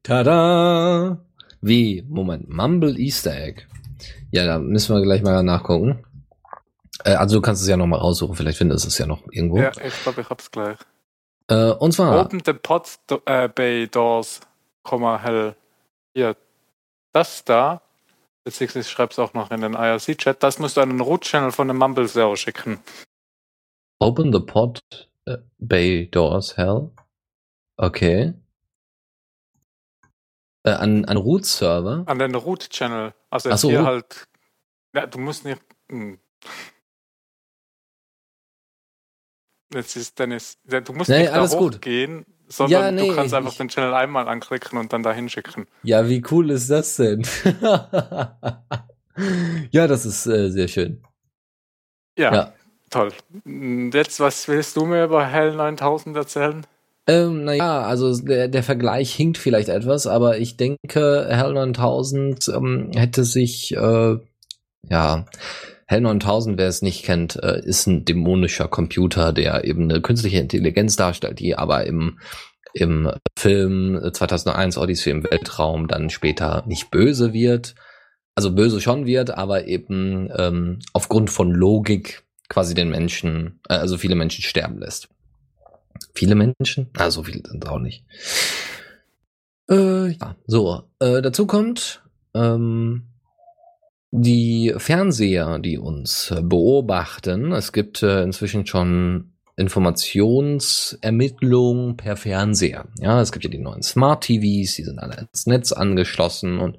Tada! 0.04 1.24
Wie? 1.62 2.04
Moment, 2.08 2.50
Mumble 2.50 2.98
Easter 2.98 3.36
Egg. 3.36 3.68
Ja, 4.32 4.46
da 4.46 4.60
müssen 4.60 4.96
wir 4.96 5.04
gleich 5.04 5.22
mal 5.22 5.44
nachgucken. 5.44 6.04
Äh, 7.08 7.16
also 7.16 7.38
du 7.38 7.42
kannst 7.42 7.62
es 7.62 7.68
ja 7.70 7.78
noch 7.78 7.88
mal 7.88 7.98
raussuchen, 7.98 8.36
vielleicht 8.36 8.58
findest 8.58 8.84
du 8.84 8.90
es 8.90 8.98
ja 8.98 9.06
noch 9.06 9.24
irgendwo. 9.32 9.60
Ja, 9.60 9.72
ich 9.82 10.04
glaube, 10.04 10.22
ich 10.22 10.30
hab's 10.30 10.52
gleich. 10.52 10.78
Äh, 11.48 11.72
und 11.72 11.94
zwar. 11.94 12.20
Open 12.20 12.42
the 12.46 12.54
pod 12.54 13.00
äh, 13.26 13.48
bay 13.48 13.88
doors, 13.88 14.42
hell. 14.84 15.56
Hier, 16.14 16.36
das 17.14 17.46
da, 17.46 17.82
beziehungsweise 18.44 18.82
ich 18.82 18.90
schreib's 18.90 19.18
auch 19.20 19.34
noch 19.34 19.52
in 19.52 19.62
den 19.62 19.74
IRC-Chat, 19.74 20.44
das 20.44 20.60
musst 20.60 20.76
du 20.76 20.82
an 20.82 20.90
den 20.90 21.00
Root-Channel 21.00 21.52
von 21.52 21.70
dem 21.70 21.78
Mumble-Server 21.78 22.36
schicken. 22.36 22.80
Open 24.00 24.34
the 24.34 24.40
pod 24.40 24.82
äh, 25.26 25.38
bay 25.60 26.08
doors, 26.08 26.58
hell. 26.58 26.92
Okay. 27.78 28.34
Äh, 30.64 30.72
an, 30.72 31.06
an 31.06 31.18
Root-Server? 31.18 32.04
An 32.06 32.20
den 32.20 32.36
Root-Channel. 32.36 33.14
Also 33.30 33.50
Ach 33.50 33.58
so, 33.58 33.70
hier 33.70 33.80
Root 33.80 33.88
halt. 33.88 34.28
Ja, 34.94 35.06
du 35.06 35.20
musst 35.20 35.46
nicht. 35.46 35.62
Hm. 35.90 36.20
Jetzt 39.74 39.96
ist 39.98 40.18
Dennis. 40.18 40.58
Du 40.66 40.94
musst 40.94 41.10
nee, 41.10 41.20
nicht 41.20 41.32
alles 41.34 41.52
da 41.52 41.58
gut. 41.58 41.76
hochgehen, 41.76 42.26
sondern 42.48 42.82
Ja, 42.82 42.92
nee, 42.92 43.10
du 43.10 43.16
kannst 43.16 43.34
einfach 43.34 43.52
ich- 43.52 43.58
den 43.58 43.68
Channel 43.70 43.94
einmal 43.94 44.28
anklicken 44.28 44.78
und 44.80 44.94
dann 44.94 45.04
dahin 45.04 45.30
schicken. 45.30 45.66
Ja, 45.84 46.08
wie 46.08 46.24
cool 46.32 46.52
ist 46.52 46.70
das 46.70 46.96
denn? 46.96 47.26
ja, 49.72 49.88
das 49.88 50.06
ist 50.06 50.26
äh, 50.28 50.50
sehr 50.50 50.68
schön. 50.68 51.02
Ja, 52.18 52.34
Ja. 52.34 52.54
toll. 52.90 53.12
Und 53.46 53.92
Jetzt, 53.92 54.20
was 54.20 54.48
willst 54.48 54.76
du 54.78 54.86
mir 54.86 55.04
über 55.06 55.26
Hell 55.26 55.56
9000 55.56 56.16
erzählen? 56.16 56.66
Ähm, 57.10 57.46
naja, 57.46 57.82
also 57.84 58.18
der, 58.20 58.48
der 58.50 58.64
Vergleich 58.64 59.14
hinkt 59.16 59.38
vielleicht 59.38 59.70
etwas, 59.70 60.08
aber 60.08 60.40
ich 60.40 60.58
denke, 60.58 61.28
Hell 61.30 61.54
9000 61.54 62.48
ähm, 62.50 62.92
hätte 62.96 63.24
sich, 63.24 63.74
äh, 63.76 64.18
ja, 64.90 65.26
Hell 65.88 66.02
9000, 66.02 66.58
wer 66.58 66.68
es 66.68 66.82
nicht 66.82 67.06
kennt, 67.06 67.42
äh, 67.42 67.62
ist 67.64 67.88
ein 67.88 68.04
dämonischer 68.04 68.68
Computer, 68.68 69.32
der 69.32 69.64
eben 69.64 69.84
eine 69.84 70.02
künstliche 70.02 70.38
Intelligenz 70.38 70.98
darstellt, 70.98 71.40
die 71.40 71.56
aber 71.56 71.86
im, 71.86 72.20
im 72.74 73.10
Film 73.38 73.98
2001 74.12 74.78
Odyssey 74.78 75.12
im 75.12 75.24
Weltraum 75.24 75.88
dann 75.88 76.10
später 76.10 76.64
nicht 76.68 76.92
böse 76.92 77.32
wird. 77.32 77.76
Also 78.36 78.54
böse 78.54 78.82
schon 78.82 79.06
wird, 79.06 79.32
aber 79.32 79.68
eben 79.68 80.30
ähm, 80.36 80.80
aufgrund 80.92 81.30
von 81.30 81.52
Logik 81.52 82.24
quasi 82.50 82.74
den 82.74 82.90
Menschen, 82.90 83.62
äh, 83.70 83.76
also 83.76 83.98
viele 83.98 84.16
Menschen 84.16 84.44
sterben 84.44 84.80
lässt. 84.80 85.08
Viele 86.14 86.36
Menschen? 86.36 86.90
Ah, 86.98 87.12
so 87.12 87.24
viele 87.24 87.48
sind 87.48 87.66
auch 87.66 87.80
nicht. 87.80 88.04
Äh, 89.70 90.10
ja, 90.10 90.36
so. 90.46 90.84
Äh, 91.00 91.22
dazu 91.22 91.48
kommt 91.48 92.04
ähm, 92.34 93.04
die 94.12 94.74
Fernseher, 94.78 95.60
die 95.60 95.78
uns 95.78 96.34
beobachten. 96.42 97.52
Es 97.52 97.72
gibt 97.72 98.04
äh, 98.04 98.24
inzwischen 98.24 98.66
schon 98.66 99.37
Informationsermittlung 99.58 101.98
per 101.98 102.16
Fernseher. 102.16 102.86
Ja, 103.00 103.20
es 103.22 103.32
gibt 103.32 103.44
ja 103.44 103.50
die 103.50 103.58
neuen 103.58 103.82
Smart 103.82 104.24
TVs, 104.24 104.76
die 104.76 104.84
sind 104.84 105.00
alle 105.00 105.18
ins 105.18 105.48
Netz 105.48 105.72
angeschlossen 105.72 106.60
und 106.60 106.78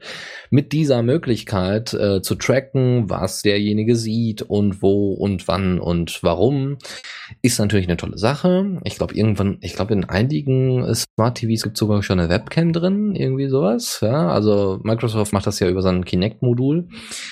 mit 0.51 0.73
dieser 0.73 1.03
Möglichkeit 1.03 1.93
äh, 1.93 2.23
zu 2.23 2.37
tracken, 2.37 3.11
was 3.11 3.43
derjenige 3.43 3.97
sieht 3.97 4.43
und 4.43 4.81
wo 4.81 5.13
und 5.13 5.49
wann 5.49 5.81
und 5.81 6.23
warum, 6.23 6.79
ist 7.43 7.59
natürlich 7.59 7.89
eine 7.89 7.97
tolle 7.97 8.17
Sache. 8.17 8.81
Ich 8.85 8.95
glaube 8.97 9.15
irgendwann, 9.15 9.59
ich 9.61 9.75
glaube 9.75 9.95
in 9.95 10.05
einigen 10.05 10.87
Smart 10.95 11.39
TVs 11.39 11.63
gibt 11.63 11.77
es 11.77 11.81
sogar 11.81 12.05
schon 12.05 12.21
eine 12.21 12.29
Webcam 12.29 12.73
drin, 12.73 13.15
irgendwie 13.15 13.49
sowas. 13.49 13.99
Ja, 14.03 14.29
also 14.29 14.81
Microsoft 14.85 15.33
macht 15.33 15.47
das 15.47 15.61
ja 15.61 15.69
über 15.69 15.83
sein 15.83 16.05
Kinect-Modul. 16.05 16.89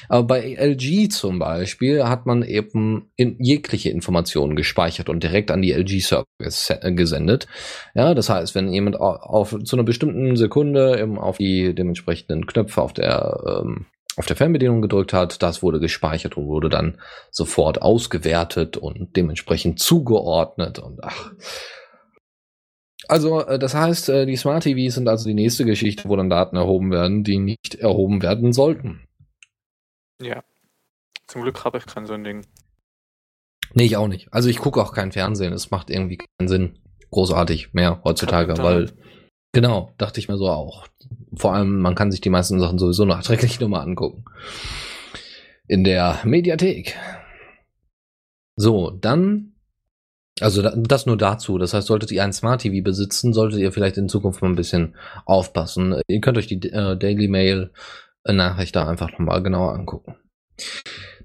Aber 0.09 0.27
bei 0.27 0.55
LG 0.55 1.11
zum 1.11 1.39
Beispiel 1.39 2.05
hat 2.05 2.27
man 2.27 2.43
eben 2.43 3.11
in 3.17 3.37
jegliche 3.39 3.91
Informationen 3.91 4.57
gespeichert 4.57 5.09
und 5.09 5.23
direkt 5.23 5.36
direkt 5.37 5.51
an 5.51 5.63
die 5.63 5.73
LG-Service 5.73 6.71
äh, 6.71 6.93
gesendet. 6.93 7.47
Ja, 7.95 8.15
das 8.15 8.31
heißt, 8.31 8.55
wenn 8.55 8.73
jemand 8.73 8.99
auf, 8.99 9.57
zu 9.65 9.77
einer 9.77 9.85
bestimmten 9.85 10.37
Sekunde 10.37 10.99
eben 10.99 11.19
auf 11.19 11.37
die 11.37 11.75
dementsprechenden 11.75 12.47
Knöpfe 12.47 12.81
auf 12.81 12.93
der 12.93 13.63
ähm, 13.63 13.87
auf 14.19 14.25
der 14.25 14.37
Fernbedienung 14.37 14.81
gedrückt 14.81 15.13
hat, 15.13 15.43
das 15.43 15.63
wurde 15.63 15.79
gespeichert 15.79 16.39
und 16.39 16.47
wurde 16.47 16.71
dann 16.71 16.99
sofort 17.31 17.83
ausgewertet 17.83 18.79
und 18.79 19.15
dementsprechend 19.15 19.79
zugeordnet 19.79 20.79
und 20.79 21.05
ach. 21.05 21.33
Also, 23.09 23.41
äh, 23.41 23.59
das 23.59 23.75
heißt, 23.75 24.09
äh, 24.09 24.25
die 24.25 24.37
Smart 24.37 24.63
TVs 24.63 24.95
sind 24.95 25.07
also 25.07 25.29
die 25.29 25.35
nächste 25.35 25.67
Geschichte, 25.67 26.09
wo 26.09 26.17
dann 26.17 26.31
Daten 26.31 26.57
erhoben 26.57 26.91
werden, 26.91 27.25
die 27.25 27.39
nicht 27.39 27.75
erhoben 27.75 28.23
werden 28.23 28.55
sollten. 28.55 29.07
Ja. 30.23 30.43
Zum 31.27 31.43
Glück 31.43 31.63
habe 31.67 31.77
ich 31.77 31.85
kein 31.85 32.07
so 32.07 32.15
ein 32.15 32.25
Ding. 32.25 32.47
Nee, 33.75 33.85
ich 33.85 33.97
auch 33.97 34.09
nicht. 34.09 34.33
Also 34.33 34.49
ich 34.49 34.59
gucke 34.59 34.81
auch 34.81 34.93
kein 34.93 35.13
Fernsehen. 35.13 35.53
Es 35.53 35.71
macht 35.71 35.91
irgendwie 35.91 36.19
keinen 36.19 36.49
Sinn. 36.49 36.79
Großartig 37.11 37.73
mehr 37.73 38.01
heutzutage, 38.05 38.59
weil 38.59 38.93
genau, 39.53 39.93
dachte 39.99 40.21
ich 40.21 40.29
mir 40.29 40.37
so 40.37 40.49
auch. 40.49 40.87
Vor 41.35 41.55
allem, 41.55 41.81
man 41.81 41.95
kann 41.95 42.11
sich 42.11 42.21
die 42.21 42.31
meisten 42.31 42.59
Sachen 42.59 42.79
sowieso 42.79 43.05
nachträglich 43.05 43.61
nochmal 43.61 43.83
angucken. 43.83 44.25
In 45.69 45.85
der 45.85 46.21
Mediathek. 46.25 46.97
So, 48.57 48.91
dann 48.91 49.53
also 50.41 50.61
das 50.63 51.07
nur 51.07 51.17
dazu. 51.17 51.57
Das 51.57 51.73
heißt, 51.73 51.87
solltet 51.87 52.13
ihr 52.13 52.23
ein 52.23 52.33
Smart 52.33 52.61
TV 52.61 52.85
besitzen, 52.85 53.33
solltet 53.33 53.59
ihr 53.61 53.73
vielleicht 53.73 53.97
in 53.97 54.09
Zukunft 54.09 54.43
mal 54.43 54.49
ein 54.49 54.57
bisschen 54.57 54.95
aufpassen. 55.25 56.01
Ihr 56.09 56.21
könnt 56.21 56.37
euch 56.37 56.47
die 56.47 56.61
äh, 56.71 56.97
Daily 56.99 57.29
Mail 57.29 57.71
Nachricht 58.25 58.77
da 58.77 58.87
einfach 58.87 59.13
nochmal 59.13 59.43
genauer 59.43 59.73
angucken. 59.73 60.17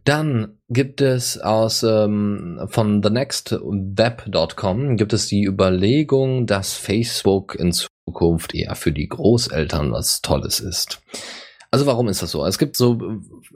Dann 0.03 0.57
gibt 0.67 1.01
es 1.01 1.37
aus 1.37 1.83
ähm, 1.83 2.59
von 2.69 3.01
thenextweb.com 3.01 4.97
gibt 4.97 5.13
es 5.13 5.27
die 5.27 5.45
Überlegung, 5.45 6.47
dass 6.47 6.73
Facebook 6.73 7.53
in 7.55 7.71
Zukunft 7.71 8.55
eher 8.55 8.75
für 8.75 8.91
die 8.91 9.07
Großeltern 9.07 9.91
was 9.91 10.21
Tolles 10.21 10.59
ist. 10.59 11.01
Also 11.73 11.85
warum 11.85 12.09
ist 12.09 12.21
das 12.21 12.31
so? 12.31 12.45
Es 12.45 12.57
gibt 12.57 12.75
so, 12.75 12.99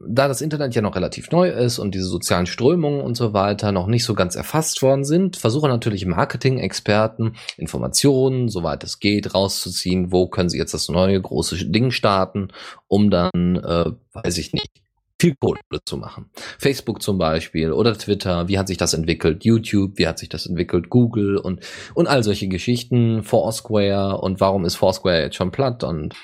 da 0.07 0.29
das 0.29 0.39
Internet 0.39 0.73
ja 0.73 0.81
noch 0.81 0.95
relativ 0.95 1.31
neu 1.31 1.49
ist 1.49 1.79
und 1.79 1.93
diese 1.93 2.05
sozialen 2.05 2.45
Strömungen 2.45 3.01
und 3.01 3.15
so 3.15 3.33
weiter 3.33 3.73
noch 3.73 3.87
nicht 3.87 4.05
so 4.05 4.13
ganz 4.13 4.37
erfasst 4.37 4.81
worden 4.81 5.03
sind, 5.03 5.35
versuchen 5.35 5.69
natürlich 5.69 6.05
Marketing-Experten 6.05 7.35
Informationen, 7.57 8.47
soweit 8.47 8.85
es 8.85 8.99
geht, 8.99 9.33
rauszuziehen, 9.33 10.13
wo 10.13 10.29
können 10.29 10.47
sie 10.47 10.57
jetzt 10.57 10.73
das 10.73 10.87
neue 10.87 11.19
große 11.19 11.65
Ding 11.65 11.91
starten, 11.91 12.49
um 12.87 13.09
dann, 13.09 13.31
äh, 13.33 13.91
weiß 14.13 14.37
ich 14.37 14.53
nicht, 14.53 14.84
viel 15.21 15.35
Kohle 15.39 15.59
zu 15.85 15.97
machen. 15.97 16.29
Facebook 16.57 17.01
zum 17.01 17.17
Beispiel 17.17 17.71
oder 17.71 17.97
Twitter, 17.97 18.47
wie 18.47 18.59
hat 18.59 18.67
sich 18.67 18.77
das 18.77 18.93
entwickelt? 18.93 19.45
YouTube, 19.45 19.97
wie 19.97 20.07
hat 20.07 20.19
sich 20.19 20.29
das 20.29 20.45
entwickelt? 20.45 20.89
Google 20.89 21.37
und, 21.37 21.61
und 21.93 22.07
all 22.07 22.23
solche 22.23 22.47
Geschichten, 22.47 23.23
Foursquare 23.23 24.17
und 24.19 24.39
warum 24.41 24.65
ist 24.65 24.75
Foursquare 24.75 25.21
jetzt 25.21 25.35
schon 25.35 25.51
platt 25.51 25.83
und 25.83 26.15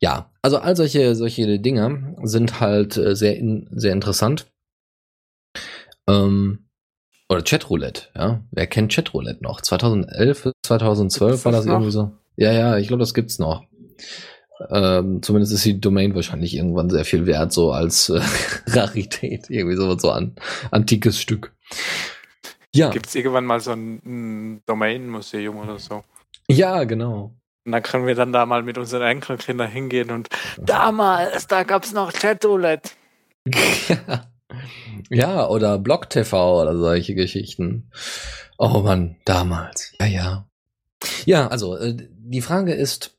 ja, 0.00 0.30
also 0.42 0.58
all 0.58 0.76
solche, 0.76 1.14
solche 1.14 1.58
Dinge 1.58 2.16
sind 2.22 2.60
halt 2.60 2.96
äh, 2.96 3.14
sehr, 3.14 3.40
sehr 3.70 3.92
interessant. 3.92 4.46
Ähm, 6.08 6.66
oder 7.28 7.42
Chatroulette, 7.42 8.08
ja. 8.14 8.44
Wer 8.50 8.66
kennt 8.66 8.92
Chatroulette 8.92 9.42
noch? 9.42 9.62
2011, 9.62 10.52
2012 10.62 11.44
war 11.44 11.52
das, 11.52 11.64
das 11.64 11.72
irgendwie 11.72 11.90
so. 11.90 12.12
Ja, 12.36 12.52
ja, 12.52 12.76
ich 12.76 12.88
glaube, 12.88 13.00
das 13.00 13.14
gibt's 13.14 13.38
noch. 13.38 13.64
Ähm, 14.70 15.22
zumindest 15.22 15.52
ist 15.52 15.64
die 15.64 15.80
Domain 15.80 16.14
wahrscheinlich 16.14 16.54
irgendwann 16.54 16.90
sehr 16.90 17.04
viel 17.04 17.26
wert, 17.26 17.52
so 17.52 17.72
als 17.72 18.08
äh, 18.08 18.20
Rarität, 18.68 19.50
irgendwie 19.50 19.76
so, 19.76 19.98
so 19.98 20.10
ein 20.10 20.36
antikes 20.70 21.20
Stück. 21.20 21.52
Ja. 22.74 22.90
Gibt 22.90 23.06
es 23.06 23.14
irgendwann 23.14 23.46
mal 23.46 23.60
so 23.60 23.72
ein, 23.72 24.00
ein 24.04 24.62
Domain-Museum 24.66 25.56
oder 25.56 25.78
so? 25.78 26.02
Ja, 26.48 26.84
genau. 26.84 27.34
Und 27.64 27.72
dann 27.72 27.82
können 27.82 28.06
wir 28.06 28.14
dann 28.14 28.32
da 28.32 28.46
mal 28.46 28.62
mit 28.62 28.78
unseren 28.78 29.02
Enkelkindern 29.02 29.70
hingehen 29.70 30.10
und 30.10 30.28
damals, 30.58 31.46
da 31.46 31.62
gab 31.62 31.84
es 31.84 31.92
noch 31.92 32.12
Chatoulette. 32.12 32.90
ja, 35.10 35.48
oder 35.48 35.78
BlogTV 35.78 36.32
oder 36.32 36.76
solche 36.76 37.14
Geschichten. 37.14 37.90
Oh 38.58 38.80
Mann, 38.80 39.16
damals. 39.24 39.94
Ja, 40.00 40.06
ja. 40.06 40.46
Ja, 41.24 41.48
also 41.48 41.76
äh, 41.76 41.96
die 41.96 42.42
Frage 42.42 42.74
ist, 42.74 43.13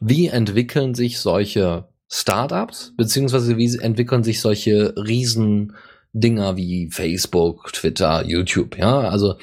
wie 0.00 0.28
entwickeln 0.28 0.94
sich 0.94 1.20
solche 1.20 1.88
Startups, 2.08 2.94
beziehungsweise 2.96 3.56
wie 3.56 3.76
entwickeln 3.78 4.22
sich 4.22 4.40
solche 4.40 4.94
Riesendinger 4.96 6.56
wie 6.56 6.90
Facebook, 6.90 7.72
Twitter, 7.72 8.24
YouTube, 8.24 8.78
ja? 8.78 9.00
Also, 9.00 9.36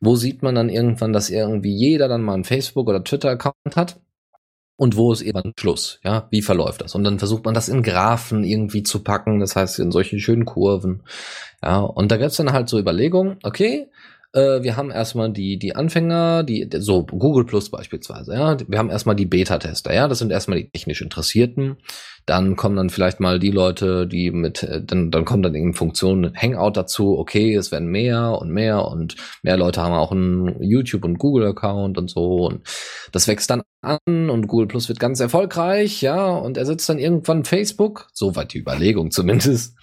wo 0.00 0.14
sieht 0.16 0.42
man 0.42 0.54
dann 0.54 0.68
irgendwann, 0.68 1.12
dass 1.12 1.30
irgendwie 1.30 1.74
jeder 1.74 2.08
dann 2.08 2.22
mal 2.22 2.34
einen 2.34 2.44
Facebook- 2.44 2.88
oder 2.88 3.02
Twitter-Account 3.02 3.76
hat? 3.76 4.00
Und 4.78 4.94
wo 4.96 5.10
ist 5.10 5.22
eben 5.22 5.52
Schluss? 5.58 6.00
Ja, 6.04 6.28
wie 6.30 6.42
verläuft 6.42 6.82
das? 6.82 6.94
Und 6.94 7.02
dann 7.02 7.18
versucht 7.18 7.46
man 7.46 7.54
das 7.54 7.70
in 7.70 7.82
Graphen 7.82 8.44
irgendwie 8.44 8.82
zu 8.82 9.02
packen, 9.02 9.40
das 9.40 9.56
heißt 9.56 9.78
in 9.78 9.90
solchen 9.90 10.20
schönen 10.20 10.44
Kurven. 10.44 11.02
Ja, 11.62 11.78
und 11.78 12.12
da 12.12 12.18
gibt's 12.18 12.36
dann 12.36 12.52
halt 12.52 12.68
so 12.68 12.78
Überlegungen, 12.78 13.38
okay, 13.42 13.88
äh, 14.36 14.62
wir 14.62 14.76
haben 14.76 14.90
erstmal 14.90 15.32
die, 15.32 15.58
die 15.58 15.74
Anfänger, 15.74 16.42
die, 16.42 16.68
so 16.78 17.04
Google 17.04 17.44
Plus 17.44 17.70
beispielsweise, 17.70 18.34
ja. 18.34 18.56
Wir 18.68 18.78
haben 18.78 18.90
erstmal 18.90 19.16
die 19.16 19.24
Beta-Tester, 19.24 19.94
ja. 19.94 20.08
Das 20.08 20.18
sind 20.18 20.30
erstmal 20.30 20.58
die 20.58 20.68
technisch 20.68 21.00
Interessierten. 21.00 21.78
Dann 22.26 22.56
kommen 22.56 22.76
dann 22.76 22.90
vielleicht 22.90 23.18
mal 23.20 23.38
die 23.38 23.50
Leute, 23.50 24.06
die 24.06 24.30
mit, 24.30 24.62
äh, 24.62 24.82
dann, 24.84 25.10
dann 25.10 25.24
kommt 25.24 25.44
dann 25.44 25.54
in 25.54 25.72
Funktion 25.72 26.32
Hangout 26.36 26.72
dazu, 26.72 27.18
okay, 27.18 27.54
es 27.54 27.72
werden 27.72 27.88
mehr 27.88 28.38
und 28.40 28.50
mehr 28.50 28.86
und 28.86 29.16
mehr 29.42 29.56
Leute 29.56 29.80
haben 29.80 29.94
auch 29.94 30.12
einen 30.12 30.62
YouTube- 30.62 31.04
und 31.04 31.18
Google-Account 31.18 31.96
und 31.96 32.10
so. 32.10 32.46
Und 32.46 32.60
das 33.12 33.28
wächst 33.28 33.48
dann 33.48 33.62
an 33.80 34.30
und 34.30 34.48
Google 34.48 34.66
Plus 34.66 34.88
wird 34.88 35.00
ganz 35.00 35.20
erfolgreich, 35.20 36.02
ja, 36.02 36.26
und 36.26 36.58
ersetzt 36.58 36.88
dann 36.88 36.98
irgendwann 36.98 37.44
Facebook, 37.44 38.08
soweit 38.12 38.52
die 38.52 38.58
Überlegung 38.58 39.10
zumindest 39.10 39.76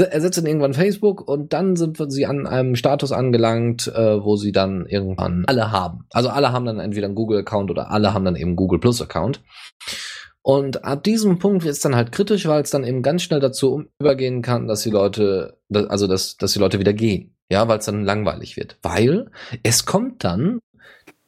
ersetzt 0.00 0.38
dann 0.38 0.46
irgendwann 0.46 0.74
Facebook 0.74 1.28
und 1.28 1.52
dann 1.52 1.76
sind 1.76 1.98
sie 2.10 2.26
an 2.26 2.46
einem 2.46 2.76
Status 2.76 3.12
angelangt, 3.12 3.88
äh, 3.88 4.24
wo 4.24 4.36
sie 4.36 4.52
dann 4.52 4.86
irgendwann 4.86 5.44
alle 5.46 5.70
haben. 5.70 6.06
Also 6.10 6.30
alle 6.30 6.52
haben 6.52 6.64
dann 6.64 6.80
entweder 6.80 7.06
einen 7.06 7.14
Google-Account 7.14 7.70
oder 7.70 7.90
alle 7.90 8.14
haben 8.14 8.24
dann 8.24 8.36
eben 8.36 8.56
Google 8.56 8.80
Plus-Account. 8.80 9.42
Und 10.42 10.84
ab 10.84 11.04
diesem 11.04 11.38
Punkt 11.38 11.64
wird 11.64 11.74
es 11.74 11.80
dann 11.80 11.94
halt 11.94 12.10
kritisch, 12.10 12.46
weil 12.46 12.62
es 12.62 12.70
dann 12.70 12.84
eben 12.84 13.02
ganz 13.02 13.22
schnell 13.22 13.38
dazu 13.38 13.84
übergehen 14.00 14.42
kann, 14.42 14.66
dass 14.66 14.82
die 14.82 14.90
Leute, 14.90 15.58
also 15.72 16.08
dass, 16.08 16.36
dass 16.36 16.52
die 16.52 16.58
Leute 16.58 16.80
wieder 16.80 16.92
gehen. 16.92 17.36
Ja, 17.48 17.68
weil 17.68 17.78
es 17.78 17.84
dann 17.84 18.04
langweilig 18.04 18.56
wird. 18.56 18.78
Weil 18.82 19.30
es 19.62 19.84
kommt 19.84 20.24
dann, 20.24 20.58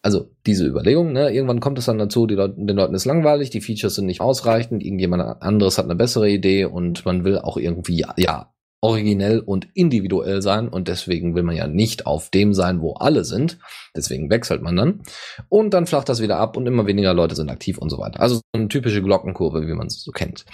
also 0.02 0.30
diese 0.46 0.66
Überlegung, 0.66 1.12
ne, 1.12 1.30
irgendwann 1.30 1.60
kommt 1.60 1.78
es 1.78 1.84
dann 1.84 1.98
dazu, 1.98 2.26
die 2.26 2.34
Leute, 2.34 2.54
den 2.56 2.76
Leuten 2.76 2.94
ist 2.94 3.04
langweilig, 3.04 3.50
die 3.50 3.60
Features 3.60 3.94
sind 3.94 4.06
nicht 4.06 4.20
ausreichend, 4.20 4.82
irgendjemand 4.82 5.42
anderes 5.42 5.78
hat 5.78 5.84
eine 5.84 5.94
bessere 5.94 6.28
Idee 6.28 6.64
und 6.64 7.04
man 7.04 7.24
will 7.24 7.38
auch 7.38 7.56
irgendwie, 7.56 8.04
ja, 8.16 8.53
originell 8.84 9.40
und 9.40 9.66
individuell 9.72 10.42
sein 10.42 10.68
und 10.68 10.88
deswegen 10.88 11.34
will 11.34 11.42
man 11.42 11.56
ja 11.56 11.66
nicht 11.66 12.06
auf 12.06 12.28
dem 12.28 12.52
sein, 12.52 12.82
wo 12.82 12.92
alle 12.92 13.24
sind. 13.24 13.58
Deswegen 13.96 14.28
wechselt 14.28 14.60
man 14.60 14.76
dann 14.76 15.00
und 15.48 15.72
dann 15.72 15.86
flacht 15.86 16.10
das 16.10 16.20
wieder 16.20 16.36
ab 16.36 16.58
und 16.58 16.66
immer 16.66 16.86
weniger 16.86 17.14
Leute 17.14 17.34
sind 17.34 17.50
aktiv 17.50 17.78
und 17.78 17.88
so 17.88 17.98
weiter. 17.98 18.20
Also 18.20 18.42
eine 18.52 18.68
typische 18.68 19.02
Glockenkurve, 19.02 19.66
wie 19.66 19.72
man 19.72 19.86
es 19.86 20.02
so 20.02 20.12
kennt. 20.12 20.44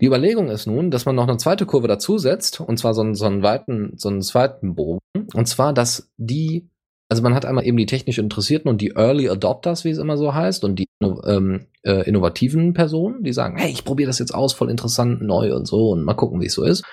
Die 0.00 0.06
Überlegung 0.06 0.48
ist 0.48 0.66
nun, 0.66 0.92
dass 0.92 1.06
man 1.06 1.16
noch 1.16 1.26
eine 1.26 1.38
zweite 1.38 1.66
Kurve 1.66 1.88
dazusetzt 1.88 2.60
und 2.60 2.78
zwar 2.78 2.94
so 2.94 3.00
einen, 3.00 3.16
so 3.16 3.24
einen 3.24 3.42
weiten, 3.42 3.94
so 3.96 4.08
einen 4.08 4.22
zweiten 4.22 4.76
Bogen 4.76 5.00
und 5.34 5.48
zwar, 5.48 5.72
dass 5.72 6.08
die 6.16 6.68
also 7.08 7.22
man 7.22 7.34
hat 7.34 7.44
einmal 7.44 7.66
eben 7.66 7.76
die 7.76 7.84
technisch 7.84 8.16
Interessierten 8.16 8.70
und 8.70 8.80
die 8.80 8.94
Early 8.96 9.28
Adopters, 9.28 9.84
wie 9.84 9.90
es 9.90 9.98
immer 9.98 10.16
so 10.16 10.34
heißt, 10.34 10.64
und 10.64 10.76
die 10.76 10.86
ähm, 11.02 11.66
äh, 11.82 12.06
innovativen 12.08 12.74
Personen, 12.74 13.22
die 13.22 13.32
sagen, 13.32 13.56
hey, 13.56 13.70
ich 13.70 13.84
probiere 13.84 14.08
das 14.08 14.18
jetzt 14.18 14.34
aus, 14.34 14.52
voll 14.52 14.70
interessant, 14.70 15.22
neu 15.22 15.54
und 15.54 15.66
so 15.66 15.90
und 15.90 16.04
mal 16.04 16.14
gucken, 16.14 16.40
wie 16.40 16.46
es 16.46 16.54
so 16.54 16.64
ist. 16.64 16.84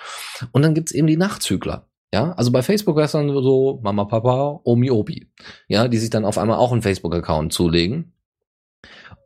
Und 0.51 0.61
dann 0.61 0.73
gibt's 0.73 0.91
eben 0.91 1.07
die 1.07 1.17
Nachzügler. 1.17 1.87
Ja, 2.13 2.31
also 2.33 2.51
bei 2.51 2.63
Facebook 2.63 2.95
wäre 2.95 3.05
es 3.05 3.11
dann 3.11 3.29
so 3.29 3.79
Mama, 3.83 4.05
Papa, 4.05 4.61
Omi, 4.63 4.89
Obi. 4.89 5.29
Ja, 5.67 5.87
die 5.87 5.97
sich 5.97 6.09
dann 6.09 6.25
auf 6.25 6.39
einmal 6.39 6.57
auch 6.57 6.71
einen 6.71 6.81
Facebook-Account 6.81 7.53
zulegen. 7.53 8.13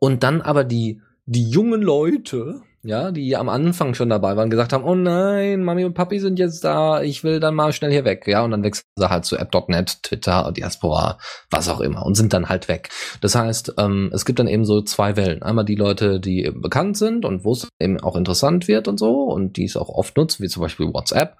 Und 0.00 0.22
dann 0.22 0.42
aber 0.42 0.64
die 0.64 1.00
die 1.26 1.48
jungen 1.48 1.80
Leute, 1.80 2.60
ja, 2.84 3.10
die 3.10 3.36
am 3.36 3.48
Anfang 3.48 3.94
schon 3.94 4.10
dabei 4.10 4.36
waren, 4.36 4.50
gesagt 4.50 4.72
haben, 4.72 4.84
oh 4.84 4.94
nein, 4.94 5.64
Mami 5.64 5.84
und 5.84 5.94
Papi 5.94 6.20
sind 6.20 6.38
jetzt 6.38 6.62
da, 6.64 7.02
ich 7.02 7.24
will 7.24 7.40
dann 7.40 7.54
mal 7.54 7.72
schnell 7.72 7.90
hier 7.90 8.04
weg, 8.04 8.26
ja, 8.26 8.42
und 8.44 8.50
dann 8.50 8.62
wechseln 8.62 8.84
sie 8.96 9.08
halt 9.08 9.24
zu 9.24 9.36
App.net, 9.36 10.02
Twitter, 10.02 10.52
Diaspora, 10.52 11.18
was 11.50 11.68
auch 11.68 11.80
immer 11.80 12.04
und 12.04 12.14
sind 12.14 12.32
dann 12.32 12.48
halt 12.48 12.68
weg. 12.68 12.90
Das 13.20 13.34
heißt, 13.34 13.74
ähm, 13.78 14.10
es 14.12 14.24
gibt 14.24 14.38
dann 14.38 14.48
eben 14.48 14.64
so 14.64 14.82
zwei 14.82 15.16
Wellen. 15.16 15.42
Einmal 15.42 15.64
die 15.64 15.76
Leute, 15.76 16.20
die 16.20 16.50
bekannt 16.54 16.98
sind 16.98 17.24
und 17.24 17.44
wo 17.44 17.52
es 17.52 17.68
eben 17.80 18.00
auch 18.00 18.16
interessant 18.16 18.68
wird 18.68 18.86
und 18.86 18.98
so 18.98 19.22
und 19.22 19.56
die 19.56 19.64
es 19.64 19.76
auch 19.76 19.88
oft 19.88 20.16
nutzen, 20.16 20.42
wie 20.42 20.48
zum 20.48 20.62
Beispiel 20.62 20.92
WhatsApp. 20.92 21.36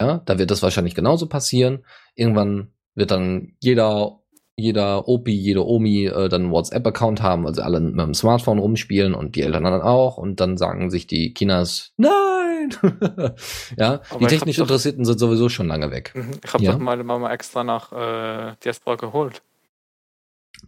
Ja, 0.00 0.22
da 0.24 0.38
wird 0.38 0.50
das 0.50 0.62
wahrscheinlich 0.62 0.94
genauso 0.94 1.26
passieren. 1.26 1.84
Irgendwann 2.14 2.72
wird 2.94 3.10
dann 3.10 3.52
jeder 3.60 4.20
jeder 4.56 5.06
Opi, 5.06 5.32
jede 5.32 5.66
Omi 5.66 6.06
äh, 6.06 6.28
dann 6.28 6.44
einen 6.44 6.50
WhatsApp-Account 6.50 7.22
haben, 7.22 7.46
also 7.46 7.62
alle 7.62 7.78
mit 7.80 8.00
dem 8.00 8.14
Smartphone 8.14 8.58
rumspielen 8.58 9.14
und 9.14 9.36
die 9.36 9.42
Eltern 9.42 9.64
dann 9.64 9.82
auch 9.82 10.16
und 10.16 10.40
dann 10.40 10.56
sagen 10.56 10.90
sich 10.90 11.06
die 11.06 11.34
Kinas, 11.34 11.92
nein! 11.98 12.70
ja, 13.76 14.00
Aber 14.10 14.18
die 14.18 14.26
technisch 14.26 14.58
Interessierten 14.58 15.04
sind 15.04 15.18
sowieso 15.18 15.50
schon 15.50 15.68
lange 15.68 15.90
weg. 15.90 16.12
Mhm, 16.14 16.30
ich 16.42 16.54
habe 16.54 16.64
ja? 16.64 16.72
doch 16.72 16.78
meine 16.78 17.04
Mama 17.04 17.30
extra 17.32 17.64
nach 17.64 17.92
äh, 17.92 18.54
Diaspora 18.64 18.96
geholt. 18.96 19.42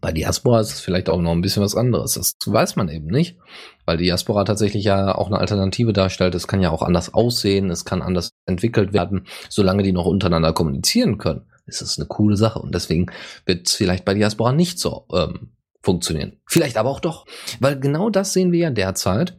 Bei 0.02 0.12
Diaspora 0.12 0.60
ist 0.60 0.74
es 0.74 0.80
vielleicht 0.80 1.08
auch 1.08 1.20
noch 1.20 1.32
ein 1.32 1.40
bisschen 1.40 1.62
was 1.62 1.74
anderes. 1.74 2.12
Das 2.12 2.34
weiß 2.44 2.76
man 2.76 2.90
eben 2.90 3.06
nicht, 3.06 3.38
weil 3.86 3.96
Diaspora 3.96 4.44
tatsächlich 4.44 4.84
ja 4.84 5.14
auch 5.14 5.28
eine 5.28 5.38
Alternative 5.38 5.94
darstellt. 5.94 6.34
Es 6.34 6.46
kann 6.46 6.60
ja 6.60 6.70
auch 6.70 6.82
anders 6.82 7.14
aussehen, 7.14 7.70
es 7.70 7.86
kann 7.86 8.02
anders 8.02 8.30
entwickelt 8.44 8.92
werden, 8.92 9.26
solange 9.48 9.82
die 9.82 9.92
noch 9.92 10.04
untereinander 10.04 10.52
kommunizieren 10.52 11.16
können 11.16 11.46
ist 11.68 11.82
es 11.82 11.98
eine 11.98 12.08
coole 12.08 12.36
Sache. 12.36 12.58
Und 12.58 12.74
deswegen 12.74 13.06
wird 13.46 13.68
es 13.68 13.74
vielleicht 13.74 14.04
bei 14.04 14.14
Diaspora 14.14 14.52
nicht 14.52 14.78
so 14.78 15.06
ähm, 15.12 15.52
funktionieren. 15.80 16.40
Vielleicht 16.46 16.76
aber 16.76 16.90
auch 16.90 17.00
doch. 17.00 17.26
Weil 17.60 17.78
genau 17.78 18.10
das 18.10 18.32
sehen 18.32 18.52
wir 18.52 18.60
ja 18.60 18.70
derzeit. 18.70 19.38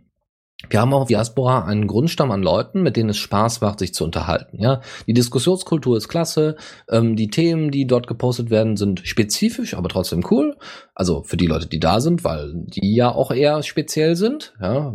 Wir 0.67 0.81
haben 0.81 0.93
auch 0.93 1.07
Diaspora 1.07 1.63
einen 1.63 1.87
Grundstamm 1.87 2.31
an 2.31 2.43
Leuten, 2.43 2.81
mit 2.81 2.97
denen 2.97 3.11
es 3.11 3.17
Spaß 3.17 3.61
macht, 3.61 3.79
sich 3.79 3.93
zu 3.93 4.03
unterhalten. 4.03 4.61
Ja, 4.61 4.81
die 5.07 5.13
Diskussionskultur 5.13 5.95
ist 5.95 6.09
klasse. 6.09 6.57
Ähm, 6.89 7.15
die 7.15 7.29
Themen, 7.29 7.71
die 7.71 7.87
dort 7.87 8.07
gepostet 8.07 8.49
werden, 8.49 8.75
sind 8.75 8.99
spezifisch, 9.05 9.73
aber 9.73 9.87
trotzdem 9.87 10.21
cool. 10.29 10.57
Also 10.93 11.23
für 11.23 11.37
die 11.37 11.47
Leute, 11.47 11.67
die 11.67 11.79
da 11.79 12.01
sind, 12.01 12.25
weil 12.25 12.51
die 12.55 12.93
ja 12.93 13.09
auch 13.09 13.31
eher 13.31 13.63
speziell 13.63 14.17
sind. 14.17 14.53
Ja, 14.61 14.93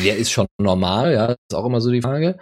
wer 0.00 0.16
ist 0.16 0.30
schon 0.30 0.46
normal? 0.58 1.12
Ja, 1.12 1.26
ist 1.32 1.54
auch 1.54 1.66
immer 1.66 1.80
so 1.80 1.90
die 1.90 2.02
Frage. 2.02 2.38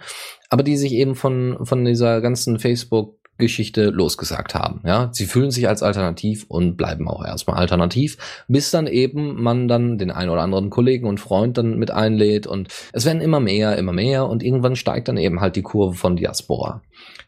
Aber 0.49 0.61
die 0.61 0.77
sich 0.77 0.93
eben 0.93 1.15
von 1.15 1.57
von 1.63 1.85
dieser 1.85 2.21
ganzen 2.21 2.59
Facebook 2.59 3.18
Geschichte 3.39 3.89
losgesagt 3.89 4.53
haben. 4.53 4.81
Ja, 4.85 5.09
sie 5.11 5.25
fühlen 5.25 5.51
sich 5.51 5.67
als 5.67 5.81
alternativ 5.81 6.45
und 6.47 6.77
bleiben 6.77 7.07
auch 7.07 7.25
erstmal 7.25 7.57
alternativ, 7.57 8.17
bis 8.47 8.69
dann 8.69 8.85
eben 8.85 9.41
man 9.41 9.67
dann 9.67 9.97
den 9.97 10.11
einen 10.11 10.29
oder 10.29 10.41
anderen 10.41 10.69
Kollegen 10.69 11.07
und 11.07 11.19
Freund 11.19 11.57
dann 11.57 11.79
mit 11.79 11.89
einlädt 11.91 12.45
und 12.45 12.67
es 12.93 13.05
werden 13.05 13.21
immer 13.21 13.39
mehr, 13.39 13.77
immer 13.77 13.93
mehr 13.93 14.27
und 14.27 14.43
irgendwann 14.43 14.75
steigt 14.75 15.07
dann 15.07 15.17
eben 15.17 15.41
halt 15.41 15.55
die 15.55 15.63
Kurve 15.63 15.95
von 15.95 16.15
Diaspora. 16.15 16.81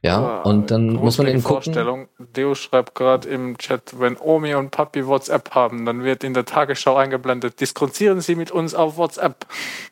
Ja, 0.03 0.41
oh, 0.43 0.49
und 0.49 0.71
dann 0.71 0.93
muss 0.93 1.17
man 1.17 1.27
eben 1.27 1.43
gucken. 1.43 1.63
Vorstellung. 1.63 2.07
Deo 2.35 2.55
schreibt 2.55 2.95
gerade 2.95 3.29
im 3.29 3.57
Chat, 3.57 3.99
wenn 3.99 4.17
Omi 4.17 4.55
und 4.55 4.71
Papi 4.71 5.05
WhatsApp 5.05 5.51
haben, 5.51 5.85
dann 5.85 6.03
wird 6.03 6.23
in 6.23 6.33
der 6.33 6.45
Tagesschau 6.45 6.95
eingeblendet, 6.95 7.61
diskutieren 7.61 8.19
Sie 8.19 8.35
mit 8.35 8.51
uns 8.51 8.73
auf 8.73 8.97
WhatsApp. 8.97 9.45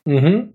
Mhm. 0.06 0.54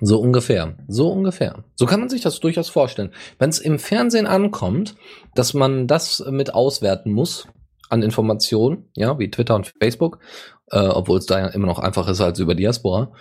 So 0.00 0.20
ungefähr. 0.20 0.76
So 0.86 1.08
ungefähr. 1.08 1.64
So 1.74 1.86
kann 1.86 2.00
man 2.00 2.08
sich 2.08 2.20
das 2.20 2.40
durchaus 2.40 2.68
vorstellen. 2.68 3.12
Wenn 3.38 3.50
es 3.50 3.58
im 3.58 3.78
Fernsehen 3.78 4.26
ankommt, 4.26 4.94
dass 5.34 5.54
man 5.54 5.86
das 5.86 6.24
mit 6.30 6.54
auswerten 6.54 7.12
muss 7.12 7.48
an 7.88 8.02
Informationen, 8.02 8.90
ja, 8.94 9.18
wie 9.18 9.30
Twitter 9.30 9.54
und 9.54 9.72
Facebook, 9.80 10.18
äh, 10.70 10.78
obwohl 10.78 11.18
es 11.18 11.26
da 11.26 11.40
ja 11.40 11.46
immer 11.48 11.66
noch 11.66 11.78
einfacher 11.78 12.12
ist 12.12 12.20
als 12.20 12.38
über 12.38 12.54
Diaspora, 12.54 13.12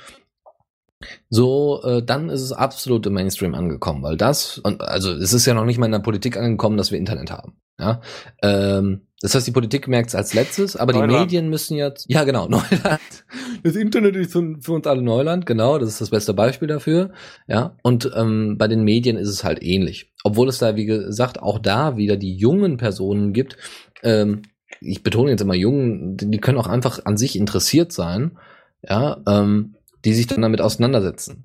so, 1.29 1.81
äh, 1.83 2.03
dann 2.03 2.29
ist 2.29 2.41
es 2.41 2.51
absolut 2.51 3.05
im 3.05 3.13
Mainstream 3.13 3.53
angekommen, 3.53 4.03
weil 4.03 4.17
das, 4.17 4.57
und, 4.57 4.81
also 4.81 5.11
es 5.11 5.33
ist 5.33 5.45
ja 5.45 5.53
noch 5.53 5.65
nicht 5.65 5.77
mal 5.77 5.85
in 5.85 5.91
der 5.91 5.99
Politik 5.99 6.37
angekommen, 6.37 6.77
dass 6.77 6.91
wir 6.91 6.97
Internet 6.97 7.31
haben. 7.31 7.59
Ja, 7.79 8.01
ähm, 8.41 9.06
das 9.21 9.33
heißt, 9.33 9.47
die 9.47 9.51
Politik 9.51 9.87
merkt 9.87 10.09
es 10.09 10.15
als 10.15 10.33
letztes, 10.33 10.75
aber 10.75 10.93
Neuland. 10.93 11.11
die 11.11 11.17
Medien 11.17 11.49
müssen 11.49 11.75
jetzt, 11.75 12.05
ja 12.07 12.23
genau, 12.23 12.47
Neuland. 12.49 13.01
Das 13.63 13.75
Internet 13.75 14.15
ist 14.15 14.33
für 14.33 14.71
uns 14.71 14.85
alle 14.85 15.01
Neuland, 15.01 15.45
genau, 15.45 15.79
das 15.79 15.89
ist 15.89 16.01
das 16.01 16.09
beste 16.11 16.33
Beispiel 16.33 16.67
dafür. 16.67 17.11
Ja, 17.47 17.75
und 17.81 18.11
ähm, 18.15 18.57
bei 18.57 18.67
den 18.67 18.83
Medien 18.83 19.17
ist 19.17 19.29
es 19.29 19.43
halt 19.43 19.63
ähnlich. 19.63 20.13
Obwohl 20.23 20.49
es 20.49 20.59
da, 20.59 20.75
wie 20.75 20.85
gesagt, 20.85 21.41
auch 21.41 21.57
da 21.57 21.97
wieder 21.97 22.15
die 22.15 22.35
jungen 22.35 22.77
Personen 22.77 23.33
gibt. 23.33 23.57
Ähm, 24.03 24.43
ich 24.81 25.01
betone 25.01 25.31
jetzt 25.31 25.41
immer 25.41 25.55
jungen, 25.55 26.17
die 26.17 26.37
können 26.37 26.59
auch 26.59 26.67
einfach 26.67 27.05
an 27.05 27.17
sich 27.17 27.35
interessiert 27.35 27.91
sein, 27.91 28.37
ja, 28.87 29.17
ähm, 29.27 29.75
die 30.05 30.13
sich 30.13 30.27
dann 30.27 30.43
damit 30.43 30.61
auseinandersetzen. 30.61 31.43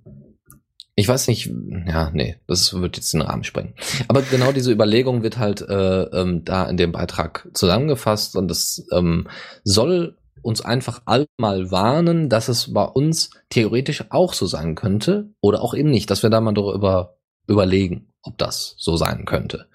Ich 0.95 1.09
weiß 1.09 1.29
nicht, 1.29 1.51
ja, 1.87 2.11
nee, 2.13 2.37
das 2.47 2.75
wird 2.75 2.97
jetzt 2.97 3.15
den 3.15 3.23
Rahmen 3.23 3.45
sprengen. 3.45 3.75
Aber 4.09 4.21
genau 4.23 4.53
diese 4.53 4.71
Überlegung 4.71 5.23
wird 5.23 5.39
halt 5.39 5.63
äh, 5.63 6.03
ähm, 6.03 6.45
da 6.45 6.67
in 6.67 6.77
dem 6.77 6.93
Beitrag 6.93 7.49
zusammengefasst 7.55 8.37
und 8.37 8.49
das 8.49 8.87
ähm, 8.93 9.27
soll 9.65 10.19
uns 10.43 10.61
einfach 10.61 11.03
all 11.07 11.27
mal 11.39 11.71
warnen, 11.71 12.29
dass 12.29 12.49
es 12.49 12.75
bei 12.75 12.85
uns 12.85 13.31
theoretisch 13.49 14.05
auch 14.11 14.35
so 14.35 14.47
sein 14.47 14.75
könnte 14.75 15.31
oder 15.41 15.63
auch 15.63 15.75
eben 15.75 15.91
nicht, 15.91 16.11
dass 16.11 16.23
wir 16.23 16.31
da 16.31 16.41
mal 16.41 16.53
darüber 16.53 17.17
überlegen, 17.47 18.13
ob 18.23 18.37
das 18.39 18.75
so 18.77 18.97
sein 18.97 19.25
könnte. 19.25 19.69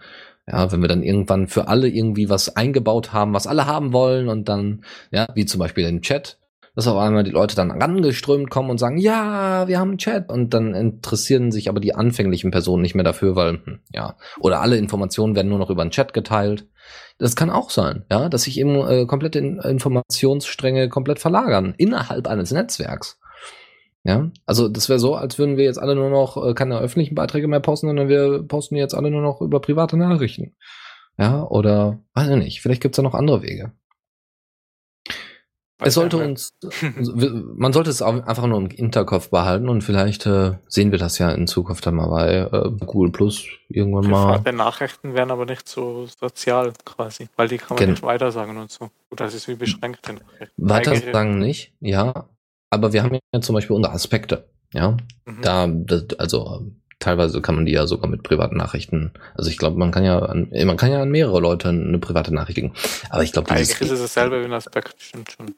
Ja, 0.45 0.71
wenn 0.71 0.81
wir 0.81 0.87
dann 0.87 1.03
irgendwann 1.03 1.47
für 1.47 1.67
alle 1.67 1.89
irgendwie 1.89 2.29
was 2.29 2.55
eingebaut 2.55 3.11
haben, 3.11 3.33
was 3.33 3.47
alle 3.47 3.65
haben 3.65 3.91
wollen 3.91 4.29
und 4.29 4.47
dann, 4.47 4.85
ja, 5.11 5.27
wie 5.33 5.45
zum 5.45 5.59
Beispiel 5.59 5.83
den 5.83 6.01
Chat, 6.01 6.37
dass 6.77 6.85
auf 6.85 6.97
einmal 6.99 7.23
die 7.23 7.31
Leute 7.31 7.55
dann 7.55 7.71
rangeströmt 7.71 8.51
kommen 8.51 8.69
und 8.69 8.77
sagen, 8.77 8.99
ja, 8.99 9.67
wir 9.67 9.79
haben 9.79 9.89
einen 9.89 9.97
Chat 9.97 10.29
und 10.29 10.53
dann 10.53 10.75
interessieren 10.75 11.51
sich 11.51 11.69
aber 11.69 11.79
die 11.79 11.95
anfänglichen 11.95 12.51
Personen 12.51 12.83
nicht 12.83 12.93
mehr 12.93 13.03
dafür, 13.03 13.35
weil, 13.35 13.53
hm, 13.53 13.79
ja, 13.91 14.15
oder 14.39 14.61
alle 14.61 14.77
Informationen 14.77 15.35
werden 15.35 15.49
nur 15.49 15.57
noch 15.57 15.71
über 15.71 15.83
den 15.83 15.89
Chat 15.89 16.13
geteilt. 16.13 16.67
Das 17.17 17.35
kann 17.35 17.49
auch 17.49 17.71
sein, 17.71 18.05
ja, 18.11 18.29
dass 18.29 18.43
sich 18.43 18.59
eben 18.59 18.75
äh, 18.87 19.07
komplette 19.07 19.39
Informationsstränge 19.39 20.87
komplett 20.87 21.17
verlagern 21.17 21.73
innerhalb 21.79 22.27
eines 22.27 22.51
Netzwerks. 22.51 23.19
Ja, 24.03 24.29
also 24.45 24.69
das 24.69 24.87
wäre 24.87 24.99
so, 24.99 25.15
als 25.15 25.39
würden 25.39 25.57
wir 25.57 25.63
jetzt 25.63 25.79
alle 25.79 25.95
nur 25.95 26.11
noch 26.11 26.37
äh, 26.45 26.53
keine 26.53 26.77
öffentlichen 26.77 27.15
Beiträge 27.15 27.47
mehr 27.47 27.59
posten, 27.59 27.87
sondern 27.87 28.07
wir 28.07 28.43
posten 28.43 28.75
jetzt 28.75 28.93
alle 28.93 29.09
nur 29.09 29.23
noch 29.23 29.41
über 29.41 29.61
private 29.61 29.97
Nachrichten. 29.97 30.55
Ja, 31.17 31.41
oder 31.41 31.97
weiß 32.13 32.29
ich 32.29 32.35
nicht, 32.35 32.61
vielleicht 32.61 32.83
gibt's 32.83 32.97
da 32.97 33.01
noch 33.01 33.15
andere 33.15 33.41
Wege. 33.41 33.71
Es 35.79 35.93
sollte 35.93 36.17
uns, 36.17 36.53
man 37.55 37.71
sollte 37.71 37.91
es 37.91 38.01
einfach 38.01 38.47
nur 38.47 38.57
im 38.57 38.69
Hinterkopf 38.69 39.29
behalten 39.29 39.69
und 39.69 39.83
vielleicht 39.83 40.25
äh, 40.25 40.53
sehen 40.67 40.91
wir 40.91 40.97
das 40.97 41.19
ja 41.19 41.29
in 41.29 41.45
Zukunft 41.45 41.85
dann 41.85 41.95
mal 41.95 42.07
bei 42.07 42.35
äh, 42.51 42.71
Google 42.85 43.11
Plus 43.11 43.45
irgendwann 43.69 44.05
Private 44.05 44.51
mal. 44.51 44.57
Nachrichten 44.57 45.13
werden 45.13 45.29
aber 45.29 45.45
nicht 45.45 45.69
so 45.69 46.07
sozial 46.19 46.73
quasi, 46.83 47.29
weil 47.35 47.47
die 47.47 47.57
kann 47.57 47.75
man 47.75 47.77
Gen 47.77 47.89
nicht 47.91 48.01
weitersagen 48.01 48.57
und 48.57 48.71
so. 48.71 48.89
Das 49.15 49.35
ist 49.35 49.47
wie 49.47 49.55
beschränkte 49.55 50.13
Nachrichten. 50.13 50.53
Weitersagen 50.57 51.37
nicht, 51.37 51.73
ja. 51.79 52.27
Aber 52.71 52.91
wir 52.91 53.03
haben 53.03 53.19
ja 53.33 53.41
zum 53.41 53.53
Beispiel 53.53 53.75
unsere 53.75 53.93
Aspekte, 53.93 54.49
ja. 54.73 54.97
Mhm. 55.25 55.41
Da, 55.43 55.67
das, 55.67 56.05
also 56.17 56.71
teilweise 56.97 57.39
kann 57.41 57.53
man 57.53 57.67
die 57.67 57.73
ja 57.73 57.85
sogar 57.85 58.09
mit 58.09 58.23
privaten 58.23 58.57
Nachrichten. 58.57 59.13
Also 59.35 59.51
ich 59.51 59.57
glaube, 59.59 59.77
man 59.77 59.91
kann 59.91 60.03
ja 60.03 60.17
an, 60.17 60.49
man 60.65 60.77
kann 60.77 60.91
ja 60.91 61.03
an 61.03 61.11
mehrere 61.11 61.39
Leute 61.39 61.69
eine 61.69 61.99
private 61.99 62.33
Nachricht 62.33 62.55
geben. 62.55 62.73
Aber 63.11 63.21
ich 63.21 63.31
glaube, 63.31 63.51
eigentlich 63.51 63.79
ist 63.79 63.91
es 63.91 64.01
dasselbe 64.01 64.41
wie 64.41 64.45
ein 64.45 64.53
Aspekt, 64.53 64.95
stimmt 64.99 65.31
schon. 65.31 65.53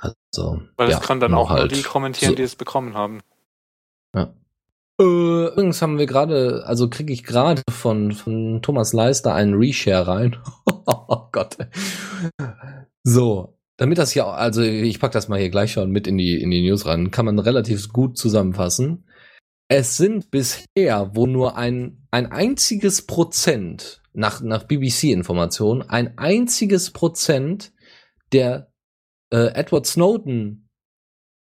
Also, 0.00 0.62
Weil 0.76 0.90
ja, 0.90 0.98
es 0.98 1.02
kann 1.02 1.20
dann 1.20 1.34
auch 1.34 1.50
halt 1.50 1.72
nur 1.72 1.78
die 1.80 1.82
kommentieren, 1.82 2.32
so. 2.32 2.36
die 2.36 2.42
es 2.42 2.56
bekommen 2.56 2.94
haben. 2.94 3.20
Ja. 4.14 4.34
Äh, 5.00 5.48
übrigens 5.48 5.82
haben 5.82 5.98
wir 5.98 6.06
gerade, 6.06 6.64
also 6.66 6.88
kriege 6.88 7.12
ich 7.12 7.24
gerade 7.24 7.62
von, 7.70 8.12
von 8.12 8.62
Thomas 8.62 8.92
Leister 8.92 9.34
einen 9.34 9.54
Reshare 9.54 10.06
rein. 10.06 10.36
oh 10.86 11.28
Gott. 11.32 11.56
So, 13.02 13.58
damit 13.76 13.98
das 13.98 14.12
hier, 14.12 14.26
also 14.26 14.62
ich 14.62 15.00
pack 15.00 15.12
das 15.12 15.28
mal 15.28 15.38
hier 15.38 15.50
gleich 15.50 15.72
schon 15.72 15.90
mit 15.90 16.06
in 16.06 16.16
die, 16.18 16.40
in 16.40 16.50
die 16.50 16.62
News 16.62 16.86
rein, 16.86 17.10
kann 17.10 17.26
man 17.26 17.38
relativ 17.38 17.88
gut 17.90 18.16
zusammenfassen. 18.16 19.04
Es 19.68 19.96
sind 19.96 20.30
bisher, 20.30 21.12
wo 21.14 21.26
nur 21.26 21.56
ein, 21.56 22.06
ein 22.10 22.32
einziges 22.32 23.06
Prozent, 23.06 24.02
nach, 24.12 24.40
nach 24.40 24.64
BBC-Informationen, 24.64 25.82
ein 25.82 26.18
einziges 26.18 26.90
Prozent 26.90 27.72
der 28.32 28.69
äh, 29.30 29.54
Edward 29.54 29.86
Snowden 29.86 30.68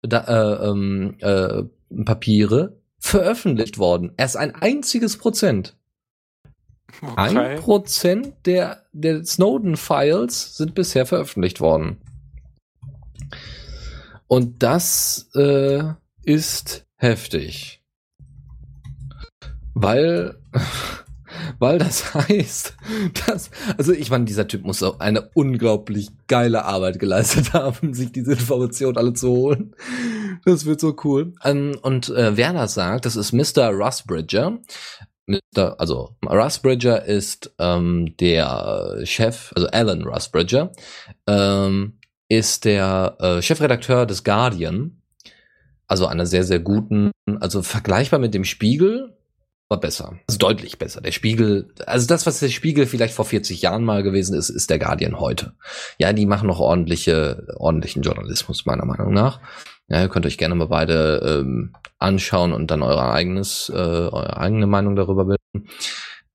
da, 0.02 0.22
äh, 0.22 0.70
ähm, 0.70 1.18
äh, 1.20 1.64
Papiere 2.04 2.80
veröffentlicht 3.00 3.78
worden. 3.78 4.14
Erst 4.18 4.38
ein 4.38 4.56
einziges 4.56 5.18
Prozent. 5.18 5.76
Okay. 7.02 7.14
Ein 7.16 7.60
Prozent 7.60 8.46
der, 8.46 8.86
der 8.92 9.24
Snowden-Files 9.24 10.58
sind 10.58 10.76
bisher 10.76 11.06
veröffentlicht 11.06 11.62
worden. 11.62 12.02
Und 14.28 14.64
das 14.64 15.30
äh, 15.36 15.84
ist 16.24 16.86
heftig. 16.96 17.84
Weil 19.74 20.40
weil 21.60 21.80
das 21.80 22.14
heißt, 22.14 22.76
dass, 23.26 23.52
also 23.78 23.92
ich 23.94 24.10
meine, 24.10 24.26
dieser 24.26 24.48
Typ 24.48 24.64
muss 24.64 24.84
auch 24.84 25.00
eine 25.00 25.30
unglaublich 25.34 26.10
geile 26.28 26.66
Arbeit 26.66 27.00
geleistet 27.00 27.54
haben, 27.54 27.94
sich 27.94 28.12
diese 28.12 28.34
Informationen 28.34 28.98
alle 28.98 29.14
zu 29.14 29.30
holen. 29.30 29.76
Das 30.46 30.66
wird 30.66 30.80
so 30.80 30.96
cool. 31.04 31.34
Ähm, 31.44 31.78
und 31.82 32.10
äh, 32.10 32.38
wer 32.38 32.54
das 32.54 32.74
sagt, 32.74 33.06
das 33.06 33.16
ist 33.16 33.34
Mr. 33.34 33.70
Russbridger. 33.70 34.60
Mr. 35.28 35.76
Also 35.80 36.16
Russbridger 36.26 37.06
ist 37.06 37.54
ähm, 37.60 38.16
der 38.20 39.02
Chef, 39.04 39.52
also 39.56 39.68
Alan 39.68 40.04
Russbridger, 40.04 40.72
ähm, 41.28 42.00
ist 42.30 42.66
der 42.66 43.18
äh, 43.20 43.42
Chefredakteur 43.42 44.06
des 44.06 44.24
Guardian. 44.24 45.02
Also 45.88 46.06
einer 46.06 46.28
sehr, 46.28 46.44
sehr 46.44 46.60
guten, 46.60 47.12
also 47.40 47.64
vergleichbar 47.64 48.20
mit 48.20 48.36
dem 48.36 48.46
Spiegel, 48.46 49.18
aber 49.70 49.82
besser. 49.82 50.20
Also 50.28 50.40
deutlich 50.40 50.80
besser. 50.80 51.00
Der 51.02 51.12
Spiegel, 51.12 51.72
also 51.86 52.08
das, 52.08 52.26
was 52.26 52.40
der 52.40 52.50
Spiegel 52.50 52.88
vielleicht 52.88 53.14
vor 53.14 53.26
40 53.26 53.62
Jahren 53.62 53.84
mal 53.84 54.02
gewesen 54.02 54.36
ist, 54.36 54.50
ist 54.50 54.70
der 54.70 54.80
Guardian 54.80 55.20
heute. 55.20 55.54
Ja, 56.00 56.12
die 56.12 56.26
machen 56.26 56.48
noch 56.48 56.60
ordentliche, 56.60 57.48
ordentlichen 57.58 58.02
Journalismus, 58.02 58.66
meiner 58.66 58.86
Meinung 58.86 59.14
nach. 59.14 59.40
Ja, 59.88 60.02
ihr 60.02 60.10
könnt 60.10 60.26
euch 60.26 60.38
gerne 60.38 60.56
mal 60.56 60.68
beide 60.68 61.42
ähm, 61.42 61.76
anschauen 62.00 62.54
und 62.54 62.72
dann 62.72 62.82
eure 62.82 63.12
eigenes, 63.12 63.70
äh, 63.70 63.78
eure 63.78 64.38
eigene 64.38 64.68
Meinung 64.68 64.96
darüber 64.96 65.26
bilden. 65.26 65.70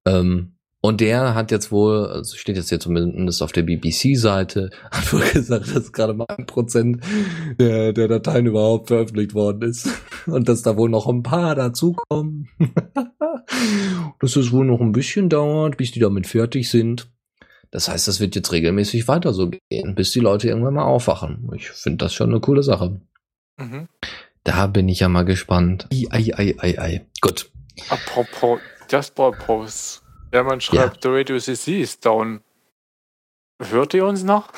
Ähm, 0.07 0.57
und 0.85 1.01
der 1.01 1.35
hat 1.35 1.51
jetzt 1.51 1.73
wohl, 1.73 2.09
also 2.09 2.37
steht 2.37 2.57
jetzt 2.57 2.69
hier 2.69 2.79
zumindest 2.79 3.43
auf 3.43 3.53
der 3.53 3.63
BBC-Seite, 3.63 4.69
hat 4.91 5.11
wohl 5.15 5.23
gesagt, 5.23 5.75
dass 5.75 5.93
gerade 5.93 6.13
mal 6.13 6.27
ein 6.29 6.45
Prozent 6.45 7.03
der, 7.59 7.95
der 7.95 8.07
Dateien 8.07 8.45
überhaupt 8.45 8.89
veröffentlicht 8.89 9.33
worden 9.33 9.63
ist. 9.63 9.89
Und 10.27 10.47
dass 10.47 10.61
da 10.61 10.77
wohl 10.77 10.91
noch 10.91 11.07
ein 11.07 11.23
paar 11.23 11.55
dazukommen. 11.55 12.51
dass 14.21 14.37
es 14.37 14.53
wohl 14.53 14.67
noch 14.67 14.83
ein 14.83 14.93
bisschen 14.93 15.31
dauert, 15.31 15.79
bis 15.79 15.91
die 15.91 16.01
damit 16.01 16.27
fertig 16.27 16.69
sind. 16.69 17.11
Das 17.71 17.89
heißt, 17.89 18.07
das 18.07 18.21
wird 18.21 18.37
jetzt 18.37 18.53
regelmäßig 18.53 19.09
weiter 19.09 19.33
so 19.33 19.51
gehen, 19.71 19.95
bis 19.95 20.13
die 20.13 20.21
Leute 20.21 20.49
irgendwann 20.49 20.75
mal 20.75 20.85
aufwachen. 20.85 21.51
Ich 21.57 21.71
finde 21.71 22.05
das 22.05 22.13
schon 22.13 22.29
eine 22.29 22.41
coole 22.41 22.63
Sache. 22.63 23.01
Mhm. 23.57 23.89
Da 24.43 24.67
bin 24.67 24.91
ich 24.91 25.01
ja 25.01 25.09
mal 25.09 25.25
gespannt. 25.25 25.89
Ei, 25.91 26.05
ei, 26.11 26.35
ei, 26.37 26.55
ei, 26.59 26.79
ei. 26.79 27.07
Gut. 27.23 27.51
Apropos 27.89 28.61
Just 28.91 29.15
Pause. 29.15 30.04
Ja, 30.35 30.43
man 30.43 30.61
schreibt, 30.61 31.05
ja. 31.05 31.11
the 31.11 31.17
Radio 31.17 31.39
CC 31.39 31.81
ist 31.81 32.05
down. 32.05 32.41
Hört 33.63 33.95
ihr 33.95 34.05
uns 34.05 34.25
noch? 34.25 34.49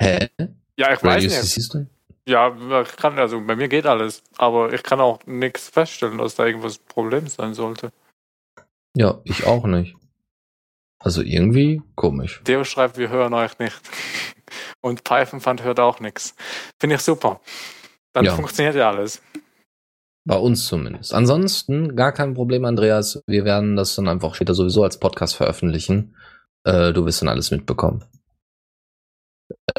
Hä? 0.00 0.28
Ja, 0.76 0.92
ich 0.92 1.02
Radio 1.02 1.28
weiß 1.28 1.74
nicht. 1.74 1.88
Ja, 2.24 2.56
ich 2.82 2.96
kann, 2.96 3.18
also 3.18 3.40
bei 3.44 3.56
mir 3.56 3.66
geht 3.66 3.86
alles, 3.86 4.22
aber 4.36 4.72
ich 4.72 4.84
kann 4.84 5.00
auch 5.00 5.18
nichts 5.26 5.68
feststellen, 5.68 6.18
dass 6.18 6.36
da 6.36 6.46
irgendwas 6.46 6.78
Problem 6.78 7.26
sein 7.26 7.52
sollte. 7.54 7.90
Ja, 8.94 9.20
ich 9.24 9.44
auch 9.44 9.66
nicht. 9.66 9.96
Also 11.00 11.22
irgendwie 11.22 11.82
komisch. 11.96 12.42
Theo 12.44 12.62
schreibt, 12.62 12.96
wir 12.96 13.08
hören 13.08 13.34
euch 13.34 13.58
nicht. 13.58 13.80
Und 14.80 15.02
Python-Fund 15.02 15.64
hört 15.64 15.80
auch 15.80 15.98
nichts. 15.98 16.36
Finde 16.78 16.94
ich 16.94 17.02
super. 17.02 17.40
Dann 18.12 18.24
ja. 18.24 18.36
funktioniert 18.36 18.76
ja 18.76 18.88
alles. 18.88 19.20
Bei 20.24 20.36
uns 20.36 20.66
zumindest. 20.66 21.14
Ansonsten 21.14 21.96
gar 21.96 22.12
kein 22.12 22.34
Problem, 22.34 22.64
Andreas. 22.64 23.22
Wir 23.26 23.44
werden 23.44 23.76
das 23.76 23.94
dann 23.94 24.08
einfach 24.08 24.34
später 24.34 24.54
sowieso 24.54 24.84
als 24.84 25.00
Podcast 25.00 25.34
veröffentlichen. 25.34 26.14
Äh, 26.64 26.92
du 26.92 27.06
wirst 27.06 27.22
dann 27.22 27.28
alles 27.28 27.50
mitbekommen. 27.50 28.04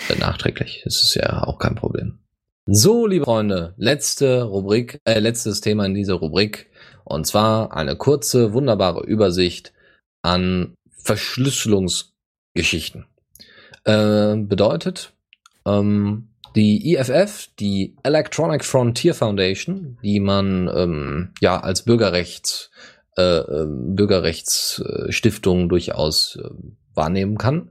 Äh, 0.09 0.17
nachträglich. 0.19 0.81
Das 0.83 1.01
ist 1.03 1.13
ja 1.15 1.43
auch 1.43 1.59
kein 1.59 1.75
Problem. 1.75 2.19
So, 2.65 3.07
liebe 3.07 3.25
Freunde, 3.25 3.73
letzte 3.77 4.43
Rubrik, 4.43 4.99
äh, 5.05 5.19
letztes 5.19 5.61
Thema 5.61 5.85
in 5.85 5.93
dieser 5.93 6.15
Rubrik. 6.15 6.69
Und 7.03 7.27
zwar 7.27 7.75
eine 7.75 7.95
kurze, 7.95 8.53
wunderbare 8.53 9.03
Übersicht 9.03 9.73
an 10.21 10.75
Verschlüsselungsgeschichten. 10.89 13.05
Äh, 13.83 14.35
bedeutet, 14.37 15.13
ähm, 15.65 16.30
die 16.55 16.95
EFF, 16.95 17.49
die 17.59 17.95
Electronic 18.03 18.65
Frontier 18.65 19.13
Foundation, 19.13 19.97
die 20.03 20.19
man 20.19 20.69
ähm, 20.73 21.33
ja 21.39 21.59
als 21.59 21.83
Bürgerrechts 21.83 22.71
äh, 23.17 23.39
ähm, 23.39 23.95
Bürgerrechtsstiftung 23.95 25.69
durchaus 25.69 26.37
äh, 26.41 26.49
wahrnehmen 26.93 27.37
kann, 27.37 27.69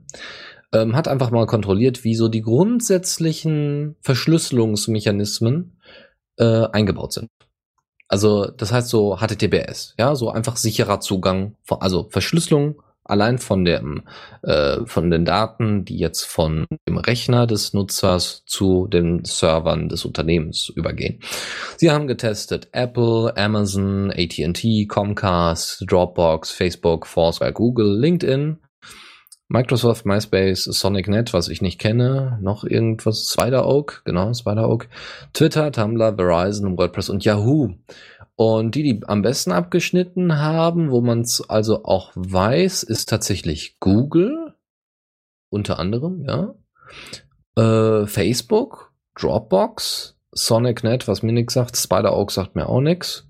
ähm, 0.72 0.94
hat 0.96 1.08
einfach 1.08 1.30
mal 1.30 1.46
kontrolliert, 1.46 2.04
wie 2.04 2.14
so 2.14 2.28
die 2.28 2.42
grundsätzlichen 2.42 3.96
Verschlüsselungsmechanismen 4.00 5.78
äh, 6.38 6.66
eingebaut 6.72 7.12
sind. 7.12 7.28
Also 8.08 8.46
das 8.46 8.72
heißt 8.72 8.88
so 8.88 9.16
HTTPS, 9.16 9.94
ja, 9.98 10.14
so 10.14 10.30
einfach 10.30 10.56
sicherer 10.56 11.00
Zugang, 11.00 11.56
also 11.68 12.08
Verschlüsselung 12.10 12.82
allein 13.10 13.38
von 13.38 13.64
dem 13.64 14.02
äh, 14.42 14.78
von 14.86 15.10
den 15.10 15.24
Daten, 15.24 15.84
die 15.84 15.98
jetzt 15.98 16.24
von 16.24 16.66
dem 16.88 16.96
Rechner 16.96 17.46
des 17.46 17.74
Nutzers 17.74 18.44
zu 18.46 18.86
den 18.86 19.24
Servern 19.24 19.88
des 19.88 20.04
Unternehmens 20.04 20.68
übergehen. 20.68 21.20
Sie 21.76 21.90
haben 21.90 22.06
getestet 22.06 22.68
Apple, 22.72 23.36
Amazon, 23.36 24.10
AT&T, 24.10 24.86
Comcast, 24.86 25.84
Dropbox, 25.86 26.50
Facebook, 26.52 27.06
Foursquare, 27.06 27.52
Google, 27.52 27.98
LinkedIn, 27.98 28.58
Microsoft, 29.52 30.06
MySpace, 30.06 30.62
SonicNet, 30.62 31.32
was 31.32 31.48
ich 31.48 31.60
nicht 31.60 31.80
kenne, 31.80 32.38
noch 32.40 32.62
irgendwas, 32.62 33.28
Spider 33.32 33.66
Oak, 33.66 34.02
genau, 34.04 34.32
Spider 34.32 34.68
Oak, 34.68 34.86
Twitter, 35.32 35.72
Tumblr, 35.72 36.14
Verizon, 36.14 36.78
WordPress 36.78 37.10
und 37.10 37.24
Yahoo. 37.24 37.74
Und 38.40 38.74
die, 38.74 38.82
die 38.82 39.02
am 39.06 39.20
besten 39.20 39.52
abgeschnitten 39.52 40.38
haben, 40.38 40.90
wo 40.90 41.02
man 41.02 41.20
es 41.20 41.42
also 41.50 41.84
auch 41.84 42.10
weiß, 42.14 42.84
ist 42.84 43.10
tatsächlich 43.10 43.78
Google, 43.80 44.54
unter 45.50 45.78
anderem, 45.78 46.24
ja. 46.24 46.54
Äh, 47.54 48.06
Facebook, 48.06 48.94
Dropbox, 49.14 50.16
SonicNet, 50.32 51.06
was 51.06 51.22
mir 51.22 51.34
nichts 51.34 51.52
sagt, 51.52 51.76
Spider 51.76 52.16
Oak 52.16 52.30
sagt 52.30 52.56
mir 52.56 52.66
auch 52.66 52.80
nichts. 52.80 53.28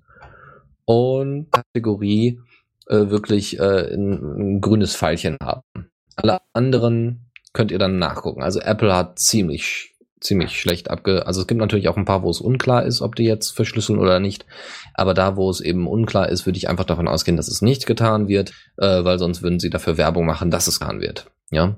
Und 0.85 1.51
Kategorie 1.51 2.41
äh, 2.87 3.11
wirklich 3.11 3.59
äh, 3.59 3.93
ein, 3.93 4.13
ein 4.13 4.61
grünes 4.61 4.95
Pfeilchen 4.95 5.39
haben. 5.43 5.91
Alle 6.15 6.39
anderen 6.53 7.33
könnt 7.53 7.73
ihr 7.73 7.81
dann 7.81 7.99
nachgucken. 7.99 8.45
Also 8.45 8.61
Apple 8.61 8.95
hat 8.95 9.19
ziemlich 9.19 9.93
ziemlich 10.21 10.61
schlecht 10.61 10.91
abge. 10.91 11.27
Also 11.27 11.41
es 11.41 11.47
gibt 11.47 11.61
natürlich 11.61 11.89
auch 11.89 11.97
ein 11.97 12.05
paar, 12.05 12.23
wo 12.23 12.31
es 12.31 12.41
unklar 12.41 12.85
ist, 12.85 13.01
ob 13.01 13.17
die 13.17 13.25
jetzt 13.25 13.51
verschlüsseln 13.51 13.99
oder 13.99 14.21
nicht. 14.21 14.47
Aber 14.95 15.15
da, 15.15 15.37
wo 15.37 15.51
es 15.51 15.61
eben 15.61 15.89
unklar 15.89 16.29
ist, 16.29 16.47
würde 16.47 16.59
ich 16.59 16.69
einfach 16.69 16.85
davon 16.85 17.09
ausgehen, 17.09 17.37
dass 17.37 17.49
es 17.49 17.63
nicht 17.63 17.87
getan 17.87 18.29
wird, 18.29 18.53
äh, 18.77 19.05
weil 19.05 19.19
sonst 19.19 19.43
würden 19.43 19.61
sie 19.61 19.71
dafür 19.71 19.97
Werbung 19.97 20.27
machen, 20.27 20.51
dass 20.51 20.67
es 20.67 20.81
getan 20.81 21.01
wird. 21.01 21.31
Ja, 21.51 21.77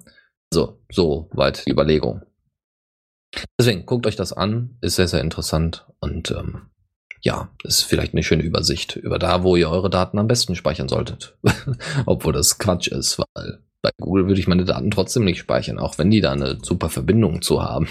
so 0.52 0.80
so 0.90 1.30
weit 1.32 1.66
die 1.66 1.70
Überlegung. 1.70 2.22
Deswegen 3.58 3.86
guckt 3.86 4.06
euch 4.06 4.16
das 4.16 4.32
an, 4.32 4.76
ist 4.80 4.96
sehr 4.96 5.08
sehr 5.08 5.20
interessant 5.20 5.86
und 6.00 6.30
ähm, 6.32 6.62
ja, 7.22 7.50
ist 7.62 7.82
vielleicht 7.82 8.14
eine 8.14 8.24
schöne 8.24 8.42
Übersicht 8.42 8.96
über 8.96 9.18
da, 9.18 9.44
wo 9.44 9.54
ihr 9.56 9.70
eure 9.70 9.88
Daten 9.88 10.18
am 10.18 10.26
besten 10.26 10.56
speichern 10.56 10.88
solltet. 10.88 11.36
Obwohl 12.06 12.32
das 12.32 12.58
Quatsch 12.58 12.88
ist, 12.88 13.18
weil 13.18 13.60
bei 13.80 13.90
Google 14.00 14.26
würde 14.26 14.40
ich 14.40 14.48
meine 14.48 14.64
Daten 14.64 14.90
trotzdem 14.90 15.24
nicht 15.24 15.38
speichern, 15.38 15.78
auch 15.78 15.98
wenn 15.98 16.10
die 16.10 16.20
da 16.20 16.32
eine 16.32 16.58
super 16.62 16.88
Verbindung 16.88 17.40
zu 17.40 17.62
haben. 17.62 17.88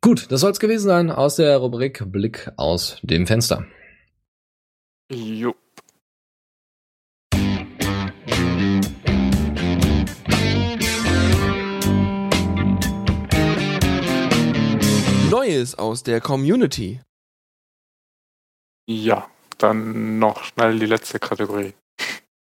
Gut, 0.00 0.30
das 0.30 0.40
soll 0.40 0.50
es 0.50 0.60
gewesen 0.60 0.86
sein 0.86 1.10
aus 1.10 1.36
der 1.36 1.56
Rubrik 1.56 2.02
Blick 2.12 2.50
aus 2.56 2.98
dem 3.02 3.26
Fenster. 3.26 3.66
Jo. 5.10 5.54
Neues 15.30 15.74
aus 15.74 16.02
der 16.02 16.20
Community. 16.20 17.00
Ja, 18.86 19.30
dann 19.58 20.18
noch 20.18 20.44
schnell 20.44 20.78
die 20.78 20.86
letzte 20.86 21.18
Kategorie. 21.18 21.74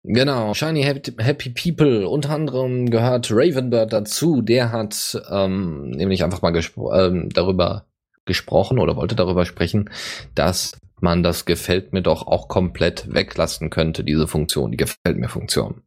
Genau, 0.07 0.53
Shiny 0.53 0.83
Happy 0.83 1.49
People, 1.49 2.07
unter 2.07 2.31
anderem 2.31 2.91
gehört 2.91 3.31
Ravenbird 3.31 3.91
dazu, 3.91 4.43
der 4.43 4.71
hat 4.71 5.19
ähm, 5.31 5.91
nämlich 5.93 6.23
einfach 6.23 6.43
mal 6.43 6.51
gespro 6.51 6.93
ähm, 6.93 7.31
darüber 7.31 7.87
gesprochen 8.27 8.79
oder 8.79 8.97
wollte 8.97 9.15
darüber 9.15 9.47
sprechen, 9.47 9.89
dass 10.35 10.79
man 11.01 11.23
das 11.23 11.47
gefällt 11.47 11.95
mir 11.95 12.03
doch 12.03 12.27
auch 12.27 12.49
komplett 12.49 13.15
weglassen 13.15 13.71
könnte, 13.71 14.05
diese 14.05 14.29
Funktion, 14.29 14.71
die 14.71 14.77
gefällt 14.77 15.17
mir 15.17 15.31
Funktion. 15.31 15.83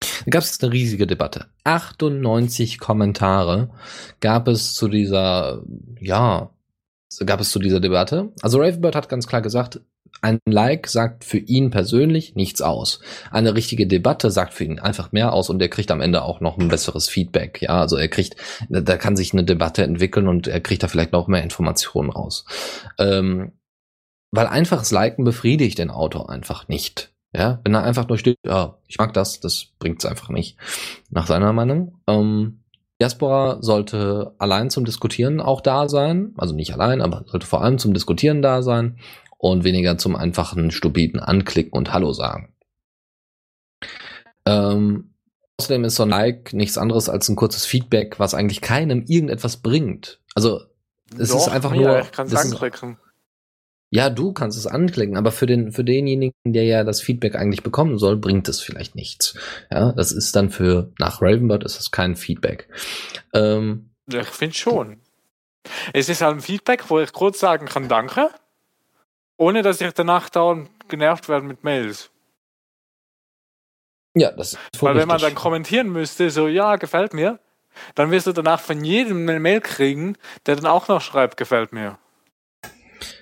Da 0.00 0.30
gab 0.30 0.44
es 0.44 0.62
eine 0.62 0.72
riesige 0.72 1.08
Debatte. 1.08 1.46
98 1.64 2.78
Kommentare 2.78 3.70
gab 4.20 4.46
es 4.46 4.74
zu 4.74 4.86
dieser, 4.86 5.62
ja, 6.00 6.50
gab 7.26 7.40
es 7.40 7.50
zu 7.50 7.58
dieser 7.58 7.80
Debatte. 7.80 8.32
Also 8.42 8.58
Ravenbird 8.58 8.94
hat 8.94 9.08
ganz 9.08 9.26
klar 9.26 9.42
gesagt, 9.42 9.80
ein 10.22 10.38
Like 10.46 10.88
sagt 10.88 11.24
für 11.24 11.38
ihn 11.38 11.70
persönlich 11.70 12.34
nichts 12.34 12.62
aus. 12.62 13.00
Eine 13.30 13.54
richtige 13.54 13.86
Debatte 13.86 14.30
sagt 14.30 14.54
für 14.54 14.64
ihn 14.64 14.78
einfach 14.78 15.12
mehr 15.12 15.32
aus 15.32 15.50
und 15.50 15.60
er 15.60 15.68
kriegt 15.68 15.90
am 15.90 16.00
Ende 16.00 16.22
auch 16.22 16.40
noch 16.40 16.56
ein 16.58 16.68
besseres 16.68 17.08
Feedback. 17.08 17.60
Ja, 17.60 17.80
also 17.80 17.96
er 17.96 18.08
kriegt, 18.08 18.36
da 18.68 18.96
kann 18.96 19.16
sich 19.16 19.32
eine 19.32 19.44
Debatte 19.44 19.82
entwickeln 19.82 20.26
und 20.28 20.46
er 20.46 20.60
kriegt 20.60 20.82
da 20.82 20.88
vielleicht 20.88 21.12
noch 21.12 21.28
mehr 21.28 21.42
Informationen 21.42 22.10
raus. 22.10 22.46
Ähm, 22.98 23.52
weil 24.30 24.46
einfaches 24.46 24.90
Liken 24.90 25.24
befriedigt 25.24 25.78
den 25.78 25.90
Autor 25.90 26.30
einfach 26.30 26.68
nicht. 26.68 27.12
Ja, 27.36 27.60
wenn 27.64 27.74
er 27.74 27.82
einfach 27.82 28.08
nur 28.08 28.16
steht, 28.16 28.38
ja, 28.46 28.78
ich 28.86 28.98
mag 28.98 29.12
das, 29.12 29.40
das 29.40 29.66
bringt's 29.78 30.06
einfach 30.06 30.28
nicht. 30.28 30.56
Nach 31.10 31.26
seiner 31.26 31.52
Meinung. 31.52 32.00
Ähm, 32.06 32.60
Diaspora 33.00 33.58
sollte 33.60 34.34
allein 34.38 34.70
zum 34.70 34.84
Diskutieren 34.84 35.40
auch 35.40 35.60
da 35.60 35.88
sein. 35.88 36.32
Also 36.36 36.54
nicht 36.54 36.72
allein, 36.72 37.02
aber 37.02 37.24
sollte 37.26 37.46
vor 37.46 37.62
allem 37.62 37.78
zum 37.78 37.92
Diskutieren 37.92 38.40
da 38.40 38.62
sein 38.62 38.98
und 39.52 39.64
weniger 39.64 39.98
zum 39.98 40.16
einfachen, 40.16 40.70
stupiden 40.70 41.20
Anklicken 41.20 41.72
und 41.72 41.92
Hallo 41.92 42.12
sagen. 42.12 42.54
Ähm, 44.46 45.14
außerdem 45.58 45.84
ist 45.84 45.96
so 45.96 46.04
ein 46.04 46.10
Like 46.10 46.52
nichts 46.52 46.78
anderes 46.78 47.08
als 47.08 47.28
ein 47.28 47.36
kurzes 47.36 47.66
Feedback, 47.66 48.18
was 48.18 48.34
eigentlich 48.34 48.60
keinem 48.60 49.04
irgendetwas 49.06 49.58
bringt. 49.58 50.20
Also 50.34 50.62
es 51.18 51.28
Doch, 51.28 51.36
ist 51.36 51.48
einfach 51.48 51.70
mir, 51.70 51.80
nur. 51.88 52.00
Ich 52.00 52.12
kann 52.12 52.26
es 52.26 52.32
das 52.32 52.52
anklicken. 52.52 52.98
ja, 53.90 54.10
du 54.10 54.32
kannst 54.32 54.58
es 54.58 54.66
anklicken, 54.66 55.16
aber 55.16 55.30
für 55.30 55.46
den, 55.46 55.72
für 55.72 55.84
denjenigen, 55.84 56.34
der 56.46 56.64
ja 56.64 56.82
das 56.82 57.00
Feedback 57.00 57.36
eigentlich 57.36 57.62
bekommen 57.62 57.98
soll, 57.98 58.16
bringt 58.16 58.48
es 58.48 58.60
vielleicht 58.60 58.94
nichts. 58.96 59.34
Ja, 59.70 59.92
das 59.92 60.10
ist 60.10 60.34
dann 60.34 60.50
für, 60.50 60.92
nach 60.98 61.22
Ravenbird 61.22 61.64
ist 61.64 61.78
es 61.78 61.90
kein 61.90 62.16
Feedback. 62.16 62.68
Ähm, 63.34 63.90
Ja, 64.10 64.20
Ich 64.20 64.28
finde 64.28 64.54
schon. 64.54 65.00
Es 65.92 66.08
ist 66.08 66.20
halt 66.22 66.36
ein 66.36 66.40
Feedback, 66.40 66.90
wo 66.90 67.00
ich 67.00 67.12
kurz 67.12 67.40
sagen 67.40 67.66
kann, 67.66 67.88
danke, 67.88 68.30
ohne 69.36 69.62
dass 69.62 69.80
ich 69.80 69.92
danach 69.92 70.28
dauernd 70.30 70.70
genervt 70.88 71.28
werde 71.28 71.46
mit 71.46 71.64
Mails. 71.64 72.10
ja, 74.14 74.30
das 74.32 74.52
ist 74.52 74.76
voll 74.76 74.90
Weil 74.90 75.00
wenn 75.00 75.08
man 75.08 75.20
dann 75.20 75.34
kommentieren 75.34 75.90
müsste, 75.90 76.30
so, 76.30 76.46
ja, 76.46 76.76
gefällt 76.76 77.14
mir, 77.14 77.40
dann 77.94 78.10
wirst 78.10 78.26
du 78.26 78.32
danach 78.32 78.60
von 78.60 78.84
jedem 78.84 79.28
eine 79.28 79.40
Mail 79.40 79.60
kriegen, 79.60 80.16
der 80.46 80.56
dann 80.56 80.66
auch 80.66 80.88
noch 80.88 81.00
schreibt, 81.00 81.36
gefällt 81.36 81.72
mir. 81.72 81.98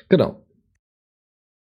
Genau. 0.09 0.45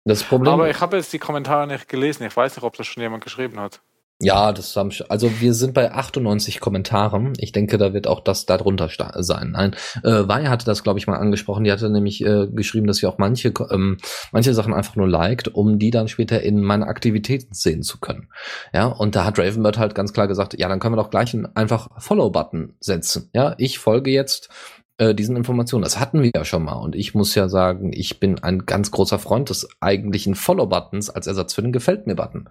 Das 0.04 0.22
Problem 0.22 0.52
Aber 0.52 0.70
ich 0.70 0.80
habe 0.80 0.96
jetzt 0.96 1.12
die 1.12 1.18
Kommentare 1.18 1.66
nicht 1.66 1.88
gelesen. 1.88 2.24
Ich 2.24 2.36
weiß 2.36 2.54
nicht, 2.56 2.64
ob 2.64 2.76
das 2.76 2.86
schon 2.86 3.02
jemand 3.02 3.24
geschrieben 3.24 3.58
hat. 3.58 3.80
Ja, 4.18 4.52
das 4.52 4.74
haben 4.76 4.90
also 5.10 5.30
wir 5.40 5.52
sind 5.52 5.74
bei 5.74 5.92
98 5.92 6.60
Kommentaren. 6.60 7.34
Ich 7.36 7.52
denke, 7.52 7.76
da 7.76 7.92
wird 7.92 8.06
auch 8.06 8.20
das 8.20 8.46
darunter 8.46 8.88
sein. 9.18 9.50
Nein, 9.50 9.76
äh, 10.04 10.26
Waya 10.26 10.48
hatte 10.48 10.64
das, 10.64 10.82
glaube 10.82 10.98
ich, 10.98 11.06
mal 11.06 11.18
angesprochen. 11.18 11.64
Die 11.64 11.72
hatte 11.72 11.90
nämlich 11.90 12.24
äh, 12.24 12.46
geschrieben, 12.46 12.86
dass 12.86 12.96
sie 12.98 13.06
auch 13.06 13.18
manche 13.18 13.52
ähm, 13.70 13.98
manche 14.32 14.54
Sachen 14.54 14.72
einfach 14.72 14.96
nur 14.96 15.06
liked, 15.06 15.48
um 15.48 15.78
die 15.78 15.90
dann 15.90 16.08
später 16.08 16.42
in 16.42 16.62
meine 16.62 16.86
Aktivitäten 16.86 17.52
sehen 17.52 17.82
zu 17.82 18.00
können. 18.00 18.28
Ja, 18.72 18.86
und 18.86 19.16
da 19.16 19.26
hat 19.26 19.38
Ravenbird 19.38 19.76
halt 19.76 19.94
ganz 19.94 20.14
klar 20.14 20.28
gesagt, 20.28 20.58
ja, 20.58 20.66
dann 20.66 20.80
können 20.80 20.94
wir 20.94 21.02
doch 21.02 21.10
gleich 21.10 21.34
einen 21.34 21.54
einfach 21.54 21.88
Follow-Button 21.98 22.72
setzen. 22.80 23.28
Ja, 23.34 23.54
ich 23.58 23.78
folge 23.78 24.10
jetzt 24.10 24.48
äh, 24.96 25.14
diesen 25.14 25.36
Informationen. 25.36 25.82
Das 25.82 26.00
hatten 26.00 26.22
wir 26.22 26.30
ja 26.34 26.46
schon 26.46 26.64
mal. 26.64 26.76
Und 26.76 26.94
ich 26.94 27.14
muss 27.14 27.34
ja 27.34 27.50
sagen, 27.50 27.92
ich 27.92 28.18
bin 28.18 28.38
ein 28.42 28.64
ganz 28.64 28.90
großer 28.90 29.18
Freund 29.18 29.50
des 29.50 29.68
eigentlichen 29.80 30.34
Follow-Buttons 30.34 31.10
als 31.10 31.26
Ersatz 31.26 31.52
für 31.52 31.60
den 31.60 31.72
Gefällt 31.72 32.06
mir-Button. 32.06 32.48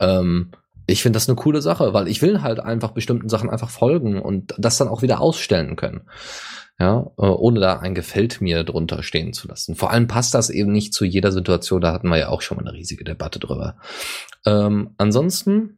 Ähm, 0.00 0.50
ich 0.88 1.02
finde 1.02 1.18
das 1.18 1.28
eine 1.28 1.36
coole 1.36 1.60
Sache, 1.60 1.92
weil 1.92 2.08
ich 2.08 2.22
will 2.22 2.40
halt 2.42 2.60
einfach 2.60 2.92
bestimmten 2.92 3.28
Sachen 3.28 3.50
einfach 3.50 3.68
folgen 3.68 4.20
und 4.20 4.54
das 4.56 4.78
dann 4.78 4.88
auch 4.88 5.02
wieder 5.02 5.20
ausstellen 5.20 5.76
können. 5.76 6.02
Ja, 6.80 7.10
äh, 7.18 7.26
ohne 7.26 7.60
da 7.60 7.80
ein 7.80 7.94
Gefällt 7.94 8.40
mir 8.40 8.64
drunter 8.64 9.02
stehen 9.02 9.32
zu 9.32 9.48
lassen. 9.48 9.74
Vor 9.74 9.90
allem 9.90 10.06
passt 10.06 10.34
das 10.34 10.48
eben 10.48 10.72
nicht 10.72 10.94
zu 10.94 11.04
jeder 11.04 11.32
Situation, 11.32 11.80
da 11.80 11.92
hatten 11.92 12.08
wir 12.08 12.18
ja 12.18 12.28
auch 12.28 12.40
schon 12.40 12.56
mal 12.56 12.66
eine 12.66 12.72
riesige 12.72 13.04
Debatte 13.04 13.38
drüber. 13.38 13.76
Ähm, 14.46 14.94
ansonsten 14.96 15.77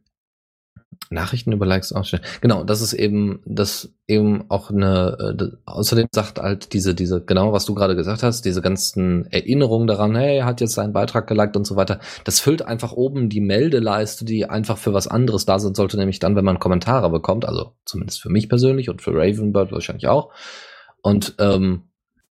Nachrichten 1.09 1.51
über 1.51 1.65
Likes 1.65 1.91
ausstellen. 1.91 2.23
Genau, 2.39 2.63
das 2.63 2.81
ist 2.81 2.93
eben, 2.93 3.41
das 3.45 3.93
eben 4.07 4.49
auch 4.49 4.69
eine, 4.69 5.35
äh, 5.39 5.57
außerdem 5.65 6.07
sagt 6.13 6.39
halt 6.39 6.73
diese, 6.73 6.95
diese, 6.95 7.21
genau 7.21 7.51
was 7.51 7.65
du 7.65 7.73
gerade 7.73 7.95
gesagt 7.95 8.23
hast, 8.23 8.45
diese 8.45 8.61
ganzen 8.61 9.25
Erinnerungen 9.31 9.87
daran, 9.87 10.15
hey, 10.15 10.37
er 10.37 10.45
hat 10.45 10.61
jetzt 10.61 10.73
seinen 10.73 10.93
Beitrag 10.93 11.27
geliked 11.27 11.57
und 11.57 11.65
so 11.65 11.75
weiter, 11.75 11.99
das 12.23 12.39
füllt 12.39 12.61
einfach 12.61 12.93
oben 12.93 13.29
die 13.29 13.41
Meldeleiste, 13.41 14.23
die 14.23 14.49
einfach 14.49 14.77
für 14.77 14.93
was 14.93 15.07
anderes 15.07 15.45
da 15.45 15.59
sind 15.59 15.75
sollte, 15.75 15.97
nämlich 15.97 16.19
dann, 16.19 16.35
wenn 16.35 16.45
man 16.45 16.59
Kommentare 16.59 17.09
bekommt, 17.09 17.45
also 17.45 17.73
zumindest 17.85 18.21
für 18.21 18.29
mich 18.29 18.47
persönlich 18.47 18.89
und 18.89 19.01
für 19.01 19.13
Ravenbird 19.13 19.71
wahrscheinlich 19.71 20.07
auch. 20.07 20.31
Und 21.01 21.35
ähm, 21.39 21.89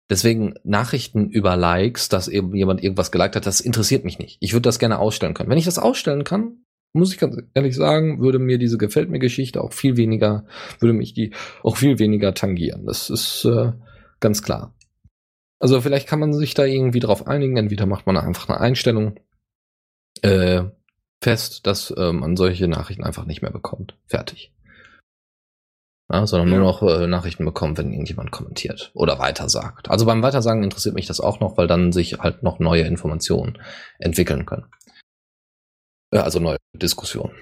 deswegen 0.09 0.53
Nachrichten 0.63 1.29
über 1.29 1.55
Likes, 1.55 2.09
dass 2.09 2.27
eben 2.27 2.55
jemand 2.55 2.83
irgendwas 2.83 3.11
geliked 3.11 3.35
hat, 3.35 3.45
das 3.45 3.59
interessiert 3.59 4.05
mich 4.05 4.19
nicht. 4.19 4.37
Ich 4.39 4.53
würde 4.53 4.63
das 4.63 4.79
gerne 4.79 4.99
ausstellen 4.99 5.33
können. 5.33 5.49
Wenn 5.49 5.57
ich 5.57 5.65
das 5.65 5.79
ausstellen 5.79 6.23
kann, 6.23 6.59
muss 6.93 7.13
ich 7.13 7.19
ganz 7.19 7.37
ehrlich 7.53 7.75
sagen, 7.75 8.21
würde 8.21 8.39
mir 8.39 8.57
diese 8.57 8.77
gefällt 8.77 9.09
mir 9.09 9.19
Geschichte 9.19 9.61
auch 9.61 9.73
viel 9.73 9.97
weniger, 9.97 10.45
würde 10.79 10.93
mich 10.93 11.13
die 11.13 11.33
auch 11.63 11.77
viel 11.77 11.99
weniger 11.99 12.33
tangieren. 12.33 12.85
Das 12.85 13.09
ist 13.09 13.45
äh, 13.45 13.73
ganz 14.19 14.41
klar. 14.41 14.73
Also 15.59 15.81
vielleicht 15.81 16.07
kann 16.07 16.19
man 16.19 16.33
sich 16.33 16.53
da 16.53 16.65
irgendwie 16.65 16.99
drauf 16.99 17.27
einigen. 17.27 17.57
Entweder 17.57 17.85
macht 17.85 18.05
man 18.05 18.17
einfach 18.17 18.49
eine 18.49 18.59
Einstellung 18.59 19.19
äh, 20.21 20.63
fest, 21.21 21.65
dass 21.65 21.91
äh, 21.91 22.13
man 22.13 22.35
solche 22.35 22.67
Nachrichten 22.67 23.03
einfach 23.03 23.25
nicht 23.25 23.41
mehr 23.41 23.51
bekommt. 23.51 23.97
Fertig. 24.05 24.53
Ja, 26.09 26.25
sondern 26.25 26.49
nur 26.49 26.59
noch 26.59 26.81
äh, 26.83 27.05
Nachrichten 27.05 27.43
bekommt, 27.43 27.77
wenn 27.77 27.91
irgendjemand 27.91 28.31
kommentiert 28.31 28.91
oder 28.93 29.19
weitersagt. 29.19 29.89
Also 29.89 30.05
beim 30.05 30.23
Weitersagen 30.23 30.63
interessiert 30.63 30.95
mich 30.95 31.05
das 31.05 31.19
auch 31.19 31.41
noch, 31.41 31.57
weil 31.57 31.67
dann 31.67 31.91
sich 31.91 32.19
halt 32.19 32.43
noch 32.43 32.59
neue 32.59 32.83
Informationen 32.83 33.57
entwickeln 33.99 34.45
können. 34.45 34.67
Ja, 36.13 36.23
also 36.23 36.39
neue 36.39 36.57
Diskussionen. 36.73 37.33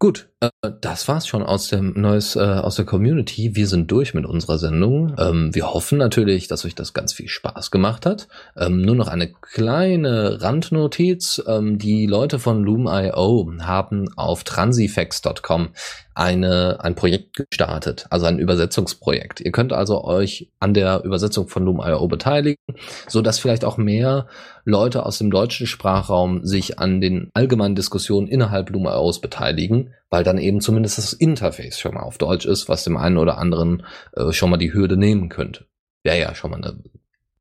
Gut, 0.00 0.28
äh, 0.40 0.50
das 0.82 1.08
war's 1.08 1.26
schon 1.26 1.42
aus 1.42 1.68
dem 1.68 1.94
Neues 1.98 2.36
äh, 2.36 2.40
aus 2.40 2.76
der 2.76 2.84
Community. 2.84 3.54
Wir 3.54 3.66
sind 3.66 3.90
durch 3.90 4.12
mit 4.12 4.26
unserer 4.26 4.58
Sendung. 4.58 5.14
Ähm, 5.18 5.54
wir 5.54 5.72
hoffen 5.72 5.96
natürlich, 5.96 6.46
dass 6.48 6.66
euch 6.66 6.74
das 6.74 6.92
ganz 6.92 7.14
viel 7.14 7.28
Spaß 7.28 7.70
gemacht 7.70 8.04
hat. 8.04 8.28
Ähm, 8.54 8.82
nur 8.82 8.96
noch 8.96 9.08
eine 9.08 9.32
kleine 9.32 10.42
Randnotiz: 10.42 11.42
ähm, 11.46 11.78
Die 11.78 12.06
Leute 12.06 12.38
von 12.38 12.64
Loom.io 12.64 13.50
haben 13.62 14.12
auf 14.16 14.44
transifex.com 14.44 15.70
eine 16.14 16.78
ein 16.80 16.94
Projekt 16.96 17.36
gestartet, 17.50 18.06
also 18.10 18.26
ein 18.26 18.38
Übersetzungsprojekt. 18.38 19.40
Ihr 19.40 19.52
könnt 19.52 19.72
also 19.72 20.04
euch 20.04 20.50
an 20.60 20.74
der 20.74 21.02
Übersetzung 21.04 21.48
von 21.48 21.64
Loom.io 21.64 22.06
beteiligen, 22.08 22.62
so 23.08 23.22
dass 23.22 23.38
vielleicht 23.38 23.64
auch 23.64 23.78
mehr 23.78 24.26
Leute 24.64 25.04
aus 25.04 25.18
dem 25.18 25.30
deutschen 25.30 25.66
Sprachraum 25.66 26.44
sich 26.44 26.78
an 26.78 27.00
den 27.00 27.30
allgemeinen 27.34 27.74
Diskussionen 27.74 28.26
innerhalb 28.26 28.70
Loom.ios 28.70 29.20
beteiligen, 29.20 29.94
weil 30.10 30.24
dann 30.24 30.38
eben 30.38 30.60
zumindest 30.60 30.98
das 30.98 31.12
Interface 31.12 31.78
schon 31.78 31.94
mal 31.94 32.02
auf 32.02 32.18
Deutsch 32.18 32.46
ist, 32.46 32.68
was 32.68 32.84
dem 32.84 32.96
einen 32.96 33.18
oder 33.18 33.38
anderen 33.38 33.84
äh, 34.12 34.32
schon 34.32 34.50
mal 34.50 34.56
die 34.56 34.72
Hürde 34.72 34.96
nehmen 34.96 35.28
könnte. 35.28 35.66
Wäre 36.02 36.18
ja 36.18 36.34
schon 36.34 36.50
mal 36.50 36.62
eine 36.62 36.82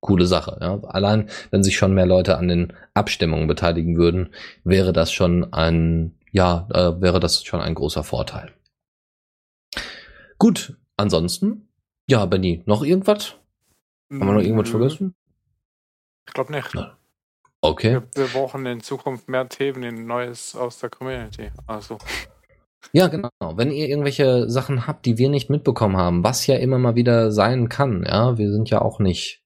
coole 0.01 0.25
Sache. 0.25 0.57
Ja? 0.61 0.81
Allein, 0.83 1.29
wenn 1.49 1.63
sich 1.63 1.77
schon 1.77 1.93
mehr 1.93 2.05
Leute 2.05 2.37
an 2.37 2.49
den 2.49 2.73
Abstimmungen 2.93 3.47
beteiligen 3.47 3.97
würden, 3.97 4.33
wäre 4.63 4.91
das 4.91 5.11
schon 5.11 5.53
ein, 5.53 6.19
ja, 6.31 6.67
äh, 6.73 7.01
wäre 7.01 7.19
das 7.19 7.43
schon 7.43 7.61
ein 7.61 7.73
großer 7.73 8.03
Vorteil. 8.03 8.51
Gut, 10.37 10.77
ansonsten, 10.97 11.69
ja, 12.05 12.25
Benny, 12.25 12.63
noch 12.65 12.83
irgendwas? 12.83 13.35
Haben 14.11 14.27
wir 14.27 14.33
noch 14.33 14.41
irgendwas 14.41 14.67
Nö, 14.67 14.71
vergessen? 14.77 15.15
Ich 16.27 16.33
glaube 16.33 16.51
nicht. 16.51 16.75
Nein. 16.75 16.91
Okay. 17.63 17.93
Wir, 17.93 18.03
wir 18.13 18.27
brauchen 18.27 18.65
in 18.65 18.81
Zukunft 18.81 19.29
mehr 19.29 19.47
Themen 19.47 19.83
in 19.83 20.05
Neues 20.05 20.53
aus 20.55 20.79
der 20.79 20.89
Community. 20.89 21.49
Also, 21.65 21.97
Ja, 22.91 23.07
genau. 23.07 23.29
Wenn 23.39 23.71
ihr 23.71 23.87
irgendwelche 23.87 24.49
Sachen 24.49 24.85
habt, 24.85 25.05
die 25.05 25.17
wir 25.17 25.29
nicht 25.29 25.49
mitbekommen 25.49 25.95
haben, 25.95 26.23
was 26.23 26.45
ja 26.45 26.57
immer 26.57 26.77
mal 26.77 26.95
wieder 26.95 27.31
sein 27.31 27.69
kann, 27.69 28.03
ja, 28.05 28.37
wir 28.37 28.51
sind 28.51 28.69
ja 28.69 28.81
auch 28.81 28.99
nicht 28.99 29.41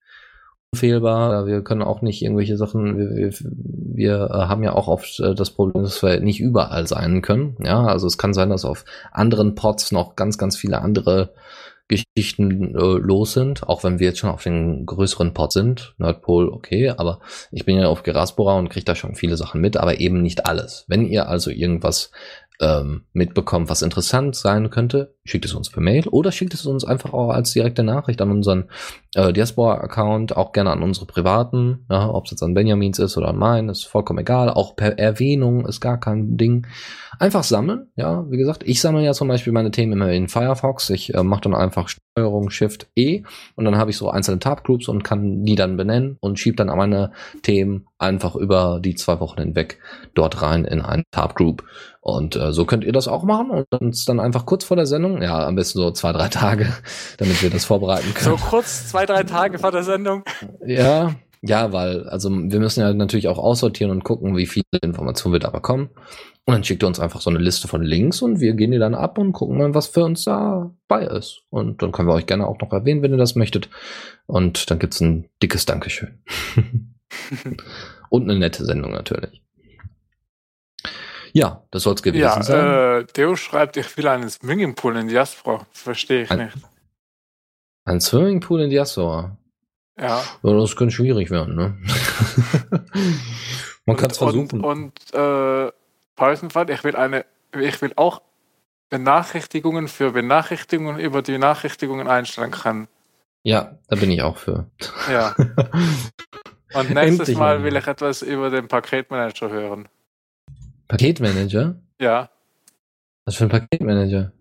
unfehlbar, 0.72 1.46
wir 1.46 1.62
können 1.62 1.82
auch 1.82 2.02
nicht 2.02 2.20
irgendwelche 2.20 2.56
Sachen, 2.56 2.98
wir, 2.98 3.10
wir, 3.16 3.32
wir 3.40 4.30
äh, 4.30 4.48
haben 4.48 4.64
ja 4.64 4.72
auch 4.72 4.88
oft 4.88 5.20
äh, 5.20 5.34
das 5.34 5.50
Problem, 5.50 5.84
dass 5.84 6.02
wir 6.02 6.20
nicht 6.20 6.40
überall 6.40 6.86
sein 6.86 7.22
können, 7.22 7.56
ja, 7.64 7.86
also 7.86 8.06
es 8.06 8.18
kann 8.18 8.34
sein, 8.34 8.50
dass 8.50 8.64
auf 8.64 8.84
anderen 9.12 9.54
Pods 9.54 9.92
noch 9.92 10.14
ganz, 10.16 10.36
ganz 10.36 10.56
viele 10.56 10.82
andere 10.82 11.32
Geschichten 11.88 12.74
äh, 12.74 12.78
los 12.78 13.32
sind, 13.32 13.66
auch 13.66 13.82
wenn 13.82 13.98
wir 13.98 14.08
jetzt 14.08 14.18
schon 14.18 14.30
auf 14.30 14.42
den 14.42 14.84
größeren 14.84 15.32
Pod 15.32 15.52
sind, 15.52 15.94
Nordpol, 15.96 16.48
okay, 16.50 16.90
aber 16.90 17.20
ich 17.50 17.64
bin 17.64 17.78
ja 17.78 17.88
auf 17.88 18.02
Geraspora 18.02 18.58
und 18.58 18.68
kriege 18.68 18.84
da 18.84 18.94
schon 18.94 19.14
viele 19.14 19.36
Sachen 19.36 19.60
mit, 19.60 19.76
aber 19.78 19.98
eben 19.98 20.22
nicht 20.22 20.46
alles. 20.46 20.84
Wenn 20.86 21.06
ihr 21.06 21.28
also 21.28 21.50
irgendwas 21.50 22.10
ähm, 22.60 23.04
mitbekommt, 23.12 23.70
was 23.70 23.82
interessant 23.82 24.34
sein 24.34 24.70
könnte, 24.70 25.14
schickt 25.24 25.44
es 25.44 25.54
uns 25.54 25.70
per 25.70 25.82
Mail 25.82 26.08
oder 26.08 26.32
schickt 26.32 26.54
es 26.54 26.66
uns 26.66 26.84
einfach 26.84 27.12
auch 27.12 27.30
als 27.30 27.52
direkte 27.52 27.84
Nachricht 27.84 28.20
an 28.20 28.30
unseren 28.30 28.64
äh, 29.14 29.32
Diaspora-Account, 29.32 30.36
auch 30.36 30.52
gerne 30.52 30.70
an 30.70 30.82
unsere 30.82 31.06
privaten, 31.06 31.86
ja, 31.88 32.10
ob 32.10 32.24
es 32.24 32.32
jetzt 32.32 32.42
an 32.42 32.54
Benjamins 32.54 32.98
ist 32.98 33.16
oder 33.16 33.28
an 33.28 33.36
meinen, 33.36 33.68
ist 33.68 33.84
vollkommen 33.84 34.18
egal, 34.18 34.50
auch 34.50 34.74
per 34.74 34.98
Erwähnung 34.98 35.66
ist 35.66 35.80
gar 35.80 36.00
kein 36.00 36.36
Ding. 36.36 36.66
Einfach 37.20 37.44
sammeln, 37.44 37.88
ja, 37.96 38.28
wie 38.30 38.36
gesagt, 38.36 38.62
ich 38.64 38.80
sammle 38.80 39.04
ja 39.04 39.12
zum 39.12 39.28
Beispiel 39.28 39.52
meine 39.52 39.70
Themen 39.70 39.92
immer 39.92 40.10
in 40.10 40.28
Firefox, 40.28 40.90
ich 40.90 41.14
äh, 41.14 41.22
mache 41.22 41.42
dann 41.42 41.54
einfach 41.54 41.88
Steuerung 42.18 42.50
Shift 42.50 42.88
E 42.96 43.22
und 43.54 43.64
dann 43.64 43.76
habe 43.76 43.90
ich 43.90 43.96
so 43.96 44.10
einzelne 44.10 44.38
Tabgroups 44.38 44.88
und 44.88 45.04
kann 45.04 45.44
die 45.44 45.54
dann 45.54 45.76
benennen 45.76 46.16
und 46.20 46.38
schiebe 46.38 46.56
dann 46.56 46.68
meine 46.76 47.12
Themen 47.42 47.86
einfach 47.98 48.36
über 48.36 48.80
die 48.82 48.94
zwei 48.94 49.20
Wochen 49.20 49.40
hinweg 49.40 49.78
dort 50.14 50.42
rein 50.42 50.64
in 50.64 50.80
einen 50.80 51.04
Tabgroup. 51.10 51.64
Und 52.00 52.36
äh, 52.36 52.52
so 52.52 52.64
könnt 52.64 52.84
ihr 52.84 52.92
das 52.92 53.08
auch 53.08 53.24
machen 53.24 53.50
und 53.50 53.66
uns 53.80 54.04
dann 54.04 54.20
einfach 54.20 54.46
kurz 54.46 54.64
vor 54.64 54.76
der 54.76 54.86
Sendung, 54.86 55.20
ja, 55.22 55.46
am 55.46 55.56
besten 55.56 55.78
so 55.78 55.90
zwei, 55.90 56.12
drei 56.12 56.28
Tage, 56.28 56.72
damit 57.18 57.42
wir 57.42 57.50
das 57.50 57.64
vorbereiten 57.64 58.08
so 58.16 58.30
können. 58.30 58.40
kurz, 58.40 58.88
zwei, 58.88 59.04
drei 59.06 59.24
Tage 59.24 59.58
vor 59.58 59.72
der 59.72 59.82
Sendung. 59.82 60.22
Ja, 60.64 61.14
Ja, 61.42 61.72
weil, 61.72 62.08
also 62.08 62.30
wir 62.30 62.58
müssen 62.60 62.80
ja 62.80 62.92
natürlich 62.92 63.28
auch 63.28 63.38
aussortieren 63.38 63.90
und 63.92 64.02
gucken, 64.04 64.36
wie 64.36 64.46
viele 64.46 64.64
Informationen 64.82 65.34
wir 65.34 65.40
da 65.40 65.50
bekommen. 65.50 65.90
Und 66.44 66.54
dann 66.54 66.64
schickt 66.64 66.82
ihr 66.82 66.86
uns 66.88 66.98
einfach 66.98 67.20
so 67.20 67.30
eine 67.30 67.38
Liste 67.38 67.68
von 67.68 67.82
Links 67.82 68.22
und 68.22 68.40
wir 68.40 68.54
gehen 68.54 68.70
die 68.72 68.78
dann 68.78 68.94
ab 68.94 69.18
und 69.18 69.32
gucken 69.32 69.58
dann, 69.58 69.74
was 69.74 69.86
für 69.86 70.02
uns 70.04 70.24
dabei 70.24 71.04
ist. 71.04 71.42
Und 71.50 71.82
dann 71.82 71.92
können 71.92 72.08
wir 72.08 72.14
euch 72.14 72.26
gerne 72.26 72.46
auch 72.46 72.58
noch 72.60 72.72
erwähnen, 72.72 73.02
wenn 73.02 73.12
ihr 73.12 73.18
das 73.18 73.34
möchtet. 73.36 73.68
Und 74.26 74.70
dann 74.70 74.78
gibt's 74.78 75.00
ein 75.00 75.28
dickes 75.42 75.66
Dankeschön. 75.66 76.18
und 78.10 78.22
eine 78.30 78.38
nette 78.38 78.64
Sendung 78.64 78.92
natürlich. 78.92 79.42
Ja, 81.34 81.62
das 81.70 81.82
soll's 81.82 82.02
gewesen 82.02 82.22
Ja, 82.22 82.42
sein. 82.42 83.02
äh, 83.02 83.04
Theo 83.04 83.36
schreibt, 83.36 83.76
ich 83.76 83.96
will 83.96 84.08
einen 84.08 84.28
Swimmingpool 84.30 84.96
in 84.96 85.08
Diaspora. 85.08 85.66
Verstehe 85.70 86.22
ich 86.22 86.30
Ein- 86.30 86.46
nicht. 86.46 86.56
Ein 87.84 88.00
Swimmingpool 88.00 88.62
in 88.62 88.70
Diaspora. 88.70 89.36
Ja. 90.00 90.22
Das 90.42 90.76
könnte 90.76 90.94
schwierig 90.94 91.30
werden, 91.30 91.54
ne? 91.56 91.76
Man 93.86 93.96
kann 93.96 94.10
es 94.10 94.18
und, 94.18 94.30
versuchen. 94.32 94.60
Und, 94.60 95.14
und 95.14 95.14
äh, 95.14 95.72
Pausenfahrt, 96.14 96.70
ich 96.70 96.84
will 96.84 96.96
eine, 96.96 97.24
ich 97.58 97.80
will 97.80 97.92
auch 97.96 98.22
Benachrichtigungen 98.90 99.88
für 99.88 100.12
Benachrichtigungen 100.12 100.98
über 100.98 101.22
die 101.22 101.32
Benachrichtigungen 101.32 102.06
einstellen 102.08 102.50
können. 102.50 102.88
ja, 103.42 103.78
da 103.88 103.96
bin 103.96 104.10
ich 104.10 104.22
auch 104.22 104.36
für. 104.36 104.70
Ja. 105.10 105.34
Und 106.74 106.90
nächstes 106.90 107.20
Endlich 107.20 107.38
Mal 107.38 107.64
will 107.64 107.76
ich 107.76 107.86
etwas 107.86 108.20
über 108.20 108.50
den 108.50 108.68
Paketmanager 108.68 109.48
hören. 109.48 109.88
Paketmanager? 110.86 111.76
Ja. 111.98 112.28
Was 113.24 113.36
für 113.36 113.44
ein 113.44 113.50
Paketmanager? 113.50 114.32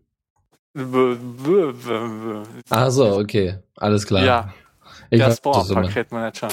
Ach 2.70 2.92
so, 2.92 3.18
okay. 3.18 3.60
Alles 3.78 4.06
klar. 4.06 4.24
Ja, 4.24 4.54
ich 5.10 5.20
der. 5.20 5.32
Sport-Paketmanager. 5.32 6.50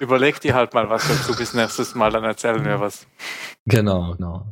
Überleg 0.00 0.40
dir 0.40 0.54
halt 0.54 0.74
mal 0.74 0.88
was 0.90 1.06
dazu 1.06 1.36
bis 1.36 1.54
nächstes 1.54 1.94
Mal, 1.94 2.10
dann 2.10 2.24
erzählen 2.24 2.64
wir 2.64 2.80
was. 2.80 3.06
Genau, 3.66 4.14
genau. 4.14 4.46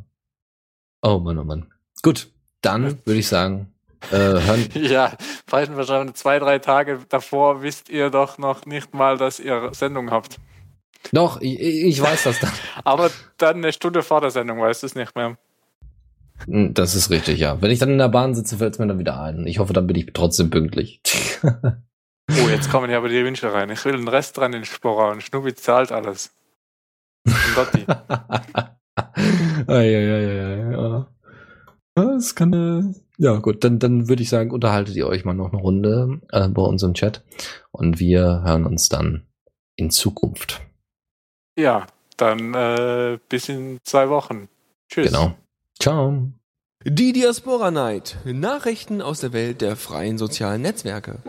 Oh 1.01 1.19
Mann, 1.19 1.37
oh 1.37 1.43
Mann. 1.43 1.67
Gut, 2.01 2.29
dann 2.61 2.99
würde 3.05 3.19
ich 3.19 3.27
sagen, 3.27 3.73
äh, 4.11 4.17
hören. 4.17 4.69
Ja, 4.73 5.13
falschen 5.47 5.75
wahrscheinlich 5.75 6.15
zwei, 6.15 6.39
drei 6.39 6.59
Tage 6.59 6.99
davor 7.09 7.61
wisst 7.61 7.89
ihr 7.89 8.09
doch 8.09 8.37
noch 8.37 8.65
nicht 8.65 8.93
mal, 8.93 9.17
dass 9.17 9.39
ihr 9.39 9.69
Sendung 9.73 10.11
habt. 10.11 10.39
Doch, 11.11 11.41
ich, 11.41 11.59
ich 11.59 12.01
weiß 12.01 12.23
das 12.23 12.39
dann. 12.39 12.51
Aber 12.83 13.11
dann 13.37 13.57
eine 13.57 13.73
Stunde 13.73 14.03
vor 14.03 14.21
der 14.21 14.31
Sendung 14.31 14.61
weißt 14.61 14.83
du 14.83 14.87
es 14.87 14.95
nicht 14.95 15.15
mehr. 15.15 15.37
Hm, 16.45 16.73
Das 16.73 16.95
ist 16.95 17.09
richtig, 17.09 17.39
ja. 17.39 17.61
Wenn 17.61 17.71
ich 17.71 17.79
dann 17.79 17.89
in 17.89 17.97
der 17.97 18.09
Bahn 18.09 18.33
sitze, 18.33 18.57
fällt 18.57 18.73
es 18.73 18.79
mir 18.79 18.87
dann 18.87 18.99
wieder 18.99 19.21
ein. 19.21 19.45
Ich 19.45 19.59
hoffe, 19.59 19.73
dann 19.73 19.87
bin 19.87 19.97
ich 19.97 20.07
trotzdem 20.13 20.49
pünktlich. 20.49 21.01
Oh, 22.31 22.49
jetzt 22.49 22.69
kommen 22.71 22.89
ja 22.89 22.97
aber 22.97 23.09
die 23.09 23.23
Wünsche 23.23 23.51
rein. 23.53 23.69
Ich 23.69 23.83
will 23.85 23.93
einen 23.93 24.07
Rest 24.07 24.37
dran 24.37 24.53
in 24.53 24.61
Explorer 24.61 25.11
und 25.11 25.21
Schnubi 25.21 25.53
zahlt 25.55 25.91
alles. 25.91 26.31
Und 27.25 27.57
Dotti. 27.57 27.85
Eieieiei, 29.67 30.71
ja. 30.71 31.07
Das 31.95 32.33
kann, 32.33 32.53
äh, 32.53 32.99
ja 33.17 33.37
gut, 33.37 33.63
dann, 33.63 33.77
dann 33.77 34.09
würde 34.09 34.23
ich 34.23 34.29
sagen, 34.29 34.51
unterhaltet 34.51 34.95
ihr 34.95 35.07
euch 35.07 35.25
mal 35.25 35.33
noch 35.33 35.51
eine 35.53 35.61
Runde 35.61 36.21
äh, 36.31 36.47
bei 36.47 36.61
uns 36.61 36.81
im 36.81 36.95
Chat 36.95 37.23
und 37.71 37.99
wir 37.99 38.41
hören 38.43 38.65
uns 38.65 38.89
dann 38.89 39.27
in 39.75 39.91
Zukunft. 39.91 40.61
Ja, 41.57 41.85
dann 42.17 42.53
äh, 42.55 43.19
bis 43.29 43.49
in 43.49 43.79
zwei 43.83 44.09
Wochen. 44.09 44.49
Tschüss. 44.89 45.07
Genau. 45.07 45.35
Ciao. 45.79 46.31
Die 46.85 47.13
Diaspora 47.13 47.71
Night. 47.71 48.17
Nachrichten 48.25 49.01
aus 49.01 49.19
der 49.19 49.31
Welt 49.33 49.61
der 49.61 49.75
freien 49.75 50.17
sozialen 50.17 50.61
Netzwerke. 50.63 51.19